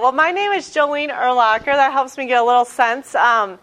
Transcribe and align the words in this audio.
Well, 0.00 0.12
my 0.12 0.30
name 0.30 0.52
is 0.52 0.64
Jolene 0.70 1.10
Erlacher. 1.10 1.66
That 1.66 1.92
helps 1.92 2.16
me 2.16 2.24
get 2.24 2.40
a 2.40 2.42
little 2.42 2.64
sense. 2.64 3.14
Um, 3.14 3.58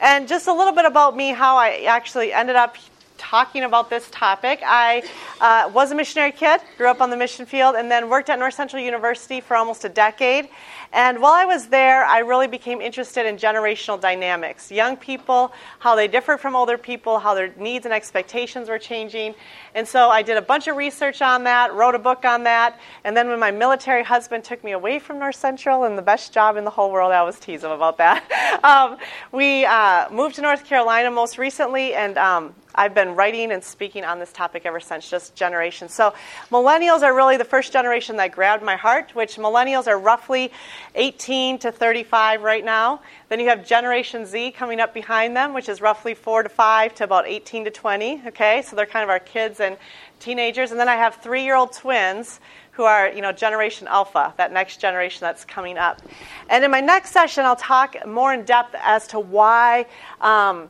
and 0.00 0.26
just 0.26 0.48
a 0.48 0.52
little 0.52 0.72
bit 0.72 0.84
about 0.84 1.16
me, 1.16 1.28
how 1.28 1.56
I 1.56 1.84
actually 1.86 2.32
ended 2.32 2.56
up 2.56 2.76
talking 3.18 3.62
about 3.62 3.88
this 3.88 4.08
topic. 4.10 4.60
I 4.66 5.04
uh, 5.40 5.70
was 5.72 5.92
a 5.92 5.94
missionary 5.94 6.32
kid, 6.32 6.60
grew 6.76 6.88
up 6.88 7.00
on 7.00 7.08
the 7.08 7.16
mission 7.16 7.46
field, 7.46 7.76
and 7.76 7.88
then 7.88 8.10
worked 8.10 8.30
at 8.30 8.40
North 8.40 8.54
Central 8.54 8.82
University 8.82 9.40
for 9.40 9.56
almost 9.56 9.84
a 9.84 9.88
decade. 9.88 10.48
And 10.92 11.20
while 11.20 11.32
I 11.32 11.44
was 11.44 11.66
there, 11.66 12.04
I 12.04 12.20
really 12.20 12.46
became 12.46 12.80
interested 12.80 13.26
in 13.26 13.36
generational 13.36 14.00
dynamics. 14.00 14.70
Young 14.70 14.96
people, 14.96 15.52
how 15.78 15.94
they 15.94 16.08
differ 16.08 16.36
from 16.36 16.56
older 16.56 16.78
people, 16.78 17.18
how 17.18 17.34
their 17.34 17.52
needs 17.56 17.84
and 17.84 17.94
expectations 17.94 18.68
were 18.68 18.78
changing. 18.78 19.34
And 19.74 19.86
so 19.86 20.08
I 20.08 20.22
did 20.22 20.36
a 20.36 20.42
bunch 20.42 20.68
of 20.68 20.76
research 20.76 21.22
on 21.22 21.44
that, 21.44 21.74
wrote 21.74 21.94
a 21.94 21.98
book 21.98 22.24
on 22.24 22.44
that. 22.44 22.80
And 23.04 23.16
then 23.16 23.28
when 23.28 23.38
my 23.38 23.50
military 23.50 24.02
husband 24.02 24.44
took 24.44 24.62
me 24.64 24.72
away 24.72 24.98
from 24.98 25.18
North 25.18 25.36
Central 25.36 25.84
and 25.84 25.98
the 25.98 26.02
best 26.02 26.32
job 26.32 26.56
in 26.56 26.64
the 26.64 26.70
whole 26.70 26.90
world, 26.90 27.12
I 27.12 27.22
was 27.22 27.38
tease 27.38 27.64
him 27.64 27.70
about 27.70 27.98
that. 27.98 28.24
Um, 28.64 28.96
we 29.32 29.64
uh, 29.66 30.08
moved 30.10 30.36
to 30.36 30.42
North 30.42 30.64
Carolina 30.64 31.10
most 31.10 31.36
recently, 31.36 31.94
and 31.94 32.16
um, 32.16 32.54
I've 32.74 32.94
been 32.94 33.14
writing 33.14 33.52
and 33.52 33.62
speaking 33.62 34.04
on 34.04 34.18
this 34.18 34.32
topic 34.32 34.66
ever 34.66 34.80
since, 34.80 35.08
just 35.08 35.34
generations. 35.34 35.94
So, 35.94 36.14
millennials 36.50 37.02
are 37.02 37.14
really 37.14 37.36
the 37.36 37.44
first 37.44 37.72
generation 37.72 38.16
that 38.16 38.32
grabbed 38.32 38.62
my 38.62 38.76
heart, 38.76 39.14
which 39.14 39.36
millennials 39.36 39.86
are 39.86 39.98
roughly 39.98 40.52
18 40.94 41.58
to 41.60 41.72
35 41.72 42.42
right 42.42 42.64
now. 42.64 43.00
Then 43.28 43.40
you 43.40 43.48
have 43.48 43.66
Generation 43.66 44.26
Z 44.26 44.52
coming 44.52 44.80
up 44.80 44.94
behind 44.94 45.36
them, 45.36 45.54
which 45.54 45.68
is 45.68 45.80
roughly 45.80 46.14
4 46.14 46.44
to 46.44 46.48
5 46.48 46.94
to 46.96 47.04
about 47.04 47.26
18 47.26 47.64
to 47.64 47.70
20. 47.70 48.22
Okay, 48.28 48.62
so 48.62 48.76
they're 48.76 48.86
kind 48.86 49.02
of 49.02 49.10
our 49.10 49.18
kids 49.18 49.60
and 49.60 49.76
teenagers. 50.20 50.70
And 50.70 50.80
then 50.80 50.88
I 50.88 50.96
have 50.96 51.16
three 51.16 51.42
year 51.42 51.56
old 51.56 51.72
twins 51.72 52.40
who 52.72 52.84
are, 52.84 53.08
you 53.08 53.22
know, 53.22 53.32
Generation 53.32 53.88
Alpha, 53.88 54.34
that 54.36 54.52
next 54.52 54.80
generation 54.80 55.20
that's 55.22 55.44
coming 55.44 55.78
up. 55.78 56.02
And 56.50 56.62
in 56.62 56.70
my 56.70 56.80
next 56.80 57.10
session, 57.10 57.44
I'll 57.44 57.56
talk 57.56 57.96
more 58.06 58.34
in 58.34 58.44
depth 58.44 58.74
as 58.78 59.06
to 59.08 59.20
why. 59.20 59.86
Um, 60.20 60.68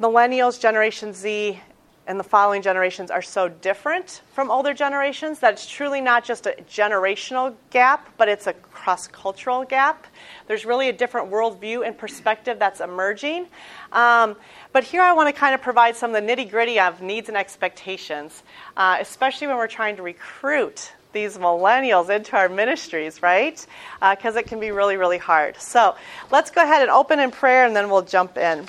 millennials, 0.00 0.60
Generation 0.60 1.14
Z, 1.14 1.58
and 2.06 2.20
the 2.20 2.24
following 2.24 2.62
generations 2.62 3.10
are 3.10 3.22
so 3.22 3.48
different 3.48 4.22
from 4.32 4.50
older 4.50 4.72
generations 4.72 5.40
that 5.40 5.54
it's 5.54 5.66
truly 5.66 6.00
not 6.00 6.24
just 6.24 6.46
a 6.46 6.54
generational 6.68 7.54
gap, 7.70 8.12
but 8.16 8.28
it's 8.28 8.46
a 8.46 8.54
cross 8.86 9.08
cultural 9.08 9.64
gap. 9.64 10.06
There's 10.46 10.64
really 10.64 10.88
a 10.88 10.92
different 10.92 11.28
worldview 11.28 11.84
and 11.84 11.98
perspective 11.98 12.60
that's 12.60 12.80
emerging. 12.80 13.48
Um, 13.90 14.36
but 14.72 14.84
here 14.84 15.02
I 15.02 15.12
want 15.12 15.28
to 15.28 15.32
kind 15.32 15.56
of 15.56 15.60
provide 15.60 15.96
some 15.96 16.14
of 16.14 16.24
the 16.24 16.32
nitty 16.32 16.48
gritty 16.48 16.78
of 16.78 17.02
needs 17.02 17.28
and 17.28 17.36
expectations, 17.36 18.44
uh, 18.76 18.98
especially 19.00 19.48
when 19.48 19.56
we're 19.56 19.66
trying 19.66 19.96
to 19.96 20.02
recruit 20.02 20.92
these 21.12 21.36
millennials 21.36 22.10
into 22.14 22.36
our 22.36 22.48
ministries, 22.48 23.22
right? 23.22 23.66
Because 23.98 24.36
uh, 24.36 24.38
it 24.38 24.46
can 24.46 24.60
be 24.60 24.70
really, 24.70 24.96
really 24.96 25.18
hard. 25.18 25.56
So 25.56 25.96
let's 26.30 26.52
go 26.52 26.62
ahead 26.62 26.80
and 26.80 26.90
open 26.92 27.18
in 27.18 27.32
prayer 27.32 27.66
and 27.66 27.74
then 27.74 27.90
we'll 27.90 28.02
jump 28.02 28.38
in. 28.38 28.68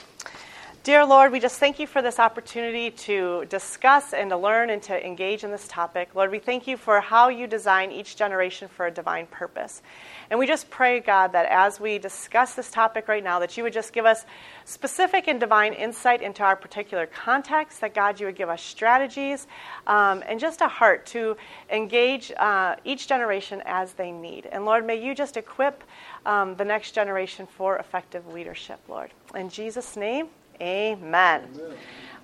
Dear 0.88 1.06
Lord, 1.06 1.34
we 1.34 1.42
just 1.42 1.60
thank 1.60 1.80
you 1.80 1.86
for 1.86 2.02
this 2.02 2.18
opportunity 2.18 2.92
to 2.92 3.44
discuss 3.50 4.14
and 4.14 4.30
to 4.30 4.38
learn 4.38 4.70
and 4.70 4.82
to 4.84 5.06
engage 5.06 5.44
in 5.44 5.52
this 5.52 5.68
topic. 5.68 6.16
Lord, 6.16 6.32
we 6.32 6.40
thank 6.40 6.66
you 6.66 6.78
for 6.78 7.02
how 7.02 7.28
you 7.28 7.46
design 7.46 7.92
each 7.92 8.16
generation 8.16 8.70
for 8.70 8.86
a 8.86 8.92
divine 8.92 9.28
purpose. 9.28 9.82
And 10.30 10.40
we 10.40 10.48
just 10.48 10.70
pray, 10.70 11.02
God, 11.02 11.34
that 11.34 11.46
as 11.48 11.82
we 11.82 11.98
discuss 11.98 12.54
this 12.54 12.72
topic 12.72 13.10
right 13.10 13.22
now, 13.22 13.38
that 13.40 13.58
you 13.58 13.64
would 13.64 13.74
just 13.74 13.92
give 13.92 14.06
us 14.06 14.24
specific 14.64 15.28
and 15.28 15.42
divine 15.42 15.74
insight 15.74 16.22
into 16.22 16.42
our 16.42 16.56
particular 16.56 17.06
context, 17.06 17.82
that 17.82 17.94
God, 17.94 18.18
you 18.18 18.26
would 18.26 18.38
give 18.38 18.48
us 18.48 18.62
strategies 18.62 19.46
um, 19.88 20.24
and 20.26 20.40
just 20.40 20.62
a 20.62 20.70
heart 20.70 21.06
to 21.08 21.36
engage 21.70 22.32
uh, 22.38 22.78
each 22.86 23.10
generation 23.10 23.62
as 23.66 23.92
they 23.92 24.10
need. 24.14 24.46
And 24.54 24.64
Lord, 24.64 24.88
may 24.88 25.06
you 25.06 25.14
just 25.14 25.36
equip 25.36 25.84
um, 26.26 26.56
the 26.56 26.64
next 26.64 26.94
generation 26.94 27.46
for 27.46 27.76
effective 27.76 28.26
leadership, 28.34 28.80
Lord. 28.88 29.12
In 29.36 29.50
Jesus' 29.50 29.98
name, 29.98 30.30
Amen. 30.62 31.44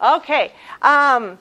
Okay. 0.02 0.52
Um, 0.82 1.38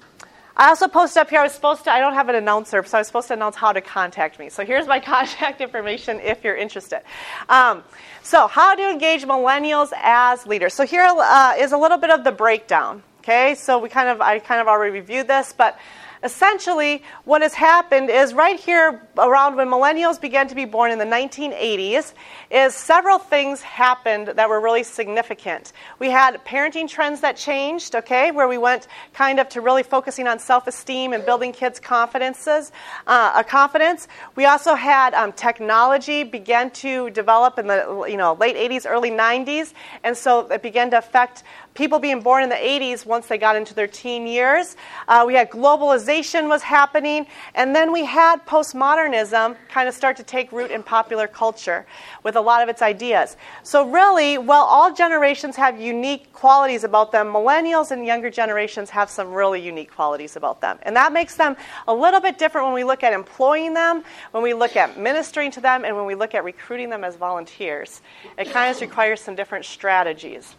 I 0.54 0.69
also 0.69 0.86
posted 0.86 1.22
up 1.22 1.30
here, 1.30 1.41
I 1.41 1.44
was 1.44 1.53
supposed 1.53 1.84
to, 1.84 1.91
I 1.91 1.98
don't 1.98 2.12
have 2.12 2.28
an 2.28 2.34
announcer, 2.34 2.84
so 2.84 2.98
I 2.98 3.00
was 3.00 3.06
supposed 3.06 3.28
to 3.28 3.34
announce 3.34 3.56
how 3.56 3.72
to 3.72 3.80
contact 3.80 4.38
me. 4.38 4.50
So 4.50 4.64
here's 4.64 4.86
my 4.86 5.00
contact 5.14 5.60
information 5.60 6.20
if 6.20 6.44
you're 6.44 6.56
interested. 6.56 7.00
Um, 7.48 7.82
so, 8.22 8.47
how 8.47 8.75
to 8.75 8.91
engage 8.91 9.25
millennials 9.25 9.92
as 9.97 10.47
leaders. 10.47 10.75
So, 10.75 10.86
here 10.86 11.02
uh, 11.04 11.54
is 11.58 11.72
a 11.72 11.76
little 11.76 11.98
bit 11.98 12.10
of 12.10 12.22
the 12.22 12.31
breakdown. 12.31 13.02
Okay, 13.20 13.54
so 13.54 13.78
we 13.78 13.88
kind 13.88 14.08
of, 14.08 14.20
I 14.20 14.41
kind 14.41 14.60
of 14.60 14.66
already 14.66 14.92
reviewed 14.92 15.28
this, 15.28 15.54
but 15.56 15.78
essentially, 16.22 17.02
what 17.24 17.42
has 17.42 17.54
happened 17.54 18.10
is 18.10 18.34
right 18.34 18.58
here 18.58 19.02
around 19.18 19.56
when 19.56 19.68
millennials 19.68 20.20
began 20.20 20.46
to 20.48 20.54
be 20.54 20.64
born 20.64 20.90
in 20.90 20.98
the 20.98 21.04
1980s, 21.04 22.14
is 22.50 22.74
several 22.74 23.18
things 23.18 23.62
happened 23.62 24.28
that 24.28 24.48
were 24.48 24.60
really 24.60 24.82
significant. 24.82 25.72
We 25.98 26.10
had 26.10 26.44
parenting 26.44 26.88
trends 26.88 27.20
that 27.20 27.36
changed, 27.36 27.94
okay, 27.94 28.30
where 28.30 28.48
we 28.48 28.58
went 28.58 28.88
kind 29.12 29.40
of 29.40 29.48
to 29.50 29.60
really 29.60 29.82
focusing 29.82 30.28
on 30.28 30.38
self-esteem 30.38 31.12
and 31.12 31.24
building 31.24 31.52
kids' 31.52 31.80
confidences, 31.80 32.72
uh, 33.06 33.32
a 33.36 33.44
confidence. 33.44 34.08
We 34.36 34.46
also 34.46 34.74
had 34.74 35.14
um, 35.14 35.32
technology 35.32 36.24
began 36.24 36.70
to 36.70 37.10
develop 37.10 37.58
in 37.58 37.66
the 37.66 38.06
you 38.08 38.16
know 38.16 38.34
late 38.34 38.56
80s, 38.56 38.88
early 38.88 39.10
90s, 39.10 39.72
and 40.04 40.16
so 40.16 40.46
it 40.48 40.62
began 40.62 40.90
to 40.90 40.98
affect 40.98 41.42
people 41.74 41.98
being 41.98 42.20
born 42.20 42.42
in 42.42 42.48
the 42.48 42.54
80s 42.54 43.06
once 43.06 43.26
they 43.26 43.38
got 43.38 43.56
into 43.56 43.74
their 43.74 43.86
teen 43.86 44.26
years. 44.26 44.76
Uh, 45.08 45.24
we 45.26 45.34
had 45.34 45.50
globalization 45.50 46.48
was 46.48 46.62
happening, 46.62 47.26
and 47.54 47.74
then 47.74 47.92
we 47.92 48.04
had 48.04 48.44
postmodernism 48.46 49.56
kind 49.68 49.88
of 49.88 49.94
start 49.94 50.16
to 50.16 50.22
take 50.22 50.52
root 50.52 50.70
in 50.70 50.82
popular 50.82 51.26
culture 51.26 51.86
with 52.22 52.36
a 52.36 52.40
lot 52.40 52.62
of 52.62 52.68
its 52.68 52.82
ideas. 52.82 53.36
So, 53.62 53.88
really, 53.88 54.38
while 54.38 54.64
all 54.64 54.92
generations 54.92 55.56
have 55.56 55.80
unique 55.80 56.32
qualities 56.32 56.84
about 56.84 57.12
them, 57.12 57.28
millennials 57.28 57.90
and 57.90 58.04
younger 58.04 58.30
generations 58.30 58.90
have 58.90 59.08
some 59.08 59.32
really 59.32 59.60
unique 59.60 59.90
qualities 59.90 60.36
about 60.36 60.60
them. 60.60 60.78
And 60.82 60.96
that 60.96 61.12
makes 61.12 61.36
them 61.36 61.56
a 61.88 61.94
little 61.94 62.20
bit 62.20 62.38
different 62.38 62.66
when 62.66 62.74
we 62.74 62.84
look 62.84 63.02
at 63.02 63.12
employing 63.12 63.74
them, 63.74 64.04
when 64.32 64.42
we 64.42 64.54
look 64.54 64.76
at 64.76 64.98
ministering 64.98 65.50
to 65.52 65.60
them, 65.60 65.84
and 65.84 65.96
when 65.96 66.06
we 66.06 66.14
look 66.14 66.34
at 66.34 66.44
recruiting 66.44 66.90
them 66.90 67.04
as 67.04 67.16
volunteers. 67.16 68.02
It 68.38 68.50
kind 68.50 68.74
of 68.74 68.80
requires 68.80 69.20
some 69.20 69.34
different 69.34 69.64
strategies 69.64 70.54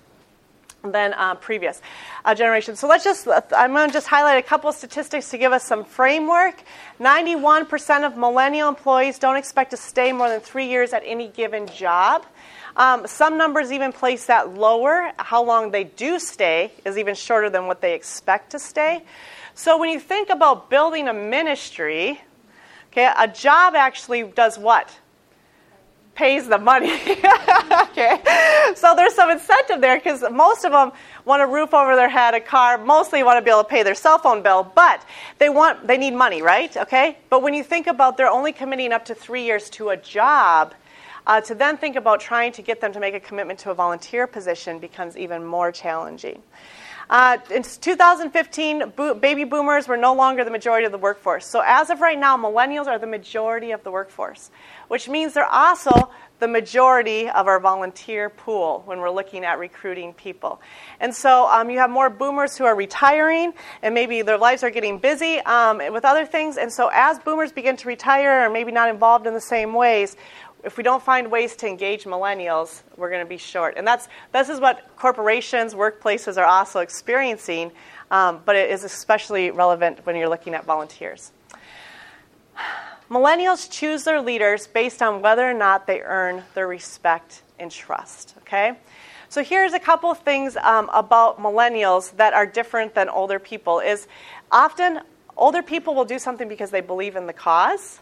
than 0.84 1.14
uh, 1.14 1.34
previous 1.36 1.82
uh, 2.26 2.36
generations. 2.36 2.78
So 2.78 2.90
let's 2.90 3.06
just, 3.06 3.26
I'm 3.56 3.72
going 3.72 3.88
to 3.88 3.94
just 3.94 4.08
highlight 4.08 4.38
a 4.38 4.46
couple 4.46 4.70
of 4.70 4.76
statistics 4.76 5.30
to 5.30 5.38
give 5.38 5.54
us 5.54 5.64
some 5.64 5.86
framework. 5.86 6.62
91% 7.00 8.06
of 8.06 8.18
millennial 8.18 8.68
employees 8.68 9.18
don't 9.18 9.38
expect 9.38 9.72
to 9.72 9.78
stay 9.78 10.12
more 10.12 10.28
than 10.28 10.42
three 10.42 10.68
years 10.68 10.92
at 10.92 11.02
any 11.06 11.30
given 11.30 11.68
job. 11.68 12.26
Um, 12.76 13.08
some 13.08 13.38
numbers 13.38 13.72
even 13.72 13.94
place 13.94 14.26
that 14.26 14.56
lower. 14.56 15.14
How 15.18 15.42
long 15.42 15.72
they 15.72 15.86
do 15.86 16.20
stay 16.20 16.74
is 16.84 16.98
even 16.98 17.16
shorter 17.16 17.50
than 17.50 17.68
what 17.68 17.80
they 17.80 17.94
expect 17.94 18.52
to 18.52 18.60
stay. 18.60 19.06
So 19.56 19.78
when 19.78 19.90
you 19.90 20.02
think 20.02 20.30
about 20.30 20.70
building 20.70 21.08
a 21.08 21.14
ministry, 21.14 22.20
okay, 22.92 23.10
a 23.18 23.30
job 23.30 23.76
actually 23.76 24.24
does 24.24 24.60
what? 24.60 24.94
Pays 26.16 26.48
the 26.48 26.58
money. 26.58 26.94
okay, 27.90 28.22
so 28.76 28.94
there's 28.96 29.14
some 29.16 29.30
incentive 29.30 29.82
there 29.82 29.98
because 29.98 30.24
most 30.32 30.66
of 30.66 30.72
them 30.72 30.92
want 31.26 31.42
a 31.42 31.48
roof 31.48 31.74
over 31.74 31.96
their 31.96 32.10
head, 32.10 32.34
a 32.34 32.40
car. 32.40 32.78
Mostly 32.78 33.24
want 33.24 33.38
to 33.38 33.42
be 33.42 33.50
able 33.50 33.64
to 33.64 33.70
pay 33.70 33.84
their 33.84 33.96
cell 33.96 34.18
phone 34.18 34.44
bill, 34.44 34.64
but 34.76 35.06
they 35.40 35.50
want 35.50 35.88
they 35.88 35.98
need 35.98 36.14
money, 36.14 36.42
right? 36.42 36.76
Okay, 36.76 37.18
but 37.30 37.42
when 37.42 37.54
you 37.54 37.64
think 37.64 37.88
about 37.88 38.18
they're 38.18 38.30
only 38.30 38.52
committing 38.52 38.92
up 38.92 39.06
to 39.06 39.16
three 39.16 39.44
years 39.44 39.70
to 39.72 39.90
a 39.90 39.98
job. 39.98 40.74
Uh, 41.26 41.40
to 41.40 41.56
then 41.56 41.78
think 41.78 41.96
about 41.96 42.20
trying 42.20 42.52
to 42.52 42.62
get 42.62 42.82
them 42.82 42.92
to 42.92 43.00
make 43.00 43.14
a 43.14 43.20
commitment 43.20 43.58
to 43.58 43.72
a 43.72 43.74
volunteer 43.74 44.28
position 44.28 44.80
becomes 44.80 45.16
even 45.16 45.42
more 45.46 45.72
challenging. 45.72 46.44
Uh, 47.10 47.38
in 47.52 47.64
2015, 47.64 48.94
bo- 48.96 49.14
baby 49.14 49.44
boomers 49.44 49.88
were 49.88 49.98
no 49.98 50.14
longer 50.14 50.44
the 50.44 50.52
majority 50.52 50.86
of 50.86 50.92
the 50.92 50.98
workforce. 50.98 51.46
So, 51.46 51.62
as 51.66 51.90
of 51.90 52.02
right 52.02 52.18
now, 52.18 52.38
millennials 52.38 52.88
are 52.88 52.98
the 52.98 53.08
majority 53.08 53.72
of 53.72 53.84
the 53.84 53.92
workforce, 53.92 54.52
which 54.94 55.10
means 55.10 55.34
they're 55.34 55.44
also 55.48 56.12
the 56.38 56.48
majority 56.48 57.28
of 57.28 57.48
our 57.48 57.60
volunteer 57.60 58.30
pool 58.30 58.84
when 58.86 59.00
we're 59.00 59.10
looking 59.10 59.44
at 59.44 59.58
recruiting 59.58 60.14
people. 60.14 60.62
And 61.00 61.16
so 61.16 61.48
um, 61.48 61.72
you 61.72 61.80
have 61.80 61.90
more 61.90 62.12
boomers 62.12 62.56
who 62.56 62.66
are 62.66 62.76
retiring, 62.76 63.54
and 63.82 63.96
maybe 63.96 64.22
their 64.22 64.38
lives 64.38 64.62
are 64.62 64.70
getting 64.70 65.00
busy 65.00 65.40
um, 65.40 65.80
with 65.92 66.06
other 66.06 66.28
things. 66.28 66.58
And 66.58 66.72
so 66.72 66.92
as 66.94 67.18
boomers 67.18 67.52
begin 67.52 67.76
to 67.78 67.88
retire 67.88 68.46
or 68.46 68.52
maybe 68.52 68.72
not 68.72 68.88
involved 68.88 69.26
in 69.26 69.34
the 69.34 69.42
same 69.42 69.74
ways, 69.74 70.16
if 70.64 70.78
we 70.78 70.84
don't 70.84 71.02
find 71.02 71.32
ways 71.32 71.56
to 71.56 71.68
engage 71.68 72.04
millennials, 72.04 72.84
we're 72.96 73.10
going 73.10 73.26
to 73.26 73.28
be 73.28 73.38
short. 73.38 73.74
And 73.78 73.88
that's 73.88 74.08
this 74.32 74.48
is 74.48 74.60
what 74.60 74.96
corporations, 74.96 75.74
workplaces 75.74 76.38
are 76.38 76.46
also 76.46 76.82
experiencing, 76.82 77.72
um, 78.12 78.44
but 78.46 78.56
it 78.56 78.70
is 78.70 78.84
especially 78.84 79.50
relevant 79.50 80.06
when 80.06 80.16
you're 80.16 80.30
looking 80.30 80.54
at 80.54 80.66
volunteers. 80.66 81.32
Millennials 83.10 83.70
choose 83.70 84.04
their 84.04 84.22
leaders 84.22 84.68
based 84.68 85.02
on 85.02 85.22
whether 85.22 85.50
or 85.50 85.54
not 85.54 85.88
they 85.88 86.02
earn 86.02 86.44
their 86.54 86.68
respect 86.68 87.42
and 87.60 87.70
trust. 87.70 88.36
Okay, 88.40 88.74
so 89.30 89.44
here's 89.44 89.74
a 89.74 89.80
couple 89.80 90.10
of 90.10 90.20
things 90.20 90.56
um, 90.58 90.90
about 90.94 91.40
millennials 91.40 92.16
that 92.18 92.34
are 92.34 92.46
different 92.46 92.96
than 92.96 93.10
older 93.10 93.40
people. 93.40 93.80
Is 93.80 94.08
often 94.52 95.02
older 95.36 95.62
people 95.62 95.96
will 95.96 96.06
do 96.06 96.20
something 96.20 96.48
because 96.48 96.72
they 96.72 96.82
believe 96.82 97.16
in 97.16 97.28
the 97.28 97.34
cause. 97.34 98.00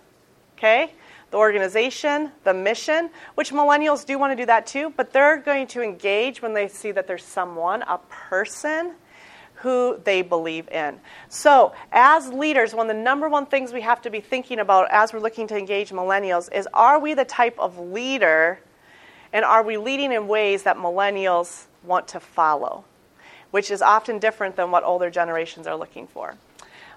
Okay, 0.58 0.94
the 1.32 1.38
organization, 1.38 2.32
the 2.44 2.54
mission, 2.54 3.10
which 3.36 3.52
millennials 3.52 4.06
do 4.06 4.20
want 4.20 4.32
to 4.32 4.36
do 4.36 4.46
that 4.46 4.68
too, 4.68 4.94
but 4.96 5.12
they're 5.12 5.38
going 5.38 5.66
to 5.68 5.82
engage 5.82 6.42
when 6.42 6.54
they 6.54 6.68
see 6.68 6.92
that 6.92 7.08
there's 7.08 7.24
someone, 7.24 7.82
a 7.84 7.98
person, 8.10 8.94
who 9.62 10.00
they 10.04 10.22
believe 10.22 10.68
in. 10.70 11.00
So, 11.30 11.74
as 11.92 12.30
leaders, 12.30 12.74
one 12.74 12.90
of 12.90 12.96
the 12.96 13.02
number 13.02 13.30
one 13.30 13.46
things 13.46 13.74
we 13.74 13.82
have 13.82 14.02
to 14.02 14.10
be 14.10 14.20
thinking 14.20 14.60
about 14.60 14.88
as 14.92 15.14
we're 15.14 15.20
looking 15.20 15.48
to 15.48 15.58
engage 15.58 15.92
millennials 15.92 16.52
is 16.54 16.68
are 16.74 17.00
we 17.00 17.14
the 17.14 17.26
type 17.26 17.58
of 17.60 17.78
leader 17.78 18.60
and 19.34 19.46
are 19.46 19.64
we 19.64 19.78
leading 19.78 20.12
in 20.12 20.28
ways 20.28 20.64
that 20.64 20.78
millennials 20.78 21.66
want 21.84 22.08
to 22.10 22.20
follow? 22.20 22.84
Which 23.52 23.72
is 23.72 23.82
often 23.82 24.20
different 24.20 24.56
than 24.56 24.72
what 24.72 24.84
older 24.84 25.10
generations 25.10 25.68
are 25.68 25.76
looking 25.76 26.08
for. 26.08 26.36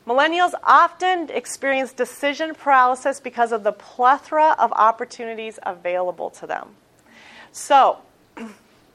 Millennials 0.07 0.53
often 0.63 1.31
experience 1.31 1.93
decision 1.93 2.55
paralysis 2.55 3.21
because 3.21 3.53
of 3.53 3.63
the 3.63 3.73
plethora 3.73 4.55
of 4.59 4.71
opportunities 4.73 5.59
available 5.63 6.29
to 6.31 6.47
them. 6.47 6.77
So, 7.53 7.99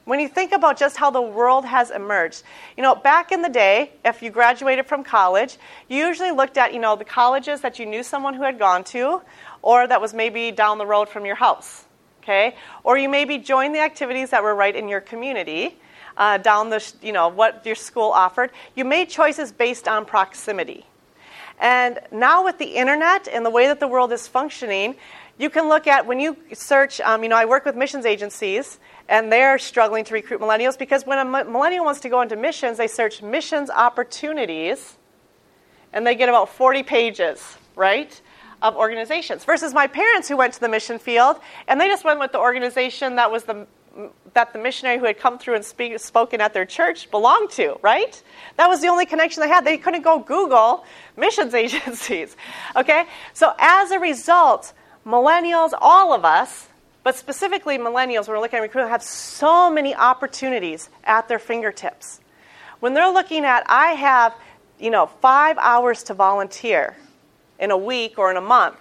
when 0.09 0.19
you 0.19 0.27
think 0.27 0.51
about 0.51 0.75
just 0.75 0.97
how 0.97 1.11
the 1.11 1.21
world 1.21 1.65
has 1.65 1.91
emerged, 1.91 2.41
you 2.75 2.81
know, 2.81 2.95
back 2.95 3.31
in 3.31 3.43
the 3.43 3.49
day, 3.49 3.91
if 4.03 4.23
you 4.23 4.31
graduated 4.31 4.87
from 4.87 5.03
college, 5.03 5.57
you 5.87 5.97
usually 5.97 6.31
looked 6.31 6.57
at, 6.57 6.73
you 6.73 6.79
know, 6.79 6.95
the 6.95 7.05
colleges 7.05 7.61
that 7.61 7.77
you 7.77 7.85
knew 7.85 8.01
someone 8.01 8.33
who 8.33 8.41
had 8.41 8.57
gone 8.57 8.83
to, 8.85 9.21
or 9.61 9.85
that 9.85 10.01
was 10.01 10.15
maybe 10.15 10.49
down 10.49 10.79
the 10.79 10.85
road 10.85 11.09
from 11.09 11.27
your 11.27 11.35
house, 11.35 11.85
okay? 12.23 12.55
Or 12.83 12.97
you 12.97 13.07
maybe 13.07 13.37
joined 13.37 13.75
the 13.75 13.81
activities 13.81 14.31
that 14.31 14.41
were 14.41 14.55
right 14.55 14.75
in 14.75 14.87
your 14.87 14.99
community, 14.99 15.77
uh, 16.17 16.39
down 16.39 16.71
the, 16.71 16.93
you 17.03 17.11
know, 17.11 17.27
what 17.27 17.63
your 17.63 17.75
school 17.75 18.09
offered. 18.09 18.49
You 18.75 18.85
made 18.85 19.09
choices 19.09 19.51
based 19.51 19.87
on 19.87 20.05
proximity. 20.05 20.87
And 21.59 21.99
now 22.11 22.43
with 22.43 22.57
the 22.57 22.77
internet 22.77 23.27
and 23.27 23.45
the 23.45 23.51
way 23.51 23.67
that 23.67 23.79
the 23.79 23.87
world 23.87 24.11
is 24.11 24.27
functioning, 24.27 24.95
you 25.37 25.51
can 25.51 25.69
look 25.69 25.85
at 25.85 26.07
when 26.07 26.19
you 26.19 26.35
search, 26.51 26.99
um, 27.01 27.21
you 27.21 27.29
know, 27.29 27.37
I 27.37 27.45
work 27.45 27.63
with 27.63 27.75
missions 27.75 28.07
agencies, 28.07 28.79
and 29.09 29.31
they're 29.31 29.57
struggling 29.57 30.05
to 30.05 30.13
recruit 30.13 30.39
millennials 30.39 30.77
because 30.77 31.05
when 31.05 31.17
a 31.17 31.43
millennial 31.43 31.83
wants 31.83 31.99
to 32.01 32.09
go 32.09 32.21
into 32.21 32.35
missions, 32.35 32.77
they 32.77 32.87
search 32.87 33.21
missions 33.23 33.69
opportunities, 33.71 34.97
and 35.91 36.05
they 36.05 36.13
get 36.13 36.29
about 36.29 36.47
40 36.49 36.83
pages, 36.83 37.57
right, 37.75 38.21
of 38.61 38.75
organizations. 38.75 39.43
Versus 39.43 39.73
my 39.73 39.87
parents 39.87 40.29
who 40.29 40.37
went 40.37 40.53
to 40.53 40.59
the 40.59 40.69
mission 40.69 40.99
field, 40.99 41.37
and 41.67 41.81
they 41.81 41.87
just 41.87 42.05
went 42.05 42.19
with 42.19 42.31
the 42.31 42.39
organization 42.39 43.15
that 43.15 43.31
was 43.31 43.43
the 43.43 43.67
that 44.33 44.53
the 44.53 44.59
missionary 44.59 44.99
who 44.99 45.05
had 45.05 45.19
come 45.19 45.39
through 45.39 45.55
and 45.55 45.65
speak, 45.65 45.99
spoken 45.99 46.39
at 46.39 46.53
their 46.53 46.63
church 46.63 47.09
belonged 47.09 47.49
to, 47.49 47.75
right? 47.81 48.21
That 48.55 48.69
was 48.69 48.81
the 48.81 48.87
only 48.87 49.05
connection 49.05 49.41
they 49.41 49.49
had. 49.49 49.65
They 49.65 49.79
couldn't 49.79 50.03
go 50.03 50.19
Google 50.19 50.85
missions 51.17 51.53
agencies. 51.55 52.37
Okay? 52.75 53.05
So 53.33 53.53
as 53.57 53.89
a 53.89 53.99
result, 53.99 54.73
millennials, 55.05 55.71
all 55.81 56.13
of 56.13 56.23
us, 56.23 56.69
but 57.09 57.15
specifically 57.15 57.79
millennials, 57.79 58.27
when 58.27 58.37
we're 58.37 58.39
looking 58.39 58.59
at 58.59 58.61
recruitment, 58.61 58.91
have 58.91 59.01
so 59.01 59.67
many 59.71 59.95
opportunities 59.95 60.91
at 61.03 61.27
their 61.27 61.39
fingertips. 61.39 62.21
When 62.81 62.93
they're 62.93 63.11
looking 63.11 63.45
at, 63.45 63.63
I 63.65 63.93
have, 63.93 64.35
you 64.79 64.91
know, 64.91 65.07
five 65.07 65.57
hours 65.57 66.03
to 66.03 66.13
volunteer 66.13 66.95
in 67.59 67.71
a 67.71 67.77
week 67.77 68.19
or 68.19 68.29
in 68.29 68.37
a 68.37 68.41
month, 68.41 68.77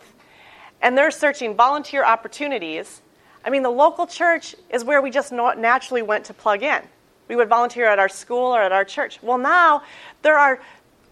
and 0.82 0.98
they're 0.98 1.10
searching 1.10 1.54
volunteer 1.54 2.04
opportunities, 2.04 3.00
I 3.46 3.48
mean, 3.48 3.62
the 3.62 3.70
local 3.70 4.06
church 4.06 4.54
is 4.68 4.84
where 4.84 5.00
we 5.00 5.10
just 5.10 5.32
naturally 5.32 6.02
went 6.02 6.26
to 6.26 6.34
plug 6.34 6.62
in. 6.62 6.82
We 7.28 7.36
would 7.36 7.48
volunteer 7.48 7.86
at 7.86 7.98
our 7.98 8.10
school 8.10 8.54
or 8.54 8.60
at 8.60 8.72
our 8.72 8.84
church. 8.84 9.22
Well, 9.22 9.38
now 9.38 9.84
there 10.20 10.36
are 10.36 10.60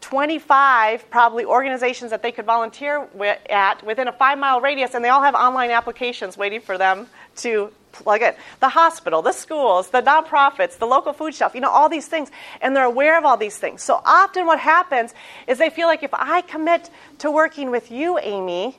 25 0.06 1.10
probably 1.10 1.44
organizations 1.44 2.12
that 2.12 2.22
they 2.22 2.30
could 2.30 2.44
volunteer 2.44 3.08
at 3.50 3.84
within 3.84 4.06
a 4.06 4.12
five 4.12 4.38
mile 4.38 4.60
radius, 4.60 4.94
and 4.94 5.04
they 5.04 5.08
all 5.08 5.20
have 5.20 5.34
online 5.34 5.72
applications 5.72 6.38
waiting 6.38 6.60
for 6.60 6.78
them 6.78 7.08
to 7.34 7.72
plug 7.90 8.22
in. 8.22 8.32
The 8.60 8.68
hospital, 8.68 9.20
the 9.20 9.32
schools, 9.32 9.90
the 9.90 10.02
nonprofits, 10.02 10.78
the 10.78 10.86
local 10.86 11.12
food 11.12 11.34
shelf, 11.34 11.56
you 11.56 11.60
know, 11.60 11.70
all 11.70 11.88
these 11.88 12.06
things. 12.06 12.30
And 12.60 12.76
they're 12.76 12.84
aware 12.84 13.18
of 13.18 13.24
all 13.24 13.36
these 13.36 13.56
things. 13.56 13.82
So 13.82 14.00
often 14.04 14.46
what 14.46 14.60
happens 14.60 15.12
is 15.48 15.58
they 15.58 15.70
feel 15.70 15.88
like 15.88 16.04
if 16.04 16.14
I 16.14 16.40
commit 16.40 16.88
to 17.18 17.28
working 17.32 17.72
with 17.72 17.90
you, 17.90 18.16
Amy, 18.20 18.78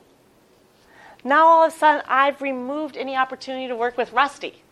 now 1.24 1.46
all 1.46 1.66
of 1.66 1.74
a 1.74 1.76
sudden 1.76 2.00
I've 2.08 2.40
removed 2.40 2.96
any 2.96 3.16
opportunity 3.16 3.68
to 3.68 3.76
work 3.76 3.98
with 3.98 4.14
Rusty. 4.14 4.62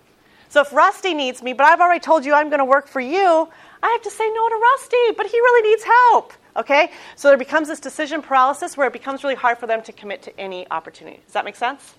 So 0.48 0.62
if 0.62 0.72
Rusty 0.72 1.12
needs 1.12 1.42
me, 1.42 1.52
but 1.52 1.66
I've 1.66 1.80
already 1.80 2.00
told 2.00 2.24
you 2.24 2.32
I'm 2.32 2.48
going 2.48 2.60
to 2.60 2.64
work 2.64 2.88
for 2.88 3.00
you, 3.00 3.46
I 3.82 3.88
have 3.90 4.02
to 4.02 4.10
say 4.10 4.26
no 4.26 4.48
to 4.48 4.54
Rusty, 4.54 5.12
but 5.18 5.26
he 5.26 5.38
really 5.38 5.68
needs 5.68 5.84
help. 5.84 6.32
Okay? 6.56 6.90
So 7.14 7.28
there 7.28 7.36
becomes 7.36 7.68
this 7.68 7.80
decision 7.80 8.22
paralysis 8.22 8.76
where 8.76 8.86
it 8.86 8.92
becomes 8.92 9.22
really 9.22 9.34
hard 9.34 9.58
for 9.58 9.66
them 9.66 9.82
to 9.82 9.92
commit 9.92 10.22
to 10.22 10.40
any 10.40 10.68
opportunity. 10.70 11.20
Does 11.24 11.34
that 11.34 11.44
make 11.44 11.56
sense? 11.56 11.94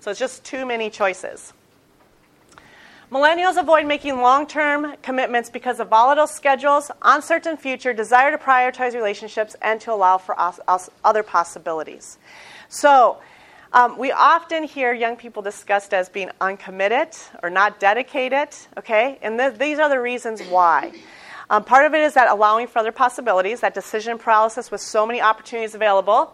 So 0.00 0.10
it's 0.10 0.20
just 0.20 0.44
too 0.44 0.66
many 0.66 0.90
choices. 0.90 1.52
Millennials 3.10 3.58
avoid 3.58 3.86
making 3.86 4.22
long 4.22 4.46
term 4.46 4.94
commitments 5.02 5.50
because 5.50 5.80
of 5.80 5.88
volatile 5.88 6.26
schedules, 6.26 6.90
uncertain 7.02 7.58
future, 7.58 7.92
desire 7.92 8.30
to 8.30 8.38
prioritize 8.38 8.94
relationships, 8.94 9.54
and 9.60 9.80
to 9.82 9.92
allow 9.92 10.16
for 10.16 10.34
other 11.04 11.22
possibilities. 11.22 12.16
So, 12.70 13.18
um, 13.74 13.98
we 13.98 14.12
often 14.12 14.64
hear 14.64 14.94
young 14.94 15.16
people 15.16 15.42
discussed 15.42 15.92
as 15.92 16.08
being 16.08 16.30
uncommitted 16.40 17.08
or 17.42 17.50
not 17.50 17.78
dedicated, 17.78 18.48
okay? 18.78 19.18
And 19.20 19.38
th- 19.38 19.58
these 19.58 19.78
are 19.78 19.90
the 19.90 20.00
reasons 20.00 20.42
why. 20.44 20.92
Um, 21.52 21.64
part 21.64 21.84
of 21.84 21.92
it 21.92 22.00
is 22.00 22.14
that 22.14 22.30
allowing 22.30 22.66
for 22.66 22.78
other 22.78 22.92
possibilities, 22.92 23.60
that 23.60 23.74
decision 23.74 24.16
paralysis 24.16 24.70
with 24.70 24.80
so 24.80 25.06
many 25.06 25.20
opportunities 25.20 25.74
available. 25.74 26.32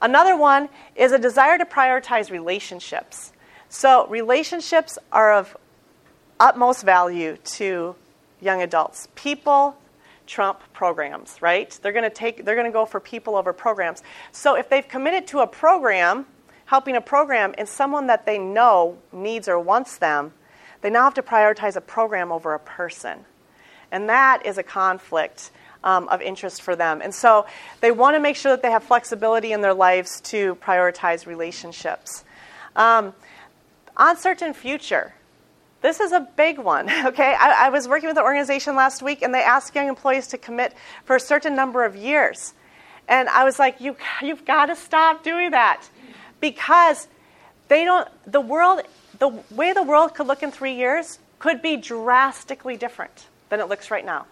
Another 0.00 0.38
one 0.38 0.70
is 0.96 1.12
a 1.12 1.18
desire 1.18 1.58
to 1.58 1.66
prioritize 1.66 2.30
relationships. 2.30 3.34
So, 3.68 4.06
relationships 4.06 4.98
are 5.12 5.34
of 5.34 5.54
utmost 6.40 6.82
value 6.82 7.36
to 7.44 7.94
young 8.40 8.62
adults. 8.62 9.08
People 9.14 9.76
trump 10.26 10.60
programs, 10.72 11.42
right? 11.42 11.78
They're 11.82 11.92
going 11.92 12.04
to 12.04 12.08
take 12.08 12.46
they're 12.46 12.54
going 12.54 12.66
to 12.66 12.72
go 12.72 12.86
for 12.86 13.00
people 13.00 13.36
over 13.36 13.52
programs. 13.52 14.02
So, 14.32 14.56
if 14.56 14.70
they've 14.70 14.88
committed 14.88 15.26
to 15.26 15.40
a 15.40 15.46
program, 15.46 16.24
helping 16.64 16.96
a 16.96 17.02
program 17.02 17.54
and 17.58 17.68
someone 17.68 18.06
that 18.06 18.24
they 18.24 18.38
know 18.38 18.96
needs 19.12 19.46
or 19.46 19.60
wants 19.60 19.98
them, 19.98 20.32
they 20.80 20.88
now 20.88 21.04
have 21.04 21.14
to 21.14 21.22
prioritize 21.22 21.76
a 21.76 21.82
program 21.82 22.32
over 22.32 22.54
a 22.54 22.58
person. 22.58 23.26
And 23.90 24.08
that 24.08 24.44
is 24.44 24.58
a 24.58 24.62
conflict 24.62 25.50
um, 25.84 26.08
of 26.08 26.22
interest 26.22 26.62
for 26.62 26.74
them. 26.74 27.00
And 27.02 27.14
so 27.14 27.46
they 27.80 27.92
want 27.92 28.16
to 28.16 28.20
make 28.20 28.36
sure 28.36 28.52
that 28.52 28.62
they 28.62 28.70
have 28.70 28.82
flexibility 28.82 29.52
in 29.52 29.60
their 29.60 29.74
lives 29.74 30.20
to 30.22 30.56
prioritize 30.56 31.26
relationships. 31.26 32.24
Um, 32.74 33.14
uncertain 33.96 34.54
future. 34.54 35.14
This 35.82 36.00
is 36.00 36.12
a 36.12 36.26
big 36.36 36.58
one, 36.58 36.90
okay? 37.06 37.36
I, 37.38 37.66
I 37.66 37.68
was 37.68 37.86
working 37.86 38.08
with 38.08 38.16
an 38.16 38.24
organization 38.24 38.74
last 38.74 39.02
week 39.02 39.22
and 39.22 39.32
they 39.32 39.42
asked 39.42 39.74
young 39.74 39.88
employees 39.88 40.26
to 40.28 40.38
commit 40.38 40.74
for 41.04 41.14
a 41.16 41.20
certain 41.20 41.54
number 41.54 41.84
of 41.84 41.94
years. 41.94 42.54
And 43.06 43.28
I 43.28 43.44
was 43.44 43.58
like, 43.58 43.80
you, 43.82 43.96
you've 44.22 44.46
got 44.46 44.66
to 44.66 44.76
stop 44.76 45.22
doing 45.22 45.50
that 45.50 45.82
because 46.40 47.06
they 47.68 47.84
don't, 47.84 48.08
the 48.26 48.40
world, 48.40 48.80
the 49.18 49.28
way 49.50 49.74
the 49.74 49.82
world 49.82 50.14
could 50.14 50.26
look 50.26 50.42
in 50.42 50.50
three 50.50 50.74
years 50.74 51.18
could 51.38 51.60
be 51.60 51.76
drastically 51.76 52.78
different 52.78 53.26
than 53.48 53.60
it 53.60 53.68
looks 53.68 53.90
right 53.90 54.04
now. 54.04 54.26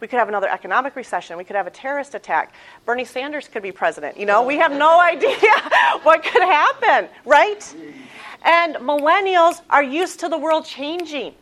We 0.00 0.08
could 0.08 0.18
have 0.18 0.28
another 0.28 0.48
economic 0.48 0.96
recession. 0.96 1.36
We 1.36 1.44
could 1.44 1.54
have 1.54 1.68
a 1.68 1.70
terrorist 1.70 2.16
attack. 2.16 2.54
Bernie 2.84 3.04
Sanders 3.04 3.46
could 3.46 3.62
be 3.62 3.70
president. 3.70 4.16
You 4.16 4.26
know, 4.26 4.42
we 4.42 4.56
have 4.58 4.72
no 4.72 5.00
idea 5.12 5.36
what 6.02 6.24
could 6.24 6.42
happen, 6.42 7.08
right? 7.24 7.76
And 8.42 8.74
millennials 8.76 9.60
are 9.70 9.82
used 9.82 10.20
to 10.20 10.28
the 10.28 10.38
world 10.38 10.64
changing. 10.64 11.34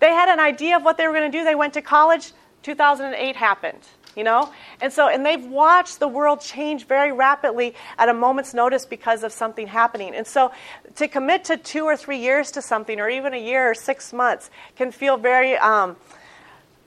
They 0.00 0.10
had 0.10 0.30
an 0.30 0.40
idea 0.40 0.76
of 0.76 0.82
what 0.82 0.96
they 0.96 1.06
were 1.06 1.12
going 1.12 1.30
to 1.30 1.38
do. 1.38 1.44
They 1.44 1.54
went 1.54 1.74
to 1.74 1.82
college. 1.82 2.32
2008 2.62 3.36
happened 3.36 3.80
you 4.16 4.24
know? 4.24 4.50
And 4.80 4.92
so, 4.92 5.08
and 5.08 5.24
they've 5.24 5.44
watched 5.44 6.00
the 6.00 6.08
world 6.08 6.40
change 6.40 6.86
very 6.86 7.12
rapidly 7.12 7.74
at 7.98 8.08
a 8.08 8.14
moment's 8.14 8.54
notice 8.54 8.84
because 8.84 9.22
of 9.22 9.30
something 9.30 9.66
happening. 9.66 10.14
And 10.14 10.26
so, 10.26 10.50
to 10.96 11.06
commit 11.06 11.44
to 11.44 11.56
two 11.58 11.84
or 11.84 11.96
three 11.96 12.18
years 12.18 12.50
to 12.52 12.62
something, 12.62 12.98
or 12.98 13.08
even 13.08 13.34
a 13.34 13.38
year 13.38 13.70
or 13.70 13.74
six 13.74 14.12
months, 14.12 14.50
can 14.74 14.90
feel 14.90 15.18
very, 15.18 15.56
um, 15.58 15.96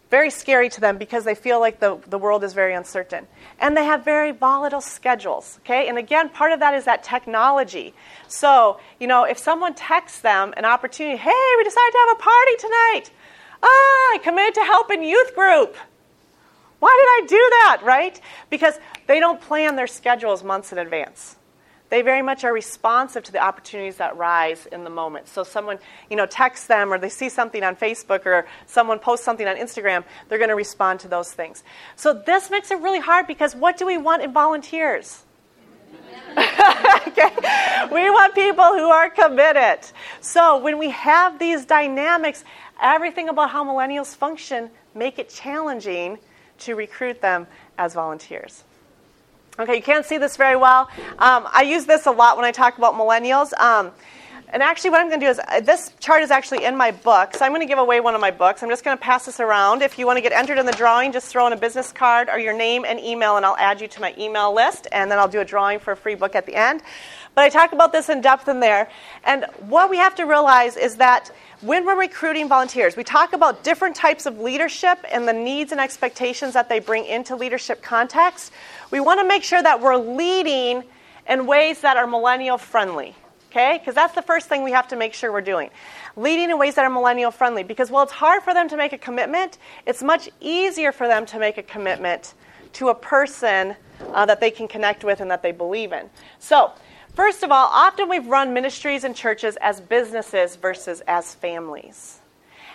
very 0.09 0.31
scary 0.31 0.69
to 0.69 0.81
them 0.81 0.97
because 0.97 1.23
they 1.23 1.35
feel 1.35 1.59
like 1.59 1.79
the, 1.79 1.99
the 2.07 2.17
world 2.17 2.43
is 2.43 2.53
very 2.53 2.73
uncertain. 2.73 3.27
And 3.59 3.77
they 3.77 3.85
have 3.85 4.03
very 4.03 4.31
volatile 4.31 4.81
schedules, 4.81 5.59
okay? 5.61 5.87
And 5.87 5.97
again, 5.97 6.29
part 6.29 6.51
of 6.51 6.59
that 6.59 6.73
is 6.73 6.85
that 6.85 7.03
technology. 7.03 7.93
So, 8.27 8.79
you 8.99 9.07
know, 9.07 9.23
if 9.23 9.37
someone 9.37 9.75
texts 9.75 10.21
them 10.21 10.53
an 10.57 10.65
opportunity, 10.65 11.17
hey, 11.17 11.53
we 11.57 11.63
decided 11.63 11.91
to 11.91 12.05
have 12.07 12.17
a 12.17 12.21
party 12.21 12.55
tonight. 12.57 13.03
Ah, 13.61 13.67
I 13.67 14.19
committed 14.23 14.55
to 14.55 14.61
help 14.61 14.91
in 14.91 15.03
youth 15.03 15.35
group. 15.35 15.75
Why 16.79 16.95
did 16.97 17.23
I 17.23 17.27
do 17.27 17.35
that, 17.35 17.81
right? 17.83 18.19
Because 18.49 18.79
they 19.05 19.19
don't 19.19 19.39
plan 19.39 19.75
their 19.75 19.87
schedules 19.87 20.43
months 20.43 20.71
in 20.71 20.77
advance. 20.77 21.35
They 21.89 22.03
very 22.03 22.21
much 22.21 22.43
are 22.43 22.53
responsive 22.53 23.23
to 23.23 23.31
the 23.31 23.39
opportunities 23.39 23.97
that 23.97 24.15
rise 24.15 24.67
in 24.67 24.83
the 24.83 24.89
moment. 24.89 25.27
So 25.27 25.43
someone, 25.43 25.79
you 26.09 26.15
know, 26.15 26.27
texts 26.27 26.67
them 26.67 26.93
or 26.93 26.99
they 26.99 27.09
see 27.09 27.29
something 27.29 27.63
on 27.63 27.75
Facebook 27.75 28.25
or 28.25 28.47
someone 28.67 28.99
posts 28.99 29.25
something 29.25 29.47
on 29.47 29.57
Instagram, 29.57 30.03
they're 30.27 30.37
going 30.37 30.49
to 30.49 30.55
respond 30.55 30.99
to 31.01 31.07
those 31.07 31.31
things. 31.31 31.63
So 31.95 32.13
this 32.13 32.51
makes 32.51 32.69
it 32.69 32.79
really 32.79 32.99
hard 32.99 33.25
because 33.25 33.55
what 33.55 33.77
do 33.77 33.85
we 33.87 33.97
want 33.97 34.21
in 34.21 34.31
volunteers? 34.31 35.23
okay? 36.37 37.31
We 37.91 38.09
want 38.09 38.35
people 38.35 38.65
who 38.65 38.89
are 38.89 39.09
committed. 39.09 39.79
So 40.21 40.59
when 40.59 40.77
we 40.77 40.91
have 40.91 41.39
these 41.39 41.65
dynamics, 41.65 42.43
everything 42.81 43.29
about 43.29 43.49
how 43.49 43.65
millennials 43.65 44.15
function 44.15 44.69
make 44.93 45.17
it 45.17 45.29
challenging 45.29 46.19
to 46.59 46.75
recruit 46.75 47.21
them 47.21 47.47
as 47.77 47.93
volunteers. 47.93 48.63
Okay, 49.59 49.75
you 49.75 49.81
can't 49.81 50.05
see 50.05 50.17
this 50.17 50.37
very 50.37 50.55
well. 50.55 50.89
Um, 51.17 51.45
I 51.51 51.63
use 51.63 51.85
this 51.85 52.05
a 52.05 52.11
lot 52.11 52.37
when 52.37 52.45
I 52.45 52.51
talk 52.53 52.77
about 52.77 52.93
millennials. 52.93 53.51
Um, 53.59 53.91
and 54.47 54.63
actually, 54.63 54.91
what 54.91 55.01
I'm 55.01 55.09
going 55.09 55.19
to 55.19 55.25
do 55.25 55.29
is 55.29 55.39
uh, 55.45 55.59
this 55.59 55.91
chart 55.99 56.23
is 56.23 56.31
actually 56.31 56.63
in 56.63 56.77
my 56.77 56.91
book, 56.91 57.35
so 57.35 57.43
I'm 57.43 57.51
going 57.51 57.59
to 57.59 57.67
give 57.67 57.77
away 57.77 57.99
one 57.99 58.15
of 58.15 58.21
my 58.21 58.31
books. 58.31 58.63
I'm 58.63 58.69
just 58.69 58.85
going 58.85 58.97
to 58.97 59.03
pass 59.03 59.25
this 59.25 59.41
around. 59.41 59.81
If 59.81 59.99
you 59.99 60.05
want 60.05 60.15
to 60.15 60.21
get 60.21 60.31
entered 60.31 60.59
in 60.59 60.65
the 60.65 60.71
drawing, 60.71 61.11
just 61.11 61.27
throw 61.27 61.45
in 61.45 61.51
a 61.51 61.57
business 61.57 61.91
card 61.91 62.29
or 62.29 62.39
your 62.39 62.53
name 62.53 62.85
and 62.85 63.01
email, 63.01 63.35
and 63.35 63.45
I'll 63.45 63.57
add 63.57 63.81
you 63.81 63.89
to 63.89 64.01
my 64.01 64.15
email 64.17 64.55
list, 64.55 64.87
and 64.93 65.11
then 65.11 65.19
I'll 65.19 65.27
do 65.27 65.41
a 65.41 65.45
drawing 65.45 65.79
for 65.79 65.91
a 65.91 65.97
free 65.97 66.15
book 66.15 66.35
at 66.35 66.45
the 66.45 66.55
end. 66.55 66.81
But 67.35 67.43
I 67.43 67.49
talk 67.49 67.73
about 67.73 67.91
this 67.91 68.09
in 68.09 68.21
depth 68.21 68.47
in 68.47 68.59
there. 68.59 68.89
And 69.23 69.45
what 69.67 69.89
we 69.89 69.97
have 69.97 70.15
to 70.15 70.23
realize 70.23 70.77
is 70.77 70.95
that 70.95 71.31
when 71.61 71.85
we're 71.85 71.99
recruiting 71.99 72.47
volunteers, 72.47 72.95
we 72.95 73.03
talk 73.03 73.33
about 73.33 73.63
different 73.63 73.95
types 73.95 74.25
of 74.25 74.39
leadership 74.39 74.97
and 75.11 75.27
the 75.27 75.33
needs 75.33 75.71
and 75.71 75.79
expectations 75.79 76.53
that 76.53 76.69
they 76.69 76.79
bring 76.79 77.05
into 77.05 77.35
leadership 77.35 77.81
context. 77.81 78.51
We 78.91 78.99
want 78.99 79.19
to 79.19 79.27
make 79.27 79.43
sure 79.43 79.61
that 79.61 79.81
we're 79.81 79.97
leading 79.97 80.83
in 81.27 81.45
ways 81.45 81.81
that 81.81 81.97
are 81.97 82.07
millennial 82.07 82.57
friendly. 82.57 83.15
Okay? 83.49 83.77
Because 83.79 83.95
that's 83.95 84.13
the 84.13 84.21
first 84.21 84.47
thing 84.47 84.63
we 84.63 84.71
have 84.71 84.87
to 84.89 84.95
make 84.95 85.13
sure 85.13 85.31
we're 85.31 85.41
doing. 85.41 85.69
Leading 86.15 86.49
in 86.51 86.59
ways 86.59 86.75
that 86.75 86.85
are 86.85 86.89
millennial 86.89 87.31
friendly. 87.31 87.63
Because 87.63 87.89
while 87.89 88.03
it's 88.03 88.11
hard 88.11 88.43
for 88.43 88.53
them 88.53 88.69
to 88.69 88.77
make 88.77 88.93
a 88.93 88.97
commitment, 88.97 89.57
it's 89.85 90.03
much 90.03 90.29
easier 90.39 90.91
for 90.91 91.07
them 91.07 91.25
to 91.27 91.39
make 91.39 91.57
a 91.57 91.63
commitment 91.63 92.33
to 92.73 92.89
a 92.89 92.95
person 92.95 93.75
uh, 94.13 94.25
that 94.25 94.39
they 94.39 94.51
can 94.51 94.67
connect 94.67 95.03
with 95.03 95.19
and 95.21 95.31
that 95.31 95.41
they 95.41 95.51
believe 95.51 95.91
in. 95.91 96.09
So, 96.37 96.71
first 97.15 97.41
of 97.43 97.51
all, 97.51 97.67
often 97.71 98.07
we've 98.07 98.27
run 98.27 98.53
ministries 98.53 99.03
and 99.03 99.15
churches 99.15 99.57
as 99.61 99.81
businesses 99.81 100.55
versus 100.55 101.01
as 101.07 101.33
families. 101.33 102.18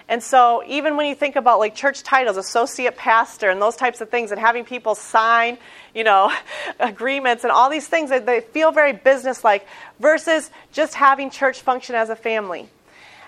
And 0.09 0.23
so, 0.23 0.63
even 0.67 0.97
when 0.97 1.07
you 1.07 1.15
think 1.15 1.35
about 1.37 1.59
like 1.59 1.75
church 1.75 2.03
titles, 2.03 2.37
associate 2.37 2.97
pastor, 2.97 3.49
and 3.49 3.61
those 3.61 3.77
types 3.77 4.03
of 4.03 4.11
things, 4.11 4.33
and 4.33 4.41
having 4.41 4.65
people 4.65 4.95
sign, 4.95 5.57
you 5.95 6.05
know, 6.05 6.31
agreements 6.81 7.43
and 7.45 7.51
all 7.51 7.71
these 7.71 7.89
things, 7.89 8.11
they 8.11 8.41
feel 8.41 8.71
very 8.71 8.93
businesslike 8.93 9.67
versus 10.01 10.51
just 10.73 10.95
having 10.95 11.31
church 11.31 11.63
function 11.63 11.95
as 11.95 12.11
a 12.11 12.17
family. 12.17 12.69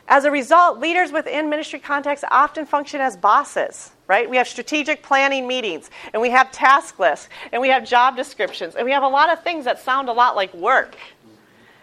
As 0.09 0.25
a 0.25 0.31
result, 0.31 0.79
leaders 0.79 1.11
within 1.11 1.51
ministry 1.51 1.81
contexts 1.81 2.25
often 2.31 2.65
function 2.65 3.01
as 3.01 3.17
bosses, 3.17 3.91
right? 4.07 4.29
We 4.31 4.37
have 4.37 4.47
strategic 4.47 5.03
planning 5.03 5.49
meetings, 5.49 5.91
and 6.13 6.23
we 6.23 6.31
have 6.31 6.53
task 6.53 6.99
lists, 7.01 7.29
and 7.53 7.61
we 7.61 7.69
have 7.71 7.85
job 7.85 8.17
descriptions, 8.17 8.77
and 8.77 8.85
we 8.85 8.93
have 8.93 9.03
a 9.03 9.09
lot 9.09 9.33
of 9.33 9.43
things 9.43 9.65
that 9.65 9.81
sound 9.81 10.09
a 10.09 10.13
lot 10.13 10.37
like 10.37 10.55
work 10.55 10.95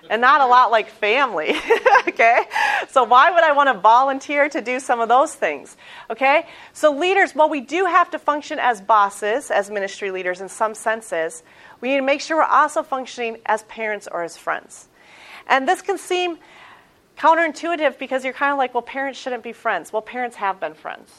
and 0.09 0.21
not 0.21 0.41
a 0.41 0.45
lot 0.45 0.71
like 0.71 0.89
family. 0.89 1.55
okay? 2.07 2.43
So, 2.89 3.03
why 3.03 3.31
would 3.31 3.43
I 3.43 3.51
want 3.53 3.69
to 3.69 3.79
volunteer 3.79 4.49
to 4.49 4.61
do 4.61 4.79
some 4.79 4.99
of 4.99 5.09
those 5.09 5.33
things? 5.33 5.75
Okay? 6.09 6.47
So, 6.73 6.91
leaders, 6.91 7.33
while 7.33 7.49
we 7.49 7.61
do 7.61 7.85
have 7.85 8.11
to 8.11 8.19
function 8.19 8.59
as 8.59 8.81
bosses, 8.81 9.51
as 9.51 9.69
ministry 9.69 10.11
leaders 10.11 10.41
in 10.41 10.49
some 10.49 10.73
senses, 10.75 11.43
we 11.81 11.89
need 11.89 11.97
to 11.97 12.03
make 12.03 12.21
sure 12.21 12.37
we're 12.37 12.43
also 12.43 12.83
functioning 12.83 13.37
as 13.45 13.63
parents 13.63 14.07
or 14.11 14.23
as 14.23 14.37
friends. 14.37 14.87
And 15.47 15.67
this 15.67 15.81
can 15.81 15.97
seem 15.97 16.37
counterintuitive 17.17 17.97
because 17.99 18.23
you're 18.23 18.33
kind 18.33 18.51
of 18.51 18.57
like, 18.57 18.73
well, 18.73 18.81
parents 18.81 19.19
shouldn't 19.19 19.43
be 19.43 19.53
friends. 19.53 19.93
Well, 19.93 20.01
parents 20.01 20.37
have 20.37 20.59
been 20.59 20.73
friends. 20.73 21.11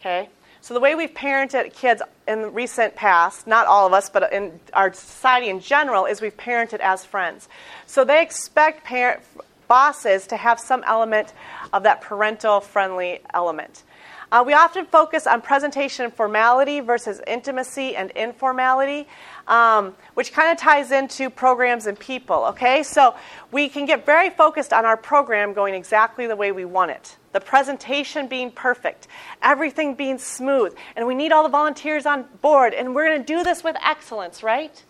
Okay? 0.00 0.28
So, 0.62 0.74
the 0.74 0.80
way 0.80 0.94
we've 0.94 1.12
parented 1.12 1.74
kids 1.74 2.02
in 2.28 2.42
the 2.42 2.48
recent 2.48 2.94
past, 2.94 3.48
not 3.48 3.66
all 3.66 3.84
of 3.84 3.92
us, 3.92 4.08
but 4.08 4.32
in 4.32 4.60
our 4.72 4.92
society 4.92 5.48
in 5.48 5.58
general, 5.58 6.06
is 6.06 6.20
we've 6.20 6.36
parented 6.36 6.78
as 6.78 7.04
friends. 7.04 7.48
So, 7.86 8.04
they 8.04 8.22
expect 8.22 8.84
parent, 8.84 9.22
bosses 9.66 10.28
to 10.28 10.36
have 10.36 10.60
some 10.60 10.84
element 10.86 11.32
of 11.72 11.82
that 11.82 12.00
parental 12.00 12.60
friendly 12.60 13.18
element. 13.34 13.82
Uh, 14.30 14.44
we 14.46 14.52
often 14.54 14.86
focus 14.86 15.26
on 15.26 15.42
presentation 15.42 16.12
formality 16.12 16.78
versus 16.78 17.20
intimacy 17.26 17.96
and 17.96 18.12
informality, 18.12 19.08
um, 19.46 19.94
which 20.14 20.32
kind 20.32 20.50
of 20.50 20.58
ties 20.58 20.92
into 20.92 21.30
programs 21.30 21.86
and 21.86 21.98
people, 21.98 22.44
okay? 22.46 22.82
So 22.82 23.14
we 23.50 23.68
can 23.68 23.86
get 23.86 24.06
very 24.06 24.30
focused 24.30 24.72
on 24.72 24.84
our 24.84 24.96
program 24.96 25.52
going 25.52 25.74
exactly 25.74 26.26
the 26.26 26.36
way 26.36 26.52
we 26.52 26.64
want 26.64 26.90
it. 26.90 27.16
The 27.32 27.40
presentation 27.40 28.28
being 28.28 28.50
perfect, 28.50 29.08
everything 29.42 29.94
being 29.94 30.18
smooth, 30.18 30.74
and 30.96 31.06
we 31.06 31.14
need 31.14 31.32
all 31.32 31.42
the 31.42 31.48
volunteers 31.48 32.06
on 32.06 32.26
board, 32.40 32.74
and 32.74 32.94
we're 32.94 33.06
going 33.06 33.20
to 33.20 33.26
do 33.26 33.42
this 33.42 33.64
with 33.64 33.76
excellence, 33.82 34.42
right? 34.42 34.82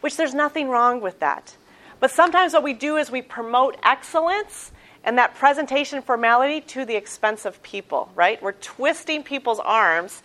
Which 0.00 0.16
there's 0.16 0.34
nothing 0.34 0.68
wrong 0.68 1.00
with 1.00 1.20
that. 1.20 1.56
But 2.00 2.10
sometimes 2.10 2.52
what 2.52 2.64
we 2.64 2.72
do 2.72 2.96
is 2.96 3.10
we 3.10 3.22
promote 3.22 3.76
excellence 3.84 4.72
and 5.04 5.18
that 5.18 5.34
presentation 5.34 6.02
formality 6.02 6.60
to 6.60 6.84
the 6.84 6.96
expense 6.96 7.44
of 7.44 7.62
people, 7.62 8.10
right? 8.14 8.42
We're 8.42 8.52
twisting 8.52 9.22
people's 9.22 9.60
arms 9.60 10.22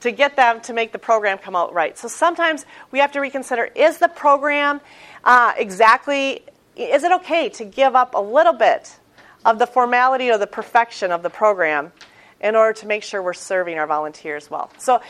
to 0.00 0.10
get 0.10 0.36
them 0.36 0.60
to 0.62 0.72
make 0.72 0.92
the 0.92 0.98
program 0.98 1.38
come 1.38 1.54
out 1.54 1.72
right. 1.72 1.96
So 1.96 2.08
sometimes 2.08 2.64
we 2.90 2.98
have 2.98 3.12
to 3.12 3.20
reconsider 3.20 3.64
is 3.74 3.98
the 3.98 4.08
program 4.08 4.80
uh, 5.24 5.52
exactly, 5.56 6.42
is 6.76 7.04
it 7.04 7.12
okay 7.12 7.48
to 7.50 7.64
give 7.64 7.94
up 7.94 8.14
a 8.14 8.20
little 8.20 8.52
bit 8.52 8.96
of 9.44 9.58
the 9.58 9.66
formality 9.66 10.30
or 10.30 10.38
the 10.38 10.46
perfection 10.46 11.12
of 11.12 11.22
the 11.22 11.30
program 11.30 11.92
in 12.40 12.56
order 12.56 12.72
to 12.72 12.86
make 12.86 13.02
sure 13.02 13.22
we're 13.22 13.34
serving 13.34 13.78
our 13.78 13.86
volunteers 13.86 14.50
well? 14.50 14.70
So, 14.78 15.00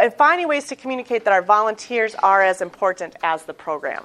and 0.00 0.12
finding 0.14 0.46
ways 0.48 0.68
to 0.68 0.76
communicate 0.76 1.24
that 1.24 1.32
our 1.32 1.42
volunteers 1.42 2.14
are 2.14 2.42
as 2.42 2.60
important 2.60 3.16
as 3.22 3.42
the 3.44 3.54
program. 3.54 4.04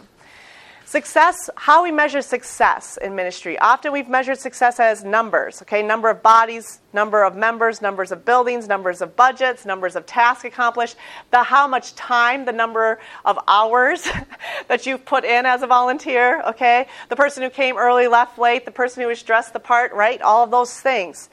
Success, 0.92 1.50
how 1.56 1.84
we 1.84 1.92
measure 1.94 2.22
success 2.22 2.98
in 3.02 3.16
ministry. 3.16 3.58
Often 3.58 3.94
we've 3.94 4.10
measured 4.10 4.40
success 4.40 4.78
as 4.78 5.06
numbers, 5.06 5.62
okay? 5.62 5.82
Number 5.82 6.10
of 6.10 6.22
bodies, 6.22 6.82
number 6.92 7.24
of 7.24 7.34
members, 7.34 7.82
numbers 7.82 8.12
of 8.12 8.26
buildings, 8.26 8.68
numbers 8.68 9.02
of 9.02 9.16
budgets, 9.16 9.66
numbers 9.66 9.96
of 9.96 10.06
tasks 10.06 10.44
accomplished, 10.44 10.98
the 11.30 11.44
how 11.44 11.66
much 11.66 11.96
time, 11.96 12.44
the 12.44 12.52
number 12.52 13.00
of 13.24 13.40
hours 13.48 14.06
that 14.68 14.86
you've 14.86 15.06
put 15.06 15.24
in 15.24 15.46
as 15.46 15.62
a 15.62 15.68
volunteer, 15.68 16.42
okay? 16.42 16.88
The 17.08 17.16
person 17.16 17.42
who 17.42 17.50
came 17.50 17.78
early, 17.78 18.10
left 18.10 18.38
late, 18.38 18.66
the 18.66 18.72
person 18.72 19.02
who 19.02 19.08
was 19.08 19.24
dressed 19.24 19.54
the 19.54 19.62
part, 19.62 19.94
right? 19.94 20.22
All 20.22 20.44
of 20.44 20.52
those 20.52 20.78
things. 20.78 21.30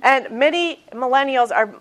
And 0.00 0.30
many 0.30 0.84
millennials 0.92 1.50
are 1.50 1.74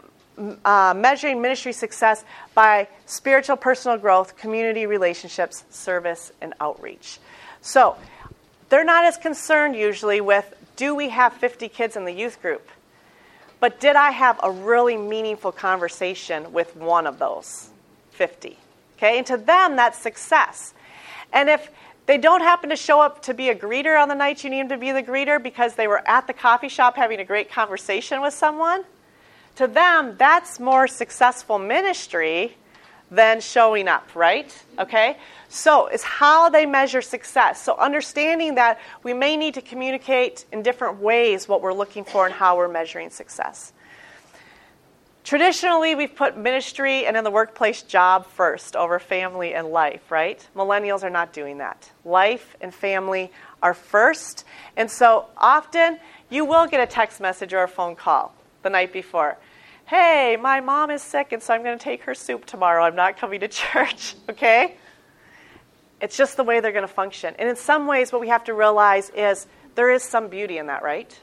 uh, 0.65 0.93
measuring 0.95 1.41
ministry 1.41 1.73
success 1.73 2.23
by 2.53 2.87
spiritual 3.05 3.57
personal 3.57 3.97
growth, 3.97 4.37
community 4.37 4.85
relationships, 4.85 5.63
service, 5.69 6.31
and 6.41 6.53
outreach. 6.59 7.19
So 7.61 7.95
they're 8.69 8.83
not 8.83 9.05
as 9.05 9.17
concerned 9.17 9.75
usually 9.75 10.21
with 10.21 10.53
do 10.75 10.95
we 10.95 11.09
have 11.09 11.33
50 11.33 11.67
kids 11.69 11.95
in 11.95 12.05
the 12.05 12.13
youth 12.13 12.41
group? 12.41 12.67
But 13.59 13.79
did 13.79 13.95
I 13.95 14.11
have 14.11 14.39
a 14.41 14.49
really 14.49 14.97
meaningful 14.97 15.51
conversation 15.51 16.51
with 16.51 16.75
one 16.75 17.05
of 17.05 17.19
those 17.19 17.69
50? 18.11 18.57
Okay, 18.97 19.17
and 19.17 19.27
to 19.27 19.37
them, 19.37 19.75
that's 19.75 19.99
success. 19.99 20.73
And 21.31 21.49
if 21.49 21.69
they 22.07 22.17
don't 22.17 22.41
happen 22.41 22.69
to 22.71 22.75
show 22.75 22.99
up 22.99 23.21
to 23.23 23.33
be 23.33 23.49
a 23.49 23.55
greeter 23.55 24.01
on 24.01 24.09
the 24.09 24.15
night 24.15 24.43
you 24.43 24.49
need 24.49 24.63
them 24.63 24.69
to 24.69 24.77
be 24.77 24.91
the 24.91 25.03
greeter 25.03 25.41
because 25.41 25.75
they 25.75 25.87
were 25.87 26.01
at 26.07 26.27
the 26.27 26.33
coffee 26.33 26.67
shop 26.67 26.95
having 26.95 27.19
a 27.19 27.23
great 27.23 27.51
conversation 27.51 28.21
with 28.21 28.33
someone, 28.33 28.83
to 29.55 29.67
them, 29.67 30.15
that's 30.17 30.59
more 30.59 30.87
successful 30.87 31.59
ministry 31.59 32.57
than 33.11 33.41
showing 33.41 33.89
up, 33.89 34.15
right? 34.15 34.65
Okay? 34.79 35.17
So, 35.49 35.87
it's 35.87 36.03
how 36.03 36.49
they 36.49 36.65
measure 36.65 37.01
success. 37.01 37.61
So, 37.61 37.77
understanding 37.77 38.55
that 38.55 38.79
we 39.03 39.13
may 39.13 39.35
need 39.35 39.55
to 39.55 39.61
communicate 39.61 40.45
in 40.53 40.63
different 40.63 40.99
ways 40.99 41.47
what 41.47 41.61
we're 41.61 41.73
looking 41.73 42.05
for 42.05 42.25
and 42.25 42.33
how 42.33 42.55
we're 42.55 42.69
measuring 42.69 43.09
success. 43.09 43.73
Traditionally, 45.23 45.93
we've 45.93 46.15
put 46.15 46.37
ministry 46.37 47.05
and 47.05 47.15
in 47.15 47.23
the 47.23 47.29
workplace 47.29 47.83
job 47.83 48.25
first 48.25 48.75
over 48.75 48.97
family 48.97 49.53
and 49.53 49.67
life, 49.67 50.09
right? 50.09 50.47
Millennials 50.55 51.03
are 51.03 51.11
not 51.11 51.31
doing 51.31 51.59
that. 51.59 51.91
Life 52.05 52.55
and 52.59 52.73
family 52.73 53.31
are 53.61 53.75
first. 53.75 54.45
And 54.75 54.89
so 54.89 55.27
often 55.37 55.99
you 56.29 56.43
will 56.43 56.65
get 56.65 56.81
a 56.81 56.91
text 56.91 57.21
message 57.21 57.53
or 57.53 57.61
a 57.61 57.67
phone 57.67 57.95
call 57.95 58.33
the 58.63 58.69
night 58.69 58.93
before. 58.93 59.37
Hey, 59.85 60.37
my 60.39 60.61
mom 60.61 60.89
is 60.89 61.01
sick, 61.01 61.31
and 61.31 61.43
so 61.43 61.53
I'm 61.53 61.63
going 61.63 61.77
to 61.77 61.83
take 61.83 62.03
her 62.03 62.15
soup 62.15 62.45
tomorrow. 62.45 62.83
I'm 62.83 62.95
not 62.95 63.17
coming 63.17 63.41
to 63.41 63.47
church, 63.49 64.15
okay? 64.29 64.77
It's 65.99 66.17
just 66.17 66.37
the 66.37 66.43
way 66.43 66.59
they're 66.59 66.71
going 66.71 66.87
to 66.87 66.93
function. 66.93 67.35
And 67.37 67.49
in 67.49 67.55
some 67.55 67.87
ways, 67.87 68.11
what 68.11 68.21
we 68.21 68.29
have 68.29 68.45
to 68.45 68.53
realize 68.53 69.09
is 69.11 69.45
there 69.75 69.91
is 69.91 70.03
some 70.03 70.29
beauty 70.29 70.57
in 70.57 70.67
that, 70.67 70.83
right? 70.83 71.19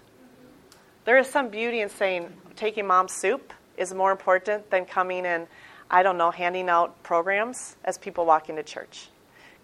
There 1.05 1.19
is 1.19 1.27
some 1.27 1.49
beauty 1.49 1.81
in 1.81 1.89
saying 1.89 2.33
taking 2.57 2.87
mom's 2.87 3.13
soup 3.13 3.53
is 3.77 3.95
more 3.95 4.11
important 4.11 4.71
than 4.71 4.85
coming 4.85 5.25
and, 5.25 5.47
I 5.91 6.03
don't 6.03 6.19
know, 6.19 6.31
handing 6.31 6.69
out 6.69 7.03
programs 7.03 7.77
as 7.85 7.97
people 7.97 8.27
walk 8.27 8.51
into 8.51 8.63
church. 8.63 9.09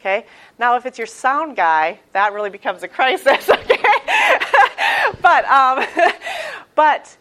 Okay? 0.01 0.27
Now, 0.59 0.77
if 0.77 0.87
it's 0.87 0.99
your 0.99 1.07
sound 1.07 1.57
guy, 1.57 2.01
that 2.13 2.33
really 2.33 2.51
becomes 2.51 2.83
a 2.83 2.89
crisis, 2.89 3.49
okay? 3.51 3.83
but, 5.21 5.45
um, 5.47 5.85
but 6.75 7.17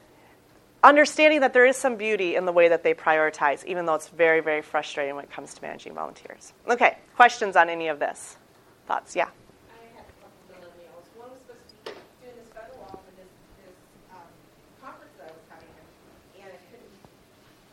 understanding 0.83 1.41
that 1.41 1.53
there 1.53 1.65
is 1.65 1.77
some 1.77 1.95
beauty 1.95 2.35
in 2.35 2.45
the 2.45 2.51
way 2.51 2.67
that 2.67 2.83
they 2.83 2.93
prioritize, 2.93 3.65
even 3.65 3.85
though 3.85 3.95
it's 3.95 4.09
very, 4.09 4.41
very 4.41 4.61
frustrating 4.61 5.15
when 5.15 5.23
it 5.23 5.31
comes 5.31 5.53
to 5.53 5.61
managing 5.61 5.93
volunteers. 5.93 6.53
Okay, 6.69 6.97
questions 7.15 7.55
on 7.55 7.69
any 7.69 7.87
of 7.87 7.99
this? 7.99 8.37
thoughts? 8.87 9.15
Yeah. 9.15 9.31
I 9.71 9.79
had 9.95 10.03
a 10.03 10.15
couple 10.19 10.43
millennials. 10.51 11.07
One 11.15 11.31
was 11.31 11.39
supposed 11.47 11.71
to 11.71 11.75
be 11.87 11.95
doing 12.19 12.35
this 12.35 12.51
photo 12.51 12.75
op 12.83 12.99
for 12.99 13.13
this, 13.15 13.31
this 13.63 13.77
um, 14.11 14.27
conference 14.83 15.15
that 15.19 15.31
I 15.31 15.33
was 15.33 15.47
having, 15.47 15.71
and 16.43 16.51
I 16.51 16.59
couldn't 16.67 16.95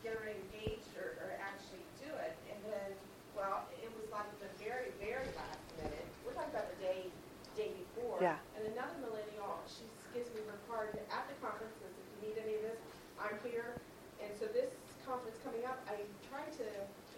get 0.07 0.15
her 0.15 0.27
engaged 0.31 0.91
or, 0.95 1.19
or 1.19 1.31
actually 1.43 1.83
do 1.99 2.11
it. 2.23 2.35
And 2.47 2.61
then, 2.71 2.89
well, 3.35 3.67
it 3.83 3.91
was 3.91 4.07
like 4.15 4.31
the 4.39 4.51
very, 4.63 4.95
very 5.03 5.27
last 5.35 5.63
minute. 5.83 6.07
We're 6.23 6.39
talking 6.39 6.55
about 6.55 6.71
the 6.79 6.81
day, 6.81 7.11
day 7.59 7.75
before. 7.75 8.23
Yeah. 8.23 8.39
And 8.55 8.71
another 8.71 8.95
millennial, 9.03 9.59
she 9.67 9.83
gives 10.15 10.31
me 10.31 10.47
her 10.47 10.59
card 10.71 10.95
at 10.95 11.25
the 11.27 11.37
conference, 11.43 11.75
says, 11.83 11.91
if 11.91 12.07
you 12.15 12.19
need 12.31 12.37
any 12.39 12.55
of 12.63 12.63
this, 12.71 12.81
I'm 13.19 13.37
here. 13.43 13.75
And 14.23 14.31
so 14.39 14.47
this 14.55 14.71
conference 15.03 15.43
coming 15.43 15.67
up, 15.67 15.83
I 15.91 16.07
tried 16.31 16.55
to 16.63 16.67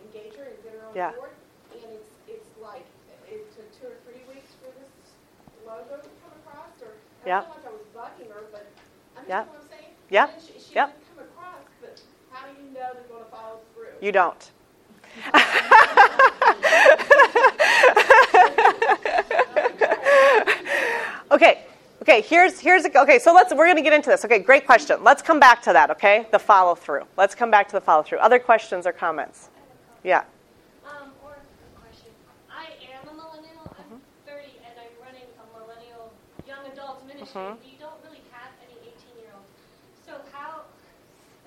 engage 0.01 0.33
her 0.41 0.49
and 0.49 0.57
get 0.65 0.81
her 0.81 0.82
on 0.93 0.97
Yeah. 0.97 1.13
board, 1.17 1.31
and 1.73 1.81
it's, 1.97 2.11
it's 2.29 2.51
like, 2.61 2.85
it 3.29 3.49
took 3.57 3.69
two 3.81 3.87
or 3.89 3.97
three 4.05 4.21
weeks 4.29 4.53
for 4.61 4.69
this 4.77 4.93
logo 5.65 5.97
to 5.97 6.09
come 6.21 6.33
across, 6.45 6.77
or 6.85 6.93
I 7.25 7.29
Yep. 7.29 7.45
feel 7.45 7.55
like 7.57 7.67
I 7.67 7.71
was 7.73 7.87
bugging 7.97 8.29
her, 8.33 8.45
but 8.53 8.67
understand 9.17 9.29
Yep. 9.29 9.47
what 9.49 9.57
I'm 9.63 9.69
saying? 9.69 9.93
Yep. 10.11 10.29
And 10.33 10.43
she, 10.43 10.53
she 10.61 10.75
didn't 10.75 10.93
come 11.09 11.19
across, 11.25 11.65
but 11.81 12.01
how 12.31 12.47
do 12.47 12.53
you 12.63 12.69
know 12.77 12.93
they're 12.93 13.05
going 13.09 13.25
to 13.25 13.31
follow 13.31 13.61
through? 13.75 13.89
You 14.01 14.13
don't. 14.13 14.51
okay. 21.33 21.65
Okay, 22.03 22.21
here's 22.23 22.59
here's 22.59 22.85
a, 22.85 22.99
okay. 23.01 23.21
So 23.21 23.33
let's 23.33 23.55
we're 23.55 23.67
going 23.67 23.77
to 23.77 23.83
get 23.83 23.93
into 23.93 24.11
this. 24.11 24.25
Okay, 24.25 24.41
great 24.41 24.67
question. 24.67 25.05
Let's 25.05 25.23
come 25.23 25.39
back 25.39 25.63
to 25.63 25.73
that. 25.73 25.89
Okay, 25.93 26.27
the 26.33 26.39
follow 26.39 26.75
through. 26.75 27.05
Let's 27.17 27.35
come 27.37 27.49
back 27.51 27.69
to 27.69 27.75
the 27.75 27.81
follow 27.81 28.03
through. 28.03 28.19
Other 28.19 28.41
questions 28.41 28.87
or 28.89 28.93
comments? 28.93 29.51
Yeah. 30.03 30.25
Um, 30.85 31.13
or 31.23 31.39
a 31.39 31.81
question. 31.81 32.11
I 32.51 32.67
am 32.91 33.07
a 33.09 33.15
millennial. 33.15 33.71
I'm 33.79 34.03
30 34.27 34.43
and 34.67 34.75
I'm 34.83 34.91
running 34.99 35.31
a 35.39 35.47
millennial 35.55 36.11
young 36.45 36.67
Mhm. 37.33 37.57
We 37.65 37.81
don't 37.81 37.97
really 38.05 38.21
have 38.33 38.53
any 38.61 38.77
18 38.93 39.17
year 39.17 39.33
olds. 39.33 39.49
So 40.05 40.21
how, 40.33 40.65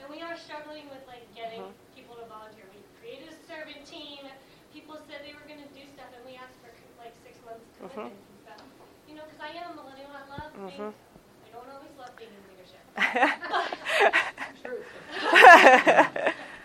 and 0.02 0.10
we 0.10 0.22
are 0.26 0.36
struggling 0.38 0.90
with 0.90 1.06
like 1.06 1.22
getting 1.38 1.62
mm-hmm. 1.62 1.94
people 1.94 2.16
to 2.18 2.26
volunteer. 2.26 2.66
We 2.74 2.82
created 2.98 3.30
a 3.30 3.38
servant 3.46 3.86
team. 3.86 4.26
People 4.74 4.98
said 5.06 5.22
they 5.22 5.38
were 5.38 5.46
going 5.46 5.62
to 5.62 5.70
do 5.78 5.86
stuff 5.94 6.10
and 6.18 6.26
we 6.26 6.42
asked 6.42 6.58
for 6.66 6.74
like 6.98 7.14
six 7.22 7.38
months 7.46 7.62
commitment 7.78 8.18
and 8.18 8.42
stuff. 8.42 8.66
You 9.06 9.14
know, 9.14 9.30
because 9.30 9.46
I 9.46 9.54
am 9.62 9.78
a 9.78 9.86
millennial. 9.86 10.10
I 10.10 10.26
love 10.26 10.50
mm-hmm. 10.58 10.74
being, 10.74 10.90
I 10.90 11.54
don't 11.54 11.70
always 11.70 11.94
love 12.02 12.18
being 12.18 12.34
in 12.34 12.42
leadership. 12.50 12.82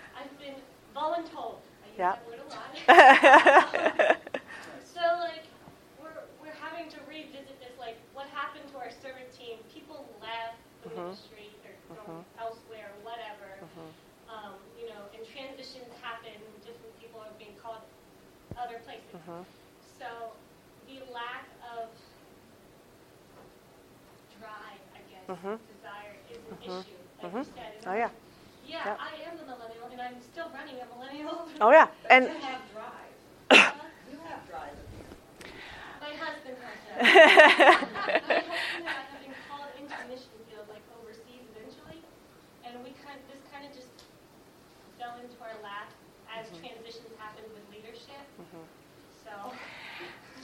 I've 0.16 0.32
been 0.40 0.56
voluntold. 0.96 1.60
I 1.84 1.92
use 1.92 2.00
Yeah. 2.00 2.16
that 2.16 2.24
word 2.24 2.40
a 2.40 2.48
lot. 2.48 2.72
so 4.96 5.04
like 5.20 5.44
we're 6.00 6.24
we're 6.40 6.56
having 6.56 6.88
to 6.88 6.96
revisit 7.04 7.60
this 7.60 7.76
like 7.78 8.00
what 8.14 8.26
happened 8.32 8.64
to 8.72 8.78
our 8.78 8.90
servant 8.90 9.28
team? 9.36 9.58
People 9.72 10.06
left 11.08 11.30
the 11.30 11.36
Mhm. 11.36 11.90
or 11.90 11.96
mm-hmm. 11.96 12.04
from 12.04 12.24
elsewhere, 12.38 12.90
whatever. 13.02 13.48
Mm-hmm. 13.64 13.90
Um, 14.30 14.54
you 14.78 14.86
know, 14.88 15.02
and 15.14 15.22
transitions 15.26 15.90
happen. 16.00 16.32
Different 16.62 16.94
people 17.00 17.20
are 17.20 17.34
being 17.38 17.56
called 17.62 17.82
other 18.56 18.78
places. 18.84 19.10
So 19.98 20.32
the 20.86 21.00
lack 21.12 21.44
of 21.76 21.88
drive, 24.38 24.80
I 24.94 25.00
guess, 25.10 25.24
desire 25.28 26.16
is 26.30 26.38
an 26.38 26.58
issue. 26.62 26.96
Like 27.22 27.34
you 27.34 27.44
said. 27.44 27.72
Oh 27.86 27.94
yeah. 27.94 28.08
yeah, 28.66 28.84
Yep. 28.86 28.98
I 28.98 29.12
am 29.28 29.36
a 29.38 29.44
millennial, 29.44 29.86
and 29.92 30.00
I'm 30.00 30.16
still 30.32 30.48
running 30.54 30.76
a 30.80 30.86
millennial. 30.96 31.48
Oh 31.60 31.70
yeah. 31.70 31.88
And 32.10 32.28
have 32.28 32.62
drive. 32.72 33.14
You 34.10 34.18
have 34.24 34.42
drive. 34.48 34.76
My 36.00 36.12
husband 36.16 36.56
has 36.64 36.78
that. 36.88 36.96
My 37.04 38.16
husband 38.16 38.80
and 38.80 38.88
I 38.88 39.04
have 39.04 39.20
been 39.20 39.34
called 39.52 39.68
into 39.76 39.92
the 39.92 40.06
mission 40.08 40.32
field, 40.48 40.64
like 40.72 40.82
overseas 40.96 41.44
eventually, 41.52 42.00
and 42.64 42.80
we 42.82 42.96
kind 43.04 43.20
this 43.28 43.42
kind 43.52 43.68
of 43.68 43.72
just 43.76 43.92
into 45.22 45.36
our 45.42 45.62
lap 45.62 45.90
as 46.36 46.46
mm-hmm. 46.46 46.66
transitions 46.66 47.08
happened 47.18 47.46
with 47.52 47.62
leadership. 47.74 48.22
Mm-hmm. 48.40 48.64
So, 49.24 49.52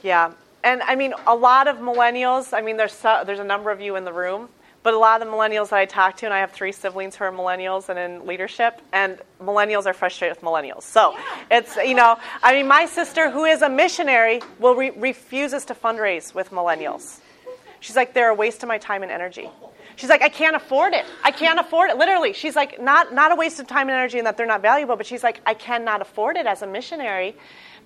Yeah, 0.03 0.33
and 0.65 0.83
I 0.83 0.97
mean, 0.97 1.15
a 1.27 1.35
lot 1.35 1.69
of 1.69 1.77
millennials. 1.77 2.57
I 2.57 2.61
mean, 2.61 2.77
there's 2.77 2.93
so, 2.93 3.23
there's 3.25 3.39
a 3.39 3.45
number 3.45 3.71
of 3.71 3.81
you 3.81 3.97
in 3.97 4.05
the 4.05 4.13
room, 4.13 4.49
but 4.83 4.95
a 4.95 4.99
lot 4.99 5.21
of 5.21 5.29
the 5.29 5.33
millennials 5.33 5.71
that 5.71 5.79
I 5.79 5.85
talk 5.85 6.17
to, 6.19 6.27
and 6.27 6.35
I 6.35 6.39
have 6.39 6.53
three 6.53 6.73
siblings 6.73 7.17
who 7.17 7.25
are 7.25 7.33
millennials 7.33 7.89
and 7.89 7.99
in 7.99 8.27
leadership, 8.27 8.81
and 8.93 9.19
millennials 9.41 9.87
are 9.87 9.95
frustrated 9.95 10.37
with 10.37 10.45
millennials. 10.45 10.83
So 10.83 11.17
it's 11.51 11.77
you 11.77 11.95
know, 11.95 12.19
I 12.43 12.55
mean, 12.55 12.67
my 12.67 12.87
sister 12.87 13.31
who 13.31 13.45
is 13.45 13.63
a 13.63 13.69
missionary 13.69 14.41
will 14.59 14.75
re- 14.75 14.91
refuses 14.91 15.65
to 15.67 15.75
fundraise 15.75 16.35
with 16.35 16.51
millennials. 16.51 17.21
She's 17.81 17.97
like, 17.97 18.15
they're 18.15 18.31
a 18.31 18.35
waste 18.35 18.63
of 18.63 18.69
my 18.69 18.79
time 18.79 19.03
and 19.03 19.13
energy. 19.13 19.49
Oh. 19.63 19.71
She's 19.97 20.11
like, 20.11 20.23
I 20.23 20.29
can't 20.29 20.55
afford 20.55 20.93
it. 20.93 21.07
I 21.25 21.31
can't 21.31 21.59
afford 21.59 21.91
it. 21.91 21.97
Literally, 21.97 22.33
she's 22.33 22.55
like, 22.55 22.81
not 22.81 23.13
not 23.15 23.33
a 23.33 23.35
waste 23.35 23.59
of 23.61 23.67
time 23.67 23.89
and 23.89 23.97
energy, 23.97 24.19
and 24.19 24.27
that 24.27 24.37
they're 24.37 24.47
not 24.47 24.63
valuable, 24.63 24.97
but 24.97 25.07
she's 25.07 25.23
like, 25.25 25.41
I 25.47 25.55
cannot 25.55 26.01
afford 26.03 26.37
it 26.37 26.47
as 26.47 26.63
a 26.63 26.67
missionary 26.67 27.35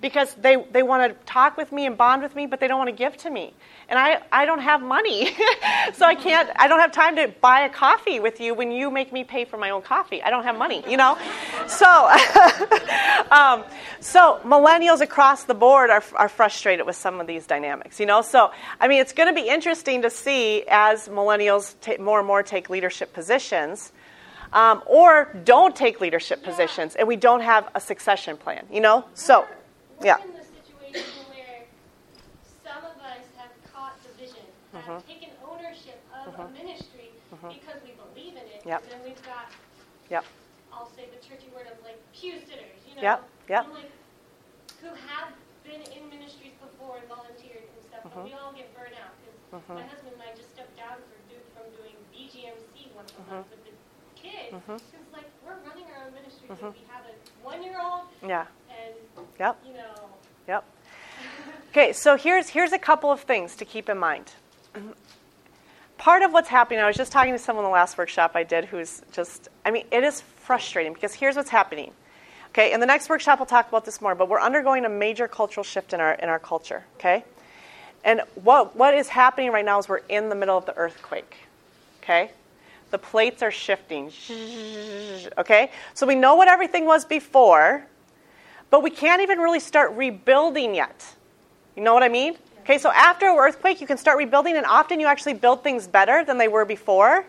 because 0.01 0.33
they, 0.33 0.55
they 0.71 0.81
want 0.81 1.09
to 1.09 1.25
talk 1.25 1.55
with 1.57 1.71
me 1.71 1.85
and 1.85 1.95
bond 1.95 2.23
with 2.23 2.35
me, 2.35 2.47
but 2.47 2.59
they 2.59 2.67
don't 2.67 2.79
want 2.79 2.89
to 2.89 2.95
give 2.95 3.15
to 3.17 3.29
me. 3.29 3.53
And 3.87 3.99
I, 3.99 4.21
I 4.31 4.45
don't 4.45 4.59
have 4.59 4.81
money. 4.81 5.25
so 5.93 6.05
I 6.05 6.15
can't, 6.15 6.49
I 6.55 6.67
don't 6.67 6.79
have 6.79 6.91
time 6.91 7.15
to 7.17 7.27
buy 7.39 7.61
a 7.61 7.69
coffee 7.69 8.19
with 8.19 8.41
you 8.41 8.55
when 8.55 8.71
you 8.71 8.89
make 8.89 9.13
me 9.13 9.23
pay 9.23 9.45
for 9.45 9.57
my 9.57 9.69
own 9.69 9.83
coffee. 9.83 10.23
I 10.23 10.31
don't 10.31 10.43
have 10.43 10.57
money, 10.57 10.83
you 10.89 10.97
know? 10.97 11.17
So, 11.67 11.85
um, 13.31 13.63
so 13.99 14.39
millennials 14.43 15.01
across 15.01 15.43
the 15.43 15.53
board 15.53 15.91
are, 15.91 16.03
are 16.15 16.29
frustrated 16.29 16.85
with 16.85 16.95
some 16.95 17.19
of 17.21 17.27
these 17.27 17.45
dynamics, 17.45 17.99
you 17.99 18.07
know? 18.07 18.23
So, 18.23 18.51
I 18.79 18.87
mean, 18.87 19.01
it's 19.01 19.13
going 19.13 19.33
to 19.33 19.39
be 19.39 19.47
interesting 19.47 20.01
to 20.01 20.09
see 20.09 20.63
as 20.67 21.07
millennials 21.09 21.75
ta- 21.81 22.01
more 22.01 22.17
and 22.17 22.27
more 22.27 22.41
take 22.41 22.69
leadership 22.69 23.13
positions. 23.13 23.91
Um, 24.53 24.83
or 24.85 25.33
don't 25.45 25.73
take 25.73 26.01
leadership 26.01 26.43
positions, 26.43 26.97
and 26.97 27.07
we 27.07 27.15
don't 27.15 27.39
have 27.39 27.69
a 27.73 27.79
succession 27.79 28.35
plan, 28.35 28.65
you 28.69 28.81
know? 28.81 29.05
So, 29.13 29.47
yeah. 30.03 30.17
in 30.23 30.33
the 30.33 30.45
situation 30.45 31.07
where 31.29 31.63
some 32.63 32.83
of 32.85 32.97
us 33.01 33.23
have 33.37 33.51
caught 33.73 33.95
the 34.03 34.11
vision, 34.19 34.43
have 34.73 34.83
Mm-hmm. 34.83 35.03
taken 35.07 35.29
ownership 35.43 35.99
of 36.15 36.31
a 36.39 36.47
ministry 36.55 37.11
because 37.51 37.79
we 37.83 37.91
believe 37.99 38.39
in 38.39 38.45
it. 38.47 38.63
Yep. 38.65 38.83
And 38.83 38.91
then 38.91 39.01
we've 39.03 39.23
got 39.25 39.51
Yep. 40.09 40.25
I'll 40.71 40.91
say 40.95 41.07
the 41.11 41.19
churchy 41.19 41.47
word 41.55 41.67
of 41.67 41.75
like 41.83 41.99
pew 42.15 42.39
sitters, 42.39 42.79
you 42.87 42.95
know, 42.95 43.03
Yep, 43.03 43.19
yep. 43.49 43.65
who, 43.67 43.73
like, 43.75 43.91
who 44.79 44.89
have 45.11 45.35
been 45.67 45.83
in 45.91 46.09
ministries 46.09 46.55
before 46.63 46.97
and 47.03 47.07
volunteered 47.07 47.67
and 47.67 47.79
stuff, 47.83 48.03
Mm-hmm. 48.07 48.15
but 48.15 48.25
we 48.25 48.33
all 48.33 48.51
get 48.55 48.71
burnt 48.75 48.95
out 48.95 49.11
because 49.19 49.35
my 49.67 49.83
husband 49.83 50.15
and 50.15 50.23
I 50.23 50.31
just 50.35 50.51
stepped 50.55 50.75
down 50.79 50.95
for 51.11 51.21
from 51.61 51.69
doing 51.77 51.93
BGMC 52.09 52.89
once 52.97 53.13
a 53.13 53.23
month 53.29 53.47
with 53.53 53.61
the 53.69 53.70
kids. 54.21 54.53
Mm-hmm. 54.53 54.73
Because 54.73 54.81
like 55.13 55.25
we're 55.45 55.57
running 55.67 55.85
our 55.85 56.07
own 56.07 56.13
ministry, 56.13 56.47
so 56.47 56.55
we 56.69 56.85
have 56.89 57.03
a 57.05 57.45
one-year-old 57.45 58.01
Yeah. 58.27 58.45
and 58.69 59.25
Yep. 59.39 59.57
you 59.67 59.73
know, 59.73 60.09
Yep. 60.47 60.63
Okay, 61.71 61.93
so 61.93 62.17
here's 62.17 62.49
here's 62.49 62.73
a 62.73 62.79
couple 62.79 63.11
of 63.11 63.21
things 63.21 63.55
to 63.55 63.65
keep 63.65 63.87
in 63.89 63.97
mind. 63.97 64.33
Part 65.97 66.23
of 66.23 66.33
what's 66.33 66.49
happening, 66.49 66.79
I 66.79 66.87
was 66.87 66.95
just 66.97 67.11
talking 67.11 67.31
to 67.33 67.39
someone 67.39 67.63
in 67.63 67.69
the 67.69 67.73
last 67.73 67.97
workshop 67.97 68.31
I 68.33 68.43
did 68.43 68.65
who's 68.65 69.01
just, 69.11 69.49
I 69.63 69.69
mean, 69.71 69.85
it 69.91 70.03
is 70.03 70.21
frustrating 70.21 70.93
because 70.93 71.13
here's 71.13 71.35
what's 71.35 71.51
happening. 71.51 71.91
Okay, 72.49 72.73
in 72.73 72.79
the 72.79 72.85
next 72.87 73.07
workshop 73.07 73.39
we'll 73.39 73.45
talk 73.45 73.69
about 73.69 73.85
this 73.85 74.01
more, 74.01 74.15
but 74.15 74.27
we're 74.27 74.41
undergoing 74.41 74.83
a 74.83 74.89
major 74.89 75.27
cultural 75.27 75.63
shift 75.63 75.93
in 75.93 76.01
our 76.01 76.13
in 76.13 76.27
our 76.27 76.39
culture. 76.39 76.83
Okay, 76.97 77.23
and 78.03 78.21
what 78.35 78.75
what 78.75 78.93
is 78.93 79.07
happening 79.09 79.51
right 79.51 79.63
now 79.63 79.79
is 79.79 79.87
we're 79.87 80.01
in 80.09 80.27
the 80.29 80.35
middle 80.35 80.57
of 80.57 80.65
the 80.65 80.75
earthquake. 80.75 81.35
Okay, 82.03 82.31
the 82.91 82.97
plates 82.97 83.41
are 83.41 83.51
shifting. 83.51 84.11
Okay, 85.37 85.71
so 85.93 86.05
we 86.05 86.15
know 86.15 86.35
what 86.35 86.47
everything 86.47 86.85
was 86.85 87.05
before, 87.05 87.85
but 88.69 88.83
we 88.83 88.89
can't 88.89 89.21
even 89.21 89.39
really 89.39 89.59
start 89.59 89.91
rebuilding 89.93 90.75
yet. 90.75 91.05
You 91.75 91.83
know 91.83 91.93
what 91.93 92.03
I 92.03 92.09
mean? 92.09 92.35
Okay, 92.61 92.77
so 92.77 92.91
after 92.91 93.27
an 93.27 93.37
earthquake, 93.37 93.81
you 93.81 93.87
can 93.87 93.97
start 93.97 94.17
rebuilding, 94.17 94.55
and 94.55 94.65
often 94.65 94.99
you 94.99 95.07
actually 95.07 95.33
build 95.33 95.63
things 95.63 95.87
better 95.87 96.23
than 96.23 96.37
they 96.37 96.47
were 96.47 96.65
before. 96.65 97.25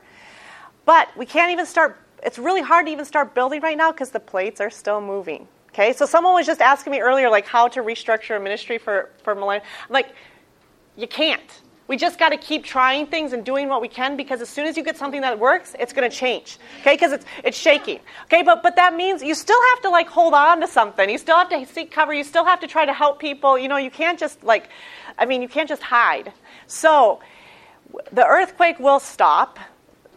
But 0.84 1.08
we 1.16 1.24
can't 1.24 1.50
even 1.50 1.64
start, 1.64 1.98
it's 2.22 2.38
really 2.38 2.60
hard 2.60 2.86
to 2.86 2.92
even 2.92 3.04
start 3.04 3.34
building 3.34 3.60
right 3.60 3.76
now 3.76 3.92
because 3.92 4.10
the 4.10 4.20
plates 4.20 4.60
are 4.60 4.70
still 4.70 5.00
moving. 5.00 5.48
Okay, 5.70 5.94
so 5.94 6.04
someone 6.04 6.34
was 6.34 6.44
just 6.44 6.60
asking 6.60 6.90
me 6.90 7.00
earlier, 7.00 7.30
like, 7.30 7.46
how 7.46 7.66
to 7.68 7.80
restructure 7.80 8.36
a 8.36 8.40
ministry 8.40 8.76
for, 8.76 9.08
for 9.22 9.34
millennials. 9.34 9.62
I'm 9.88 9.92
like, 9.92 10.14
you 10.96 11.06
can't. 11.06 11.62
We 11.92 11.98
just 11.98 12.18
got 12.18 12.30
to 12.30 12.38
keep 12.38 12.64
trying 12.64 13.06
things 13.06 13.34
and 13.34 13.44
doing 13.44 13.68
what 13.68 13.82
we 13.82 13.88
can 13.88 14.16
because 14.16 14.40
as 14.40 14.48
soon 14.48 14.64
as 14.64 14.78
you 14.78 14.82
get 14.82 14.96
something 14.96 15.20
that 15.20 15.38
works, 15.38 15.76
it's 15.78 15.92
going 15.92 16.10
to 16.10 16.16
change. 16.16 16.56
Okay, 16.80 16.94
because 16.94 17.12
it's 17.12 17.26
it's 17.44 17.58
shaking. 17.58 18.00
Okay, 18.24 18.42
but 18.42 18.62
but 18.62 18.76
that 18.76 18.96
means 18.96 19.22
you 19.22 19.34
still 19.34 19.60
have 19.74 19.82
to 19.82 19.90
like 19.90 20.08
hold 20.08 20.32
on 20.32 20.62
to 20.62 20.66
something. 20.66 21.10
You 21.10 21.18
still 21.18 21.36
have 21.36 21.50
to 21.50 21.66
seek 21.66 21.90
cover. 21.90 22.14
You 22.14 22.24
still 22.24 22.46
have 22.46 22.60
to 22.60 22.66
try 22.66 22.86
to 22.86 22.94
help 22.94 23.18
people. 23.18 23.58
You 23.58 23.68
know, 23.68 23.76
you 23.76 23.90
can't 23.90 24.18
just 24.18 24.42
like, 24.42 24.70
I 25.18 25.26
mean, 25.26 25.42
you 25.42 25.48
can't 25.48 25.68
just 25.68 25.82
hide. 25.82 26.32
So 26.66 27.20
the 28.10 28.24
earthquake 28.24 28.80
will 28.80 28.98
stop 28.98 29.58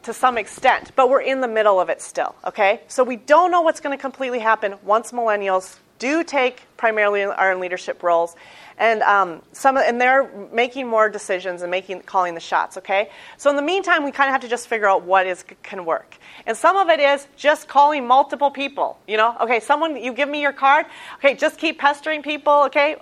to 0.04 0.14
some 0.14 0.38
extent, 0.38 0.94
but 0.96 1.10
we're 1.10 1.24
in 1.24 1.42
the 1.42 1.50
middle 1.50 1.82
of 1.82 1.90
it 1.90 2.02
still. 2.02 2.36
Okay, 2.46 2.84
so 2.88 3.04
we 3.04 3.18
don't 3.18 3.52
know 3.52 3.60
what's 3.60 3.82
going 3.82 3.98
to 3.98 4.02
completely 4.02 4.40
happen 4.40 4.76
once 4.82 5.12
millennials 5.12 5.78
do 6.00 6.24
take 6.24 6.64
primarily 6.78 7.24
our 7.24 7.56
leadership 7.58 8.02
roles 8.02 8.36
and 8.78 9.02
um, 9.04 9.42
some 9.52 9.78
and 9.78 10.00
they're 10.00 10.30
making 10.52 10.88
more 10.88 11.10
decisions 11.10 11.62
and 11.62 11.72
making 11.72 12.02
calling 12.02 12.34
the 12.34 12.40
shots. 12.42 12.78
Okay, 12.78 13.10
so 13.38 13.50
in 13.50 13.56
the 13.56 13.62
meantime, 13.62 14.04
we 14.04 14.12
kind 14.12 14.28
of 14.28 14.34
have 14.34 14.42
to 14.42 14.48
just 14.48 14.68
figure 14.68 14.90
out 14.90 15.04
what 15.04 15.26
is 15.28 15.44
can 15.64 15.86
work. 15.86 16.18
And 16.46 16.56
some 16.58 16.76
of 16.76 16.90
it 16.90 17.00
is 17.00 17.28
just 17.38 17.68
calling 17.68 18.06
multiple 18.06 18.52
people. 18.52 19.00
You 19.08 19.18
know, 19.18 19.36
okay, 19.42 19.60
someone 19.60 19.96
you 19.96 20.14
give 20.14 20.30
me 20.30 20.42
your 20.42 20.54
card. 20.54 20.86
Okay, 21.18 21.36
just 21.36 21.58
keep 21.58 21.80
pestering 21.80 22.22
people. 22.22 22.64
Okay, 22.66 22.98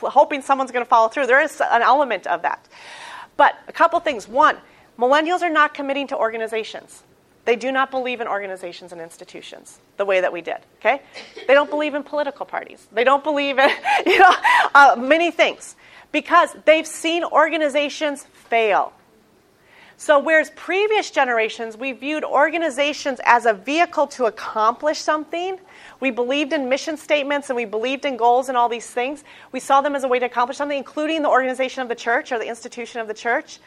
hoping 0.00 0.42
someone's 0.42 0.72
going 0.72 0.84
to 0.84 0.88
follow 0.88 1.08
through. 1.08 1.26
There 1.26 1.40
is 1.40 1.60
an 1.60 1.82
element 1.82 2.26
of 2.26 2.42
that. 2.42 2.66
But 3.36 3.54
a 3.68 3.72
couple 3.72 3.98
things. 4.00 4.28
One, 4.28 4.58
millennials 4.98 5.42
are 5.42 5.50
not 5.50 5.74
committing 5.74 6.06
to 6.08 6.16
organizations. 6.16 7.02
They 7.44 7.56
do 7.56 7.70
not 7.70 7.90
believe 7.90 8.20
in 8.20 8.28
organizations 8.28 8.92
and 8.92 9.00
institutions 9.00 9.78
the 9.96 10.04
way 10.04 10.20
that 10.20 10.32
we 10.32 10.40
did. 10.40 10.58
Okay, 10.80 11.02
they 11.46 11.54
don't 11.54 11.70
believe 11.70 11.94
in 11.94 12.02
political 12.02 12.46
parties. 12.46 12.86
They 12.92 13.04
don't 13.04 13.22
believe 13.22 13.58
in 13.58 13.70
you 14.06 14.18
know 14.18 14.34
uh, 14.74 14.96
many 14.98 15.30
things 15.30 15.76
because 16.12 16.54
they've 16.64 16.86
seen 16.86 17.24
organizations 17.24 18.24
fail. 18.32 18.92
So, 19.96 20.18
whereas 20.18 20.50
previous 20.56 21.10
generations, 21.10 21.76
we 21.76 21.92
viewed 21.92 22.24
organizations 22.24 23.20
as 23.24 23.46
a 23.46 23.52
vehicle 23.52 24.08
to 24.08 24.24
accomplish 24.24 24.98
something, 24.98 25.58
we 26.00 26.10
believed 26.10 26.52
in 26.52 26.68
mission 26.68 26.96
statements 26.96 27.48
and 27.48 27.56
we 27.56 27.64
believed 27.64 28.04
in 28.04 28.16
goals 28.16 28.48
and 28.48 28.58
all 28.58 28.68
these 28.68 28.88
things. 28.88 29.22
We 29.52 29.60
saw 29.60 29.80
them 29.80 29.94
as 29.94 30.02
a 30.02 30.08
way 30.08 30.18
to 30.18 30.26
accomplish 30.26 30.56
something, 30.56 30.76
including 30.76 31.22
the 31.22 31.28
organization 31.28 31.82
of 31.82 31.88
the 31.88 31.94
church 31.94 32.32
or 32.32 32.38
the 32.38 32.48
institution 32.48 33.00
of 33.00 33.08
the 33.08 33.14
church. 33.14 33.60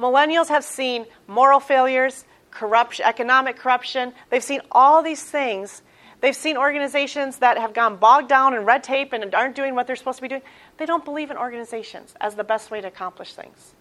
Millennials 0.00 0.48
have 0.48 0.64
seen 0.64 1.06
moral 1.26 1.60
failures, 1.60 2.24
corruption, 2.58 3.04
economic 3.06 3.56
corruption. 3.56 4.12
They've 4.30 4.42
seen 4.42 4.60
all 4.72 5.02
these 5.02 5.22
things. 5.22 5.82
They've 6.20 6.34
seen 6.34 6.56
organizations 6.56 7.38
that 7.38 7.56
have 7.56 7.72
gone 7.72 7.96
bogged 7.96 8.28
down 8.28 8.54
in 8.54 8.64
red 8.64 8.82
tape 8.82 9.12
and 9.12 9.32
aren't 9.32 9.54
doing 9.54 9.76
what 9.76 9.86
they're 9.86 9.94
supposed 9.94 10.18
to 10.18 10.22
be 10.22 10.28
doing. 10.28 10.42
They 10.76 10.86
don't 10.86 11.04
believe 11.04 11.30
in 11.30 11.36
organizations 11.36 12.14
as 12.20 12.34
the 12.34 12.42
best 12.42 12.72
way 12.72 12.80
to 12.80 12.88
accomplish 12.88 13.32
things. 13.34 13.74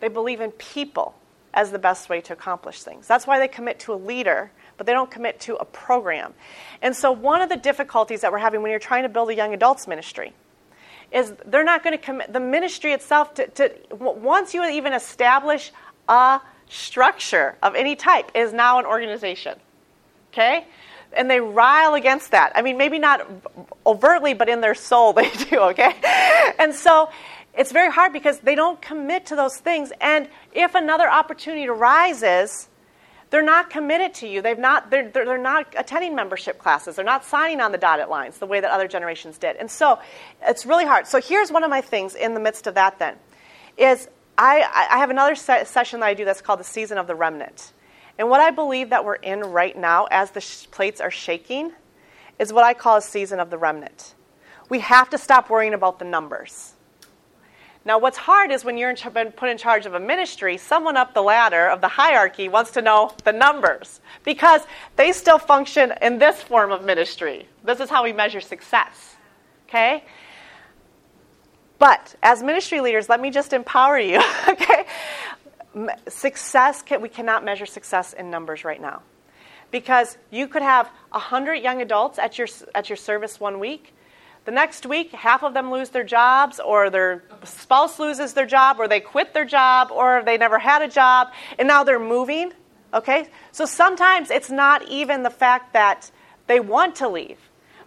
They 0.00 0.08
believe 0.08 0.40
in 0.40 0.52
people 0.52 1.14
as 1.52 1.70
the 1.70 1.78
best 1.78 2.08
way 2.08 2.22
to 2.22 2.32
accomplish 2.32 2.82
things. 2.82 3.06
That's 3.06 3.26
why 3.26 3.38
they 3.38 3.48
commit 3.48 3.80
to 3.80 3.92
a 3.92 3.96
leader, 3.96 4.50
but 4.78 4.86
they 4.86 4.92
don't 4.94 5.10
commit 5.10 5.40
to 5.40 5.56
a 5.56 5.64
program. 5.66 6.32
And 6.80 6.96
so, 6.96 7.12
one 7.12 7.42
of 7.42 7.50
the 7.50 7.56
difficulties 7.56 8.22
that 8.22 8.32
we're 8.32 8.38
having 8.38 8.62
when 8.62 8.70
you're 8.70 8.80
trying 8.80 9.02
to 9.02 9.08
build 9.10 9.28
a 9.28 9.34
young 9.34 9.52
adults 9.52 9.86
ministry 9.86 10.32
is 11.12 11.34
they're 11.44 11.64
not 11.64 11.82
going 11.82 11.96
to 11.96 12.02
commit 12.02 12.32
the 12.32 12.40
ministry 12.40 12.92
itself 12.92 13.34
to, 13.34 13.46
to 13.48 13.72
once 13.90 14.54
you 14.54 14.64
even 14.64 14.92
establish 14.92 15.72
a 16.08 16.40
structure 16.68 17.56
of 17.62 17.74
any 17.74 17.96
type 17.96 18.30
is 18.34 18.52
now 18.52 18.78
an 18.78 18.86
organization. 18.86 19.58
Okay? 20.32 20.66
And 21.12 21.30
they 21.30 21.40
rile 21.40 21.94
against 21.94 22.32
that. 22.32 22.52
I 22.54 22.62
mean, 22.62 22.76
maybe 22.76 22.98
not 22.98 23.26
overtly, 23.86 24.34
but 24.34 24.48
in 24.48 24.60
their 24.60 24.74
soul 24.74 25.12
they 25.14 25.30
do, 25.30 25.58
okay? 25.60 25.94
And 26.58 26.74
so 26.74 27.10
it's 27.56 27.72
very 27.72 27.90
hard 27.90 28.12
because 28.12 28.38
they 28.40 28.54
don't 28.54 28.80
commit 28.80 29.26
to 29.26 29.36
those 29.36 29.56
things. 29.56 29.92
And 30.00 30.28
if 30.52 30.74
another 30.74 31.08
opportunity 31.08 31.68
arises, 31.68 32.68
they're 33.30 33.42
not 33.42 33.70
committed 33.70 34.14
to 34.14 34.28
you. 34.28 34.42
They've 34.42 34.58
not, 34.58 34.90
they're, 34.90 35.08
they're, 35.10 35.24
they're, 35.24 35.38
not 35.38 35.74
attending 35.76 36.14
membership 36.14 36.58
classes. 36.58 36.96
They're 36.96 37.04
not 37.04 37.24
signing 37.24 37.60
on 37.60 37.72
the 37.72 37.78
dotted 37.78 38.08
lines 38.08 38.38
the 38.38 38.46
way 38.46 38.60
that 38.60 38.70
other 38.70 38.88
generations 38.88 39.38
did. 39.38 39.56
And 39.56 39.70
so 39.70 39.98
it's 40.42 40.64
really 40.64 40.86
hard. 40.86 41.06
So 41.06 41.20
here's 41.20 41.50
one 41.50 41.64
of 41.64 41.70
my 41.70 41.80
things 41.80 42.14
in 42.14 42.34
the 42.34 42.40
midst 42.40 42.66
of 42.66 42.74
that 42.74 42.98
then 42.98 43.16
is 43.76 44.08
I, 44.38 44.86
I 44.90 44.98
have 44.98 45.10
another 45.10 45.34
se- 45.34 45.64
session 45.64 46.00
that 46.00 46.06
I 46.06 46.14
do 46.14 46.24
that's 46.24 46.40
called 46.40 46.60
the 46.60 46.64
season 46.64 46.96
of 46.96 47.08
the 47.08 47.14
remnant. 47.16 47.72
And 48.18 48.30
what 48.30 48.40
I 48.40 48.50
believe 48.50 48.90
that 48.90 49.04
we're 49.04 49.16
in 49.16 49.40
right 49.40 49.76
now 49.76 50.06
as 50.10 50.30
the 50.30 50.40
sh- 50.40 50.66
plates 50.70 51.00
are 51.00 51.10
shaking 51.10 51.72
is 52.38 52.52
what 52.52 52.64
I 52.64 52.72
call 52.72 52.96
a 52.96 53.02
season 53.02 53.40
of 53.40 53.50
the 53.50 53.58
remnant. 53.58 54.14
We 54.68 54.78
have 54.80 55.10
to 55.10 55.18
stop 55.18 55.50
worrying 55.50 55.74
about 55.74 55.98
the 55.98 56.04
numbers. 56.04 56.74
Now, 57.84 57.98
what's 57.98 58.18
hard 58.18 58.50
is 58.50 58.64
when 58.64 58.76
you're 58.76 58.90
in, 58.90 58.96
put 59.32 59.48
in 59.48 59.56
charge 59.56 59.86
of 59.86 59.94
a 59.94 60.00
ministry, 60.00 60.56
someone 60.56 60.96
up 60.96 61.14
the 61.14 61.22
ladder 61.22 61.68
of 61.68 61.80
the 61.80 61.88
hierarchy 61.88 62.48
wants 62.48 62.70
to 62.72 62.82
know 62.82 63.12
the 63.24 63.32
numbers 63.32 64.00
because 64.24 64.62
they 64.96 65.10
still 65.10 65.38
function 65.38 65.94
in 66.02 66.18
this 66.18 66.42
form 66.42 66.70
of 66.70 66.84
ministry. 66.84 67.48
This 67.64 67.80
is 67.80 67.88
how 67.88 68.04
we 68.04 68.12
measure 68.12 68.40
success. 68.40 69.16
Okay? 69.68 70.04
But 71.78 72.16
as 72.22 72.42
ministry 72.42 72.80
leaders, 72.80 73.08
let 73.08 73.20
me 73.20 73.30
just 73.30 73.52
empower 73.52 73.98
you, 73.98 74.20
okay? 74.48 74.86
Success, 76.08 76.82
can, 76.82 77.00
we 77.00 77.08
cannot 77.08 77.44
measure 77.44 77.66
success 77.66 78.12
in 78.12 78.30
numbers 78.30 78.64
right 78.64 78.80
now. 78.80 79.02
Because 79.70 80.16
you 80.30 80.48
could 80.48 80.62
have 80.62 80.86
100 81.10 81.56
young 81.56 81.82
adults 81.82 82.18
at 82.18 82.38
your, 82.38 82.48
at 82.74 82.88
your 82.88 82.96
service 82.96 83.38
one 83.38 83.60
week. 83.60 83.94
The 84.44 84.50
next 84.50 84.86
week, 84.86 85.12
half 85.12 85.42
of 85.42 85.52
them 85.52 85.70
lose 85.70 85.90
their 85.90 86.04
jobs, 86.04 86.58
or 86.58 86.88
their 86.88 87.22
spouse 87.44 87.98
loses 87.98 88.32
their 88.32 88.46
job, 88.46 88.80
or 88.80 88.88
they 88.88 89.00
quit 89.00 89.34
their 89.34 89.44
job, 89.44 89.90
or 89.90 90.22
they 90.24 90.38
never 90.38 90.58
had 90.58 90.80
a 90.80 90.88
job, 90.88 91.28
and 91.58 91.68
now 91.68 91.84
they're 91.84 92.00
moving. 92.00 92.52
Okay? 92.94 93.28
So 93.52 93.66
sometimes 93.66 94.30
it's 94.30 94.50
not 94.50 94.88
even 94.88 95.22
the 95.22 95.30
fact 95.30 95.74
that 95.74 96.10
they 96.46 96.60
want 96.60 96.96
to 96.96 97.08
leave 97.08 97.38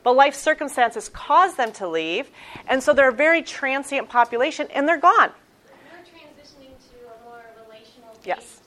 but 0.03 0.15
life 0.15 0.35
circumstances 0.35 1.09
cause 1.09 1.55
them 1.55 1.71
to 1.73 1.87
leave, 1.87 2.29
and 2.67 2.81
so 2.81 2.93
they're 2.93 3.09
a 3.09 3.13
very 3.13 3.41
transient 3.41 4.09
population, 4.09 4.67
and 4.73 4.87
they're 4.87 4.99
gone. 4.99 5.31
We're 5.65 5.99
transitioning 5.99 6.73
to 6.77 6.97
a 7.07 7.23
more 7.23 7.43
relational 7.63 8.17
yes. 8.23 8.61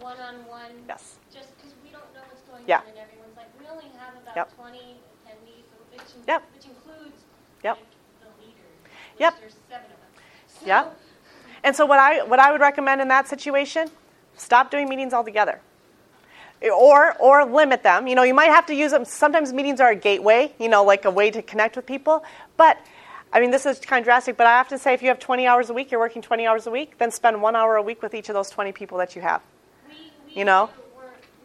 one-on-one. 0.00 0.72
Yes. 0.88 1.16
Just 1.32 1.56
because 1.56 1.74
we 1.84 1.90
don't 1.90 2.02
know 2.14 2.20
what's 2.28 2.42
going 2.42 2.64
yeah. 2.66 2.78
on, 2.78 2.88
and 2.88 2.98
everyone's 2.98 3.36
like, 3.36 3.48
we 3.60 3.66
only 3.66 3.90
have 3.98 4.14
about 4.22 4.36
yep. 4.36 4.56
20 4.56 4.78
attendees, 4.78 5.66
which, 5.92 6.02
yep. 6.26 6.42
which 6.54 6.64
includes 6.66 7.16
yep. 7.62 7.76
like, 7.76 7.86
the 8.22 8.46
leaders. 8.46 8.90
Yep. 9.18 9.34
There's 9.40 9.56
seven 9.68 9.84
of 9.84 9.90
them. 9.90 10.22
So, 10.48 10.66
yeah. 10.66 10.88
And 11.64 11.74
so 11.74 11.86
what 11.86 11.98
I 11.98 12.22
what 12.22 12.38
I 12.38 12.52
would 12.52 12.60
recommend 12.60 13.00
in 13.00 13.08
that 13.08 13.26
situation, 13.26 13.90
stop 14.36 14.70
doing 14.70 14.88
meetings 14.88 15.12
altogether 15.12 15.60
or 16.62 17.16
or 17.20 17.44
limit 17.44 17.82
them. 17.82 18.06
You 18.06 18.14
know, 18.14 18.22
you 18.22 18.34
might 18.34 18.50
have 18.50 18.66
to 18.66 18.74
use 18.74 18.90
them. 18.90 19.04
Sometimes 19.04 19.52
meetings 19.52 19.80
are 19.80 19.90
a 19.90 19.96
gateway, 19.96 20.52
you 20.58 20.68
know, 20.68 20.84
like 20.84 21.04
a 21.04 21.10
way 21.10 21.30
to 21.30 21.42
connect 21.42 21.76
with 21.76 21.86
people. 21.86 22.24
But 22.56 22.78
I 23.32 23.40
mean, 23.40 23.50
this 23.50 23.66
is 23.66 23.78
kind 23.78 24.00
of 24.00 24.04
drastic, 24.04 24.36
but 24.36 24.46
I 24.46 24.56
have 24.56 24.68
to 24.68 24.78
say, 24.78 24.94
if 24.94 25.02
you 25.02 25.08
have 25.08 25.18
20 25.18 25.46
hours 25.46 25.68
a 25.68 25.74
week, 25.74 25.90
you're 25.90 26.00
working 26.00 26.22
20 26.22 26.46
hours 26.46 26.66
a 26.66 26.70
week, 26.70 26.96
then 26.98 27.10
spend 27.10 27.42
one 27.42 27.54
hour 27.54 27.76
a 27.76 27.82
week 27.82 28.02
with 28.02 28.14
each 28.14 28.28
of 28.30 28.34
those 28.34 28.48
20 28.48 28.72
people 28.72 28.96
that 28.98 29.14
you 29.14 29.20
have. 29.22 29.42
We, 29.86 29.94
we 30.26 30.34
you 30.34 30.44
know. 30.44 30.70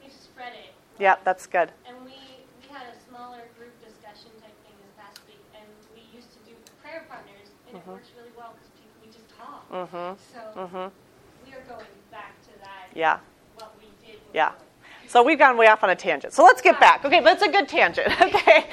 we 0.01 0.09
spread 0.09 0.53
it. 0.53 0.73
Yeah, 0.97 1.15
that's 1.25 1.45
good. 1.45 1.71
And 1.85 1.97
we 2.05 2.15
we 2.61 2.71
had 2.71 2.87
a 2.87 2.95
smaller 3.09 3.43
group 3.59 3.75
discussion 3.83 4.31
type 4.39 4.55
thing 4.63 4.75
this 4.79 4.95
past 4.95 5.19
week, 5.27 5.43
and 5.53 5.67
we 5.93 6.01
used 6.15 6.31
to 6.31 6.39
do 6.47 6.55
prayer 6.81 7.03
partners, 7.09 7.51
and 7.67 7.77
mm-hmm. 7.77 7.89
it 7.89 7.93
works 7.93 8.11
really 8.15 8.31
well 8.37 8.55
because 8.55 8.71
we 9.03 9.11
just 9.11 9.27
talk. 9.35 9.67
Mm-hmm. 9.69 10.15
So 10.31 10.39
mm-hmm. 10.55 10.87
we 11.43 11.51
are 11.51 11.65
going 11.67 11.91
back 12.11 12.39
to 12.47 12.51
that. 12.63 12.95
Yeah. 12.95 13.19
What 13.55 13.75
we 13.75 13.91
did. 14.07 14.21
Yeah. 14.33 14.53
So 15.13 15.21
we've 15.21 15.37
gone 15.37 15.57
way 15.57 15.67
off 15.67 15.83
on 15.83 15.91
a 15.91 15.95
tangent. 15.95 16.33
So 16.33 16.43
let's 16.43 16.59
get 16.59 16.79
back. 16.79 17.05
Okay, 17.05 17.19
but 17.19 17.33
it's 17.33 17.43
a 17.43 17.51
good 17.51 17.69
tangent. 17.69 18.11
Okay. 18.19 18.65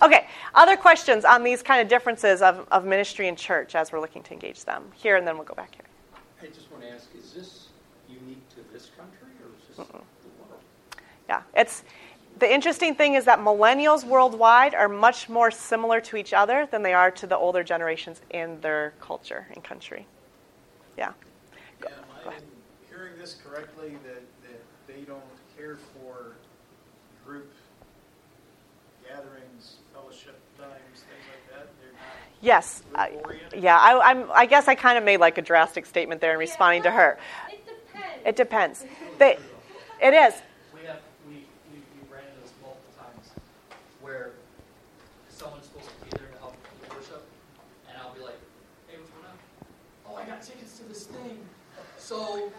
Okay. 0.00 0.28
Other 0.54 0.76
questions 0.76 1.24
on 1.24 1.42
these 1.42 1.60
kind 1.60 1.82
of 1.82 1.88
differences 1.88 2.40
of, 2.40 2.68
of 2.70 2.84
ministry 2.84 3.26
and 3.26 3.36
church 3.36 3.74
as 3.74 3.90
we're 3.90 3.98
looking 3.98 4.22
to 4.22 4.32
engage 4.32 4.64
them 4.64 4.84
here, 4.94 5.16
and 5.16 5.26
then 5.26 5.34
we'll 5.36 5.44
go 5.44 5.56
back 5.56 5.74
here. 5.74 5.86
I 6.40 6.46
just 6.54 6.70
want 6.70 6.84
to 6.84 6.90
ask: 6.90 7.08
Is 7.18 7.32
this 7.32 7.68
unique 8.08 8.48
to 8.50 8.56
this 8.72 8.90
country, 8.96 9.26
or 9.42 9.50
is 9.58 9.76
this 9.76 9.86
Mm-mm. 9.86 9.90
the 10.22 10.28
world? 10.38 10.62
Yeah, 11.28 11.42
it's 11.56 11.82
the 12.38 12.52
interesting 12.52 12.94
thing 12.94 13.14
is 13.14 13.24
that 13.24 13.40
millennials 13.40 14.04
worldwide 14.04 14.76
are 14.76 14.88
much 14.88 15.28
more 15.28 15.50
similar 15.50 16.00
to 16.02 16.16
each 16.16 16.32
other 16.32 16.68
than 16.70 16.84
they 16.84 16.94
are 16.94 17.10
to 17.10 17.26
the 17.26 17.36
older 17.36 17.64
generations 17.64 18.20
in 18.30 18.60
their 18.60 18.94
culture 19.00 19.48
and 19.52 19.64
country. 19.64 20.06
Yeah. 20.96 21.10
Yeah, 21.82 21.88
am 21.88 22.32
I 22.32 22.34
hearing 22.88 23.18
this 23.18 23.36
correctly 23.44 23.96
that, 24.04 24.22
that 24.44 24.62
they 24.86 25.00
don't 25.00 25.22
care 25.58 25.76
for 25.76 25.87
group 27.28 27.52
gatherings, 29.06 29.76
fellowship 29.92 30.40
times, 30.56 31.04
things 31.04 31.24
like 31.28 31.44
that? 31.52 31.68
They're 31.78 31.92
not 31.92 32.00
Yes. 32.40 32.82
I, 32.94 33.12
yeah, 33.54 33.76
I, 33.76 34.10
am 34.12 34.30
I 34.32 34.46
guess 34.46 34.66
I 34.66 34.74
kind 34.74 34.96
of 34.96 35.04
made 35.04 35.20
like 35.20 35.36
a 35.36 35.42
drastic 35.42 35.84
statement 35.84 36.22
there 36.22 36.32
in 36.32 36.38
responding 36.38 36.82
yeah, 36.82 36.90
to 36.90 36.96
her. 36.96 37.18
It 37.52 37.66
depends. 37.66 38.24
It 38.24 38.36
depends. 38.36 38.86
They, 39.18 39.38
it 40.00 40.14
is. 40.14 40.40
We 40.72 40.86
have 40.86 41.00
we, 41.28 41.34
we, 41.70 41.76
we 41.76 42.00
ran 42.10 42.24
into 42.32 42.40
this 42.40 42.52
multiple 42.62 42.94
times 42.96 43.28
where 44.00 44.30
someone's 45.28 45.66
supposed 45.66 45.90
to 45.90 46.04
be 46.06 46.10
there 46.16 46.28
to 46.32 46.38
help 46.38 46.56
with 46.80 46.96
worship, 46.96 47.28
and 47.90 47.98
I'll 48.00 48.14
be 48.14 48.20
like, 48.20 48.40
"Hey, 48.88 48.96
what's 48.96 49.10
going 49.10 49.26
on? 49.28 49.36
Oh, 50.08 50.16
I 50.16 50.24
got 50.24 50.40
tickets 50.40 50.78
to 50.78 50.88
this 50.88 51.04
thing. 51.04 51.40
So 51.98 52.50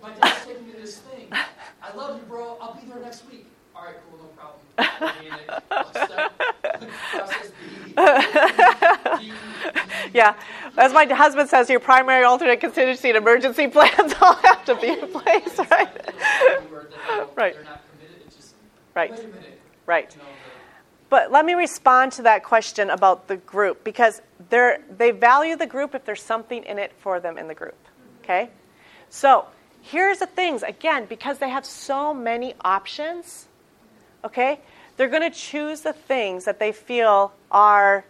my 0.00 0.10
dad's 0.14 0.46
taking 0.46 0.64
me 0.64 0.74
to 0.74 0.80
this 0.80 0.98
thing. 0.98 1.26
I 1.32 1.96
love 1.96 2.18
you, 2.18 2.22
bro. 2.28 2.56
I'll 2.60 2.74
be 2.74 2.86
there 2.86 3.00
next 3.00 3.28
week. 3.28 3.46
All 3.76 3.84
right, 3.84 3.96
cool, 4.08 4.18
no 4.18 4.26
problem. 4.36 4.60
yeah, 10.12 10.34
as 10.76 10.92
my 10.92 11.06
husband 11.06 11.48
says, 11.48 11.70
your 11.70 11.80
primary 11.80 12.24
alternate 12.24 12.60
contingency 12.60 13.08
and 13.08 13.16
emergency 13.16 13.68
plans 13.68 14.14
all 14.20 14.34
have 14.34 14.64
to 14.66 14.74
be 14.76 14.88
in 14.88 15.08
place, 15.08 15.58
right? 15.70 15.88
right. 17.36 17.56
Right. 18.94 19.26
Right. 19.86 20.16
But 21.08 21.30
let 21.30 21.46
me 21.46 21.54
respond 21.54 22.12
to 22.12 22.22
that 22.22 22.44
question 22.44 22.90
about 22.90 23.28
the 23.28 23.36
group 23.36 23.84
because 23.84 24.20
they're, 24.50 24.80
they 24.96 25.12
value 25.12 25.56
the 25.56 25.66
group 25.66 25.94
if 25.94 26.04
there's 26.04 26.22
something 26.22 26.64
in 26.64 26.78
it 26.78 26.92
for 26.98 27.20
them 27.20 27.38
in 27.38 27.46
the 27.46 27.54
group. 27.54 27.76
Okay? 28.22 28.50
So 29.08 29.46
here's 29.82 30.18
the 30.18 30.26
things 30.26 30.62
again, 30.62 31.06
because 31.06 31.38
they 31.38 31.48
have 31.48 31.64
so 31.64 32.12
many 32.12 32.54
options, 32.62 33.46
okay, 34.24 34.60
they're 34.96 35.08
going 35.08 35.30
to 35.30 35.36
choose 35.36 35.80
the 35.82 35.92
things 35.92 36.44
that 36.44 36.58
they 36.58 36.72
feel 36.72 37.32
are 37.50 38.04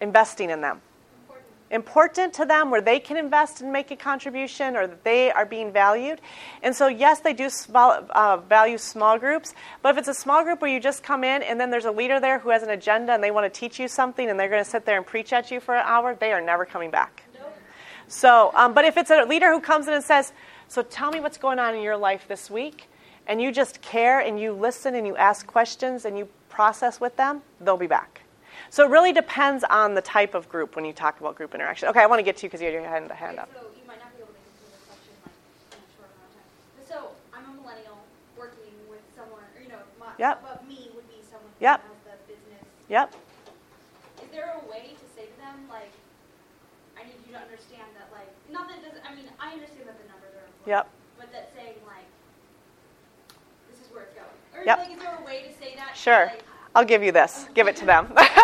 investing 0.00 0.50
in 0.50 0.60
them 0.60 0.80
important 1.70 2.34
to 2.34 2.44
them 2.44 2.70
where 2.70 2.80
they 2.80 2.98
can 2.98 3.16
invest 3.16 3.60
and 3.60 3.72
make 3.72 3.90
a 3.90 3.96
contribution 3.96 4.76
or 4.76 4.86
that 4.86 5.04
they 5.04 5.30
are 5.30 5.46
being 5.46 5.72
valued. 5.72 6.20
And 6.62 6.74
so, 6.74 6.88
yes, 6.88 7.20
they 7.20 7.32
do 7.32 7.48
small, 7.48 8.04
uh, 8.10 8.38
value 8.38 8.78
small 8.78 9.18
groups, 9.18 9.54
but 9.82 9.90
if 9.90 9.98
it's 9.98 10.08
a 10.08 10.14
small 10.14 10.42
group 10.42 10.60
where 10.60 10.70
you 10.70 10.80
just 10.80 11.02
come 11.02 11.22
in 11.22 11.42
and 11.42 11.60
then 11.60 11.70
there's 11.70 11.84
a 11.84 11.90
leader 11.90 12.18
there 12.20 12.38
who 12.38 12.50
has 12.50 12.62
an 12.62 12.70
agenda 12.70 13.12
and 13.12 13.22
they 13.22 13.30
want 13.30 13.52
to 13.52 13.60
teach 13.60 13.78
you 13.78 13.88
something 13.88 14.28
and 14.28 14.38
they're 14.38 14.48
going 14.48 14.64
to 14.64 14.70
sit 14.70 14.84
there 14.84 14.96
and 14.96 15.06
preach 15.06 15.32
at 15.32 15.50
you 15.50 15.60
for 15.60 15.76
an 15.76 15.84
hour, 15.86 16.14
they 16.14 16.32
are 16.32 16.40
never 16.40 16.64
coming 16.64 16.90
back. 16.90 17.22
Nope. 17.34 17.56
So, 18.08 18.50
um, 18.54 18.74
but 18.74 18.84
if 18.84 18.96
it's 18.96 19.10
a 19.10 19.24
leader 19.24 19.52
who 19.52 19.60
comes 19.60 19.86
in 19.86 19.94
and 19.94 20.04
says, 20.04 20.32
So 20.68 20.82
tell 20.82 21.10
me 21.12 21.20
what's 21.20 21.38
going 21.38 21.58
on 21.58 21.74
in 21.74 21.82
your 21.82 21.96
life 21.96 22.26
this 22.26 22.50
week, 22.50 22.89
and 23.30 23.40
you 23.40 23.52
just 23.52 23.80
care 23.80 24.18
and 24.18 24.40
you 24.40 24.50
listen 24.52 24.96
and 24.96 25.06
you 25.06 25.16
ask 25.16 25.46
questions 25.46 26.04
and 26.04 26.18
you 26.18 26.28
process 26.48 27.00
with 27.00 27.14
them, 27.16 27.40
they'll 27.60 27.76
be 27.78 27.86
back. 27.86 28.22
So 28.70 28.84
it 28.84 28.90
really 28.90 29.12
depends 29.12 29.62
on 29.70 29.94
the 29.94 30.02
type 30.02 30.34
of 30.34 30.48
group 30.48 30.74
when 30.74 30.84
you 30.84 30.92
talk 30.92 31.20
about 31.20 31.36
group 31.38 31.54
interaction. 31.54 31.88
Okay, 31.90 32.02
I 32.02 32.06
want 32.06 32.18
to 32.18 32.26
get 32.26 32.36
to 32.38 32.42
you 32.42 32.48
because 32.50 32.60
you 32.60 32.66
had 32.66 32.74
your 32.74 32.82
hand, 32.82 33.06
hand 33.14 33.38
up. 33.38 33.48
So 33.54 33.70
you 33.78 33.86
might 33.86 34.02
not 34.02 34.10
be 34.18 34.26
able 34.26 34.34
to 34.34 34.42
answer 34.42 34.66
the 34.66 34.82
question 34.90 35.14
like 35.22 35.38
in 35.70 35.78
a 35.78 35.90
short 35.94 36.10
amount 36.10 36.26
of 36.26 36.42
time. 36.42 36.50
So 36.90 37.14
I'm 37.30 37.46
a 37.46 37.54
millennial 37.62 38.02
working 38.34 38.74
with 38.90 39.06
someone, 39.14 39.46
or 39.54 39.62
you 39.62 39.70
know, 39.70 39.78
my, 40.02 40.10
Yep. 40.18 40.42
above 40.42 40.66
me 40.66 40.90
would 40.98 41.06
be 41.06 41.22
someone 41.22 41.54
Yep. 41.62 41.86
who 41.86 42.10
has 42.10 42.18
the 42.18 42.34
business. 42.34 42.66
Yep. 42.90 43.14
Is 44.26 44.30
there 44.34 44.58
a 44.58 44.62
way 44.66 44.98
to 44.98 45.06
say 45.14 45.30
to 45.30 45.36
them 45.38 45.70
like, 45.70 45.94
I 46.98 47.06
need 47.06 47.22
you 47.30 47.38
to 47.38 47.40
understand 47.46 47.86
that 47.94 48.10
like, 48.10 48.34
not 48.50 48.66
that 48.66 48.82
it 48.82 48.90
doesn't. 48.90 49.06
I 49.06 49.14
mean, 49.14 49.30
I 49.38 49.54
understand 49.54 49.86
that 49.86 50.02
the 50.02 50.08
numbers 50.10 50.34
are 50.34 50.50
important. 50.50 50.82
Yep. 50.82 50.84
But 51.14 51.30
that 51.30 51.54
saying 51.54 51.78
like, 51.86 52.10
this 53.94 54.08
is 54.08 54.14
going. 54.14 54.26
Or 54.54 54.64
Yep. 54.66 54.78
like, 54.78 54.90
is 54.92 54.98
there 55.02 55.18
a 55.20 55.24
way 55.24 55.42
to 55.42 55.52
say 55.58 55.74
that? 55.76 55.96
Sure. 55.96 56.26
Like, 56.26 56.44
I'll 56.74 56.84
give 56.84 57.02
you 57.02 57.12
this. 57.12 57.48
Give 57.54 57.66
it 57.68 57.76
to 57.76 57.86
them. 57.86 58.12
like 58.14 58.30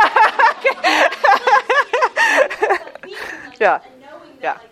Yeah. 3.61 3.80
and 3.80 4.00
knowing 4.04 4.37
that 4.37 4.44
Yeah. 4.44 4.52
like 4.61 4.68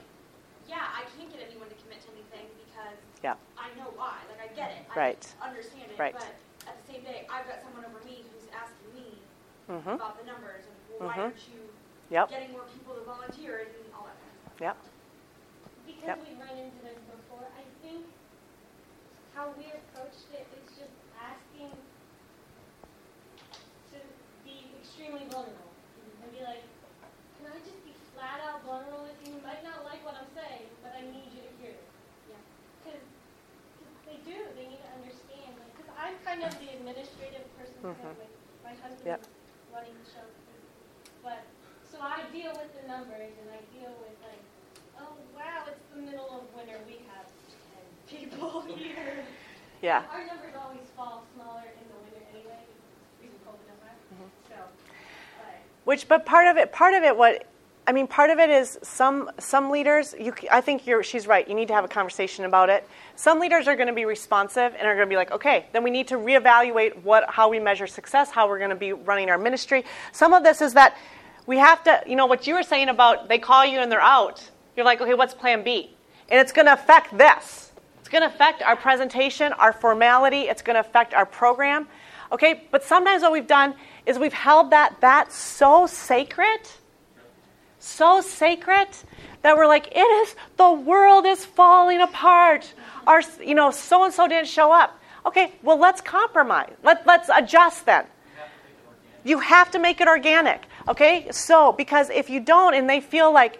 yeah 0.68 0.84
i 0.92 1.08
can't 1.16 1.32
get 1.32 1.40
anyone 1.48 1.68
to 1.72 1.78
commit 1.80 2.04
to 2.04 2.08
anything 2.12 2.44
because 2.68 3.00
Yeah. 3.24 3.32
i 3.56 3.72
know 3.80 3.88
why 3.96 4.20
like 4.28 4.36
i 4.44 4.48
get 4.52 4.76
it 4.76 4.84
Right. 4.94 5.24
i 5.40 5.48
understand 5.48 5.88
it 5.88 5.96
Right. 5.96 6.12
but 6.12 6.28
at 6.68 6.76
the 6.84 6.92
same 6.92 7.00
day 7.02 7.24
i've 7.32 7.48
got 7.48 7.64
someone 7.64 7.80
over 7.88 8.04
me 8.04 8.28
who's 8.28 8.44
asking 8.52 8.92
me 8.92 9.24
Mhm. 9.72 9.96
about 9.96 10.20
the 10.20 10.26
numbers 10.28 10.68
and 10.68 10.76
well, 11.00 11.08
why 11.08 11.16
Mhm. 11.16 11.32
aren't 11.32 11.48
you 11.48 11.64
Yep. 12.12 12.28
getting 12.28 12.52
more 12.52 12.68
people 12.76 12.92
to 12.94 13.00
volunteer 13.08 13.72
and 13.72 13.88
all 13.96 14.04
that 14.04 14.20
kind 14.20 14.36
of 14.36 14.40
stuff 14.44 14.60
Yep. 14.60 14.76
Because 15.88 16.04
Yep. 16.12 16.18
we've 16.28 16.36
run 16.44 16.56
into 16.60 16.76
this 16.84 17.00
before, 17.08 17.48
I 17.56 17.64
think 17.80 18.04
how 19.34 19.50
we 19.58 19.66
approached 19.66 20.30
it 20.30 20.46
is 20.54 20.66
just 20.78 20.94
asking 21.18 21.74
to 23.90 23.98
be 24.46 24.70
extremely 24.78 25.26
vulnerable 25.26 25.74
and 26.22 26.30
be 26.30 26.38
like, 26.46 26.62
can 27.42 27.50
I 27.50 27.58
just 27.66 27.82
be 27.82 27.92
flat 28.14 28.38
out 28.46 28.62
vulnerable 28.62 29.02
with 29.10 29.18
you? 29.26 29.34
You 29.34 29.42
might 29.42 29.66
not 29.66 29.82
like 29.82 30.06
what 30.06 30.14
I'm 30.14 30.30
saying, 30.38 30.70
but 30.86 30.94
I 30.94 31.02
need 31.02 31.34
you 31.34 31.42
to 31.50 31.52
hear 31.58 31.74
this. 31.74 31.90
Yeah. 32.30 32.38
Because 32.86 33.02
they 34.06 34.22
do, 34.22 34.38
they 34.54 34.70
need 34.70 34.82
to 34.86 34.90
understand. 35.02 35.50
Because 35.74 35.90
I'm 35.98 36.14
kind 36.22 36.46
of 36.46 36.54
the 36.62 36.70
administrative 36.78 37.42
person, 37.58 37.82
kind 37.82 37.98
Mhm. 37.98 38.14
of 38.14 38.18
like 38.22 38.34
my 38.62 38.74
husband 38.78 39.18
Yep. 39.18 39.20
running 39.74 39.98
the 39.98 40.06
show. 40.14 40.26
But 41.26 41.42
so 41.90 41.98
I 41.98 42.22
deal 42.30 42.54
with 42.54 42.70
the 42.78 42.86
numbers 42.86 43.34
and 43.34 43.50
I 43.50 43.60
deal 43.74 43.90
with 43.98 44.14
like, 44.22 44.44
oh 45.02 45.18
wow, 45.34 45.66
it's 45.66 45.82
the 45.90 45.98
middle 45.98 46.30
of 46.30 46.54
winter. 46.54 46.78
We 46.86 47.02
have 47.10 47.26
people 48.16 48.62
here. 48.76 49.24
Yeah. 49.82 50.02
Our 50.12 50.26
numbers 50.26 50.54
always 50.62 50.80
fall 50.96 51.24
smaller 51.34 51.62
in 51.62 51.88
the 51.88 51.98
winter 52.02 52.26
anyway. 52.32 52.58
It's 52.62 53.18
freezing 53.18 53.38
cold 53.44 53.58
enough. 53.66 53.78
right? 53.82 54.14
Mm-hmm. 54.14 54.30
So, 54.48 54.54
but 55.38 55.60
Which, 55.84 56.08
but 56.08 56.26
part 56.26 56.46
of 56.48 56.56
it, 56.56 56.72
part 56.72 56.94
of 56.94 57.02
it, 57.02 57.16
what 57.16 57.46
I 57.86 57.92
mean, 57.92 58.06
part 58.06 58.30
of 58.30 58.38
it 58.38 58.48
is 58.48 58.78
some 58.82 59.30
some 59.38 59.70
leaders. 59.70 60.14
You, 60.18 60.32
I 60.50 60.62
think 60.62 60.86
you're. 60.86 61.02
She's 61.02 61.26
right. 61.26 61.46
You 61.46 61.54
need 61.54 61.68
to 61.68 61.74
have 61.74 61.84
a 61.84 61.88
conversation 61.88 62.46
about 62.46 62.70
it. 62.70 62.88
Some 63.14 63.40
leaders 63.40 63.68
are 63.68 63.76
going 63.76 63.88
to 63.88 63.94
be 63.94 64.06
responsive 64.06 64.74
and 64.74 64.86
are 64.86 64.94
going 64.94 65.06
to 65.06 65.10
be 65.10 65.16
like, 65.16 65.32
okay, 65.32 65.66
then 65.72 65.82
we 65.84 65.90
need 65.90 66.08
to 66.08 66.16
reevaluate 66.16 67.02
what 67.02 67.28
how 67.28 67.50
we 67.50 67.60
measure 67.60 67.86
success, 67.86 68.30
how 68.30 68.48
we're 68.48 68.58
going 68.58 68.70
to 68.70 68.76
be 68.76 68.94
running 68.94 69.28
our 69.28 69.36
ministry. 69.36 69.84
Some 70.12 70.32
of 70.32 70.42
this 70.42 70.62
is 70.62 70.72
that 70.74 70.96
we 71.46 71.58
have 71.58 71.84
to, 71.84 72.02
you 72.06 72.16
know, 72.16 72.24
what 72.24 72.46
you 72.46 72.54
were 72.54 72.62
saying 72.62 72.88
about 72.88 73.28
they 73.28 73.38
call 73.38 73.66
you 73.66 73.80
and 73.80 73.92
they're 73.92 74.00
out. 74.00 74.50
You're 74.76 74.86
like, 74.86 75.02
okay, 75.02 75.14
what's 75.14 75.34
Plan 75.34 75.62
B? 75.62 75.94
And 76.30 76.40
it's 76.40 76.52
going 76.52 76.66
to 76.66 76.72
affect 76.72 77.16
this. 77.16 77.70
It's 78.04 78.10
going 78.10 78.20
to 78.20 78.28
affect 78.28 78.60
our 78.60 78.76
presentation, 78.76 79.54
our 79.54 79.72
formality. 79.72 80.42
It's 80.42 80.60
going 80.60 80.74
to 80.74 80.80
affect 80.80 81.14
our 81.14 81.24
program. 81.24 81.88
Okay, 82.30 82.64
but 82.70 82.84
sometimes 82.84 83.22
what 83.22 83.32
we've 83.32 83.46
done 83.46 83.74
is 84.04 84.18
we've 84.18 84.30
held 84.30 84.72
that 84.72 85.00
that 85.00 85.32
so 85.32 85.86
sacred, 85.86 86.60
so 87.78 88.20
sacred 88.20 88.88
that 89.40 89.56
we're 89.56 89.66
like, 89.66 89.86
it 89.96 90.00
is 90.00 90.36
the 90.58 90.70
world 90.70 91.24
is 91.24 91.46
falling 91.46 92.02
apart. 92.02 92.70
Our, 93.06 93.22
you 93.42 93.54
know, 93.54 93.70
so 93.70 94.04
and 94.04 94.12
so 94.12 94.28
didn't 94.28 94.48
show 94.48 94.70
up. 94.70 95.00
Okay, 95.24 95.54
well 95.62 95.78
let's 95.78 96.02
compromise. 96.02 96.74
Let, 96.82 97.06
let's 97.06 97.30
adjust 97.34 97.86
then. 97.86 98.04
You 99.24 99.38
have 99.38 99.70
to 99.70 99.78
make 99.78 100.02
it 100.02 100.08
organic. 100.08 100.66
Okay, 100.88 101.28
so 101.30 101.72
because 101.72 102.10
if 102.10 102.28
you 102.28 102.40
don't, 102.40 102.74
and 102.74 102.86
they 102.86 103.00
feel 103.00 103.32
like 103.32 103.58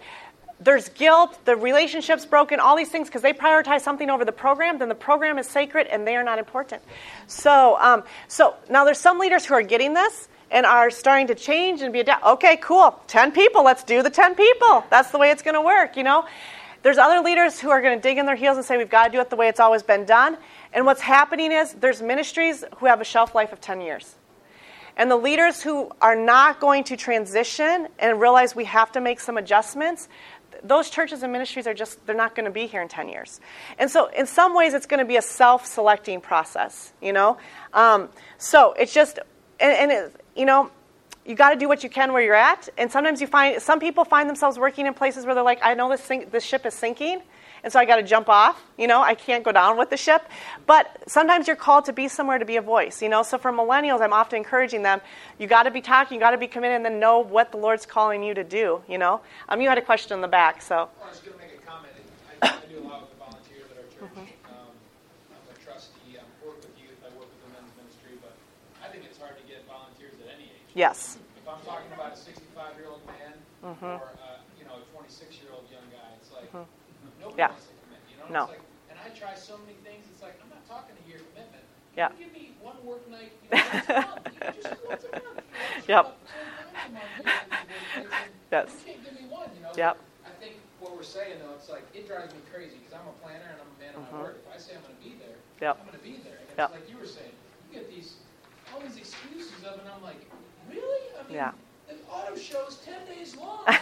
there's 0.59 0.89
guilt, 0.89 1.37
the 1.45 1.55
relationship's 1.55 2.25
broken, 2.25 2.59
all 2.59 2.77
these 2.77 2.89
things 2.89 3.07
because 3.07 3.21
they 3.21 3.33
prioritize 3.33 3.81
something 3.81 4.09
over 4.09 4.23
the 4.23 4.31
program, 4.31 4.79
then 4.79 4.89
the 4.89 4.95
program 4.95 5.37
is 5.37 5.47
sacred 5.47 5.87
and 5.87 6.07
they 6.07 6.15
are 6.15 6.23
not 6.23 6.39
important. 6.39 6.81
So, 7.27 7.77
um, 7.79 8.03
so 8.27 8.55
now 8.69 8.85
there's 8.85 8.99
some 8.99 9.19
leaders 9.19 9.45
who 9.45 9.53
are 9.53 9.61
getting 9.61 9.93
this 9.93 10.29
and 10.51 10.65
are 10.65 10.89
starting 10.89 11.27
to 11.27 11.35
change 11.35 11.81
and 11.81 11.91
be 11.91 11.99
adapt. 11.99 12.23
Okay, 12.23 12.57
cool, 12.57 12.97
ten 13.07 13.31
people, 13.31 13.63
let's 13.63 13.83
do 13.83 14.01
the 14.01 14.09
ten 14.09 14.35
people. 14.35 14.83
That's 14.89 15.11
the 15.11 15.17
way 15.17 15.31
it's 15.31 15.41
going 15.41 15.55
to 15.55 15.61
work, 15.61 15.97
you 15.97 16.03
know. 16.03 16.25
There's 16.83 16.99
other 16.99 17.21
leaders 17.21 17.59
who 17.59 17.71
are 17.71 17.81
going 17.81 17.97
to 17.97 18.01
dig 18.01 18.19
in 18.19 18.25
their 18.27 18.35
heels 18.35 18.57
and 18.57 18.65
say 18.65 18.77
we've 18.77 18.89
got 18.89 19.07
to 19.07 19.11
do 19.11 19.19
it 19.19 19.29
the 19.29 19.35
way 19.35 19.47
it's 19.47 19.59
always 19.59 19.81
been 19.83 20.05
done. 20.05 20.37
And 20.71 20.85
what's 20.85 21.01
happening 21.01 21.51
is 21.51 21.73
there's 21.73 22.01
ministries 22.01 22.63
who 22.77 22.85
have 22.85 23.01
a 23.01 23.03
shelf 23.03 23.33
life 23.33 23.51
of 23.51 23.59
ten 23.59 23.81
years. 23.81 24.15
And 24.97 25.11
the 25.11 25.17
leaders 25.17 25.61
who 25.61 25.91
are 25.99 26.15
not 26.15 26.61
going 26.61 26.85
to 26.85 26.95
transition 26.95 27.87
and 27.99 28.21
realize 28.21 28.55
we 28.55 28.65
have 28.65 28.93
to 28.93 29.01
make 29.01 29.19
some 29.19 29.37
adjustments, 29.37 30.07
those 30.63 30.89
churches 30.89 31.23
and 31.23 31.31
ministries 31.31 31.67
are 31.67 31.73
just, 31.73 32.05
they're 32.05 32.15
not 32.15 32.35
going 32.35 32.45
to 32.45 32.51
be 32.51 32.67
here 32.67 32.81
in 32.81 32.87
10 32.87 33.09
years. 33.09 33.39
And 33.77 33.89
so, 33.89 34.07
in 34.07 34.25
some 34.25 34.55
ways, 34.55 34.73
it's 34.73 34.85
going 34.85 34.99
to 34.99 35.05
be 35.05 35.17
a 35.17 35.21
self 35.21 35.65
selecting 35.65 36.21
process, 36.21 36.93
you 37.01 37.13
know? 37.13 37.37
Um, 37.73 38.09
so, 38.37 38.73
it's 38.73 38.93
just, 38.93 39.19
and, 39.59 39.71
and 39.71 39.91
it, 39.91 40.15
you 40.35 40.45
know, 40.45 40.71
you 41.25 41.35
got 41.35 41.51
to 41.51 41.55
do 41.55 41.67
what 41.67 41.83
you 41.83 41.89
can 41.89 42.13
where 42.13 42.21
you're 42.21 42.35
at. 42.35 42.69
And 42.77 42.91
sometimes 42.91 43.19
you 43.19 43.27
find, 43.27 43.61
some 43.61 43.79
people 43.79 44.05
find 44.05 44.29
themselves 44.29 44.59
working 44.59 44.85
in 44.85 44.93
places 44.93 45.25
where 45.25 45.33
they're 45.33 45.43
like, 45.43 45.59
I 45.63 45.73
know 45.73 45.89
this, 45.89 46.01
sink, 46.01 46.31
this 46.31 46.43
ship 46.43 46.65
is 46.65 46.73
sinking. 46.73 47.21
And 47.65 47.73
so 47.73 47.79
I 47.79 47.85
got 47.85 47.95
to 47.95 48.03
jump 48.03 48.29
off. 48.29 48.63
You 48.77 48.85
know, 48.85 49.01
I 49.01 49.15
can't 49.15 49.43
go 49.43 49.51
down 49.51 49.75
with 49.75 49.89
the 49.89 49.97
ship. 49.97 50.21
But 50.67 50.85
sometimes 51.07 51.47
you're 51.47 51.55
called 51.55 51.85
to 51.85 51.93
be 51.93 52.07
somewhere 52.07 52.37
to 52.37 52.45
be 52.45 52.57
a 52.57 52.61
voice. 52.61 53.01
You 53.01 53.09
know, 53.09 53.23
so 53.23 53.39
for 53.39 53.51
millennials, 53.51 54.01
I'm 54.01 54.13
often 54.13 54.37
encouraging 54.37 54.83
them. 54.83 55.01
You 55.39 55.47
got 55.47 55.63
to 55.63 55.71
be 55.71 55.81
talking. 55.81 56.13
You 56.13 56.21
got 56.21 56.37
to 56.37 56.37
be 56.37 56.45
committed, 56.45 56.75
and 56.75 56.85
then 56.85 56.99
know 56.99 57.17
what 57.17 57.49
the 57.49 57.57
Lord's 57.57 57.87
calling 57.87 58.21
you 58.21 58.35
to 58.35 58.43
do. 58.43 58.83
You 58.87 58.99
know. 58.99 59.19
Um, 59.49 59.61
you 59.61 59.67
had 59.67 59.79
a 59.79 59.81
question 59.81 60.13
in 60.13 60.21
the 60.21 60.27
back, 60.27 60.61
so. 60.61 60.75
Well, 60.75 60.89
I 61.01 61.09
was 61.09 61.19
going 61.25 61.33
to 61.33 61.41
make 61.41 61.57
a 61.57 61.65
comment. 61.65 61.89
I, 62.39 62.53
I 62.53 62.69
do 62.69 62.77
a 62.77 62.85
lot 62.85 63.01
with 63.01 63.17
the 63.17 63.17
volunteers 63.17 63.65
at 63.73 63.81
our 63.81 63.89
church. 63.89 64.13
Um, 64.45 64.69
I'm 65.33 65.49
a 65.49 65.57
trustee. 65.65 66.21
I 66.21 66.45
work 66.45 66.61
with 66.61 66.77
youth. 66.77 67.01
I 67.01 67.09
work 67.17 67.25
with 67.33 67.41
the 67.49 67.51
men's 67.57 67.73
ministry. 67.81 68.21
But 68.21 68.37
I 68.85 68.93
think 68.93 69.09
it's 69.09 69.17
hard 69.17 69.41
to 69.41 69.45
get 69.49 69.65
volunteers 69.65 70.13
at 70.21 70.29
any 70.37 70.53
age. 70.53 70.69
Yes. 70.77 71.17
If 71.41 71.49
I'm 71.49 71.65
talking 71.65 71.89
about 71.97 72.13
a 72.13 72.15
65 72.15 72.77
year 72.77 72.93
old 72.93 73.01
man 73.09 73.33
or 73.65 74.05
uh, 74.21 74.37
you 74.61 74.69
know 74.69 74.77
a 74.77 74.85
26 74.93 75.41
year 75.41 75.49
old 75.49 75.65
young 75.73 75.89
guy, 75.89 76.13
it's 76.21 76.29
like 76.29 76.53
nobody 77.19 77.39
Yeah. 77.39 77.47
wants 77.49 77.65
to 77.67 77.73
commit. 77.83 77.99
You 78.09 78.15
know, 78.17 78.27
No. 78.33 78.43
it's 78.45 78.51
like, 78.57 78.65
and 78.91 78.97
I 78.99 79.09
try 79.17 79.33
so 79.35 79.57
many 79.63 79.77
things. 79.85 80.05
It's 80.11 80.21
like 80.21 80.35
I'm 80.41 80.49
not 80.49 80.63
talking 80.67 80.95
to 80.95 81.03
your 81.09 81.19
commitment. 81.31 81.63
Yeah. 81.95 82.09
You 82.17 82.25
give 82.25 82.33
me 82.33 82.53
one 82.61 82.77
work 82.85 83.03
night. 83.09 83.31
You 83.43 83.49
know, 83.55 83.63
month. 83.63 84.55
Just 84.55 84.73
once 84.83 85.03
a 85.05 85.11
month. 85.15 85.41
You 85.85 85.95
know, 85.95 85.95
Yep. 85.95 86.05
up 86.05 86.17
10 86.27 86.41
a 86.41 86.91
month, 86.91 87.05
you 87.15 88.03
know, 88.03 88.09
Yes. 88.51 88.69
You 88.85 88.93
can't 88.93 89.03
give 89.05 89.15
me 89.15 89.25
one. 89.29 89.49
You 89.55 89.61
know. 89.63 89.71
Yep. 89.75 89.95
I 90.25 90.29
think 90.41 90.53
what 90.79 90.91
we're 90.95 91.03
saying 91.07 91.39
though, 91.39 91.53
it's 91.55 91.69
like 91.69 91.83
it 91.93 92.07
drives 92.07 92.33
me 92.33 92.41
crazy 92.51 92.77
because 92.83 92.93
I'm 92.93 93.07
a 93.07 93.15
planner 93.23 93.47
and 93.53 93.59
I'm 93.61 93.71
a 93.71 93.79
man 93.79 93.93
of 93.95 94.01
my 94.11 94.21
word. 94.21 94.35
If 94.43 94.47
I 94.53 94.57
say 94.59 94.75
I'm 94.75 94.83
going 94.83 94.95
to 94.97 95.03
be 95.03 95.15
there, 95.21 95.35
Mm-hmm. 95.55 95.63
Yep. 95.63 95.75
I'm 95.79 95.85
going 95.87 95.97
to 95.99 96.03
be 96.03 96.15
there. 96.23 96.39
And 96.43 96.49
it's 96.51 96.71
like 96.75 96.89
you 96.91 96.97
were 96.99 97.07
saying, 97.07 97.31
you 97.71 97.79
get 97.79 97.87
these 97.89 98.15
all 98.73 98.81
these 98.81 98.97
excuses 98.97 99.63
of, 99.63 99.79
and 99.79 99.87
I'm 99.87 100.03
like, 100.03 100.19
really? 100.67 101.03
I 101.15 101.23
mean, 101.23 101.35
Yeah. 101.39 101.51
The 101.87 101.95
auto 102.11 102.35
show's 102.35 102.77
ten 102.85 103.05
days 103.05 103.35
long. 103.37 103.65
so 103.65 103.73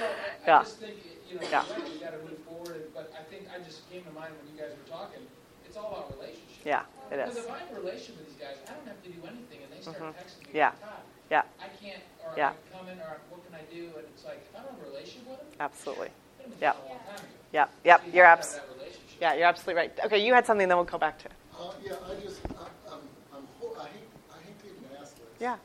I, 0.00 0.46
Yeah. 0.46 0.58
I 0.58 0.62
just 0.62 0.78
think 0.78 0.96
you 1.30 1.36
know, 1.36 1.46
Yeah. 1.50 1.64
we 1.66 1.98
got 2.00 2.12
to 2.12 2.18
move 2.22 2.38
forward. 2.46 2.82
But 2.94 3.12
I 3.18 3.22
think 3.30 3.48
I 3.54 3.58
just 3.64 3.88
came 3.90 4.02
to 4.04 4.10
mind 4.12 4.32
when 4.38 4.46
you 4.54 4.60
guys 4.60 4.70
were 4.76 4.88
talking. 4.90 5.22
It's 5.64 5.68
it's 5.74 5.76
all 5.76 5.90
about 5.90 6.14
relationships. 6.18 6.62
Yeah, 6.64 6.82
it 7.10 7.16
Because 7.18 7.36
if 7.36 7.50
I 7.50 7.58
have 7.58 7.72
a 7.72 7.80
relationship 7.80 8.18
with 8.18 8.28
these 8.30 8.38
guys, 8.40 8.56
I 8.68 8.72
don't 8.74 8.86
have 8.86 9.02
to 9.02 9.08
do 9.10 9.18
anything, 9.26 9.58
and 9.64 9.70
they 9.74 9.80
start 9.82 9.98
Mhm. 9.98 10.14
texting 10.14 10.46
me, 10.46 10.52
Yeah. 10.54 10.70
Todd, 10.70 11.02
Yeah, 11.30 11.42
I 11.58 11.68
can't, 11.82 12.02
or 12.24 12.32
Yeah. 12.36 12.50
I'm 12.52 12.56
coming, 12.78 12.98
or 13.00 13.18
what 13.30 13.40
can 13.46 13.54
I 13.58 13.62
do? 13.74 13.90
And 13.98 14.06
it's 14.14 14.24
like, 14.24 14.38
if 14.46 14.54
I 14.54 14.62
don't 14.62 14.70
have 14.78 14.86
a 14.86 14.90
relationship 14.90 15.26
with 15.28 15.38
them, 15.40 15.48
absolutely. 15.58 16.10
I've 16.38 16.52
Yeah. 16.60 16.72
a 16.72 16.78
long 16.86 16.98
time 17.00 17.16
ago. 17.18 17.26
Yep, 17.52 17.70
yep, 17.84 18.00
So 18.00 18.06
you 18.06 18.12
you're 18.12 18.26
abs- 18.26 18.54
have 18.54 18.62
that 18.68 18.74
relationship. 18.78 19.18
yeah, 19.20 19.32
you're 19.34 19.46
absolutely 19.48 19.74
right. 19.82 19.90
Okay, 20.04 20.18
you 20.24 20.34
had 20.34 20.46
something, 20.46 20.68
then 20.68 20.76
we'll 20.76 20.84
go 20.86 20.98
back 20.98 21.18
to. 21.24 21.28
Uh, 21.28 21.72
yeah, 21.82 21.94
I 22.06 22.14
just, 22.22 22.38
I, 22.46 22.68
I'm, 22.92 23.00
I'm, 23.34 23.46
ho- 23.58 23.74
I 23.80 23.88
hate, 23.88 24.08
I 24.30 24.36
hate 24.46 24.58
to 24.62 24.66
even 24.70 24.84
ask 25.00 25.16
this. 25.16 25.26
Yeah. 25.44 25.60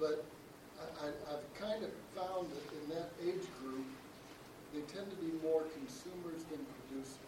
But 0.00 0.24
I, 0.80 1.04
I, 1.04 1.08
I've 1.08 1.44
kind 1.60 1.84
of 1.84 1.90
found 2.16 2.48
that 2.48 2.72
in 2.72 2.88
that 2.96 3.12
age 3.22 3.44
group, 3.60 3.84
they 4.72 4.80
tend 4.80 5.10
to 5.10 5.16
be 5.16 5.30
more 5.42 5.64
consumers 5.76 6.44
than 6.44 6.64
producers. 6.88 7.18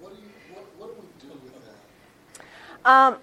What 0.00 0.16
do 0.16 0.22
you, 0.22 0.28
what, 0.54 0.64
what 0.78 0.96
do 0.96 1.02
we 1.02 1.08
do 1.28 1.34
with 1.44 1.52
that? 1.66 1.82
Um, 2.90 3.18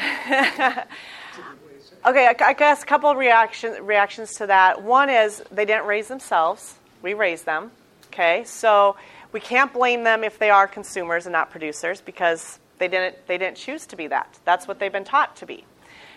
okay, 2.08 2.26
I, 2.26 2.34
I 2.44 2.52
guess 2.52 2.82
a 2.82 2.86
couple 2.86 3.08
of 3.08 3.16
reaction, 3.16 3.86
reactions 3.86 4.34
to 4.38 4.48
that. 4.48 4.82
One 4.82 5.08
is 5.08 5.44
they 5.52 5.64
didn't 5.64 5.86
raise 5.86 6.08
themselves, 6.08 6.74
we 7.02 7.14
raised 7.14 7.46
them. 7.46 7.70
Okay, 8.08 8.42
so 8.42 8.96
we 9.30 9.38
can't 9.38 9.72
blame 9.72 10.02
them 10.02 10.24
if 10.24 10.40
they 10.40 10.50
are 10.50 10.66
consumers 10.66 11.26
and 11.26 11.32
not 11.32 11.52
producers 11.52 12.00
because 12.00 12.58
they 12.78 12.88
didn't, 12.88 13.26
they 13.26 13.38
didn't 13.38 13.56
choose 13.56 13.86
to 13.86 13.96
be 13.96 14.06
that. 14.08 14.38
That's 14.44 14.68
what 14.68 14.78
they've 14.78 14.92
been 14.92 15.04
taught 15.04 15.36
to 15.36 15.46
be. 15.46 15.64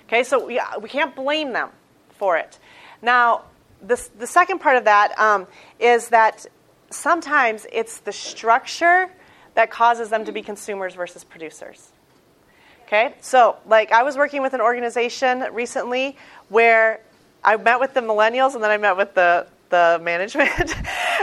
Okay, 0.08 0.24
so 0.24 0.46
we, 0.46 0.60
we 0.82 0.90
can't 0.90 1.16
blame 1.16 1.54
them 1.54 1.70
for 2.18 2.38
it. 2.38 2.60
Now, 3.02 3.44
this, 3.82 4.10
the 4.20 4.28
second 4.28 4.60
part 4.60 4.78
of 4.78 4.86
that 4.86 5.18
um, 5.20 5.48
is 5.80 6.10
that 6.10 6.46
sometimes 6.90 7.66
it's 7.72 8.00
the 8.00 8.12
structure 8.12 9.10
that 9.54 9.72
causes 9.72 10.10
them 10.10 10.26
to 10.26 10.32
be 10.32 10.42
consumers 10.42 10.96
versus 10.96 11.24
producers. 11.24 11.92
Okay, 12.88 13.14
so 13.22 13.58
like 13.68 13.92
I 13.92 14.02
was 14.02 14.18
working 14.18 14.42
with 14.42 14.54
an 14.54 14.62
organization 14.62 15.46
recently 15.54 16.18
where 16.50 17.02
I 17.44 17.56
met 17.58 17.80
with 17.80 17.94
the 17.94 18.02
millennials 18.02 18.56
and 18.56 18.64
then 18.64 18.72
I 18.72 18.78
met 18.78 18.98
with 18.98 19.14
the 19.14 19.48
the 19.70 20.00
management. 20.02 20.50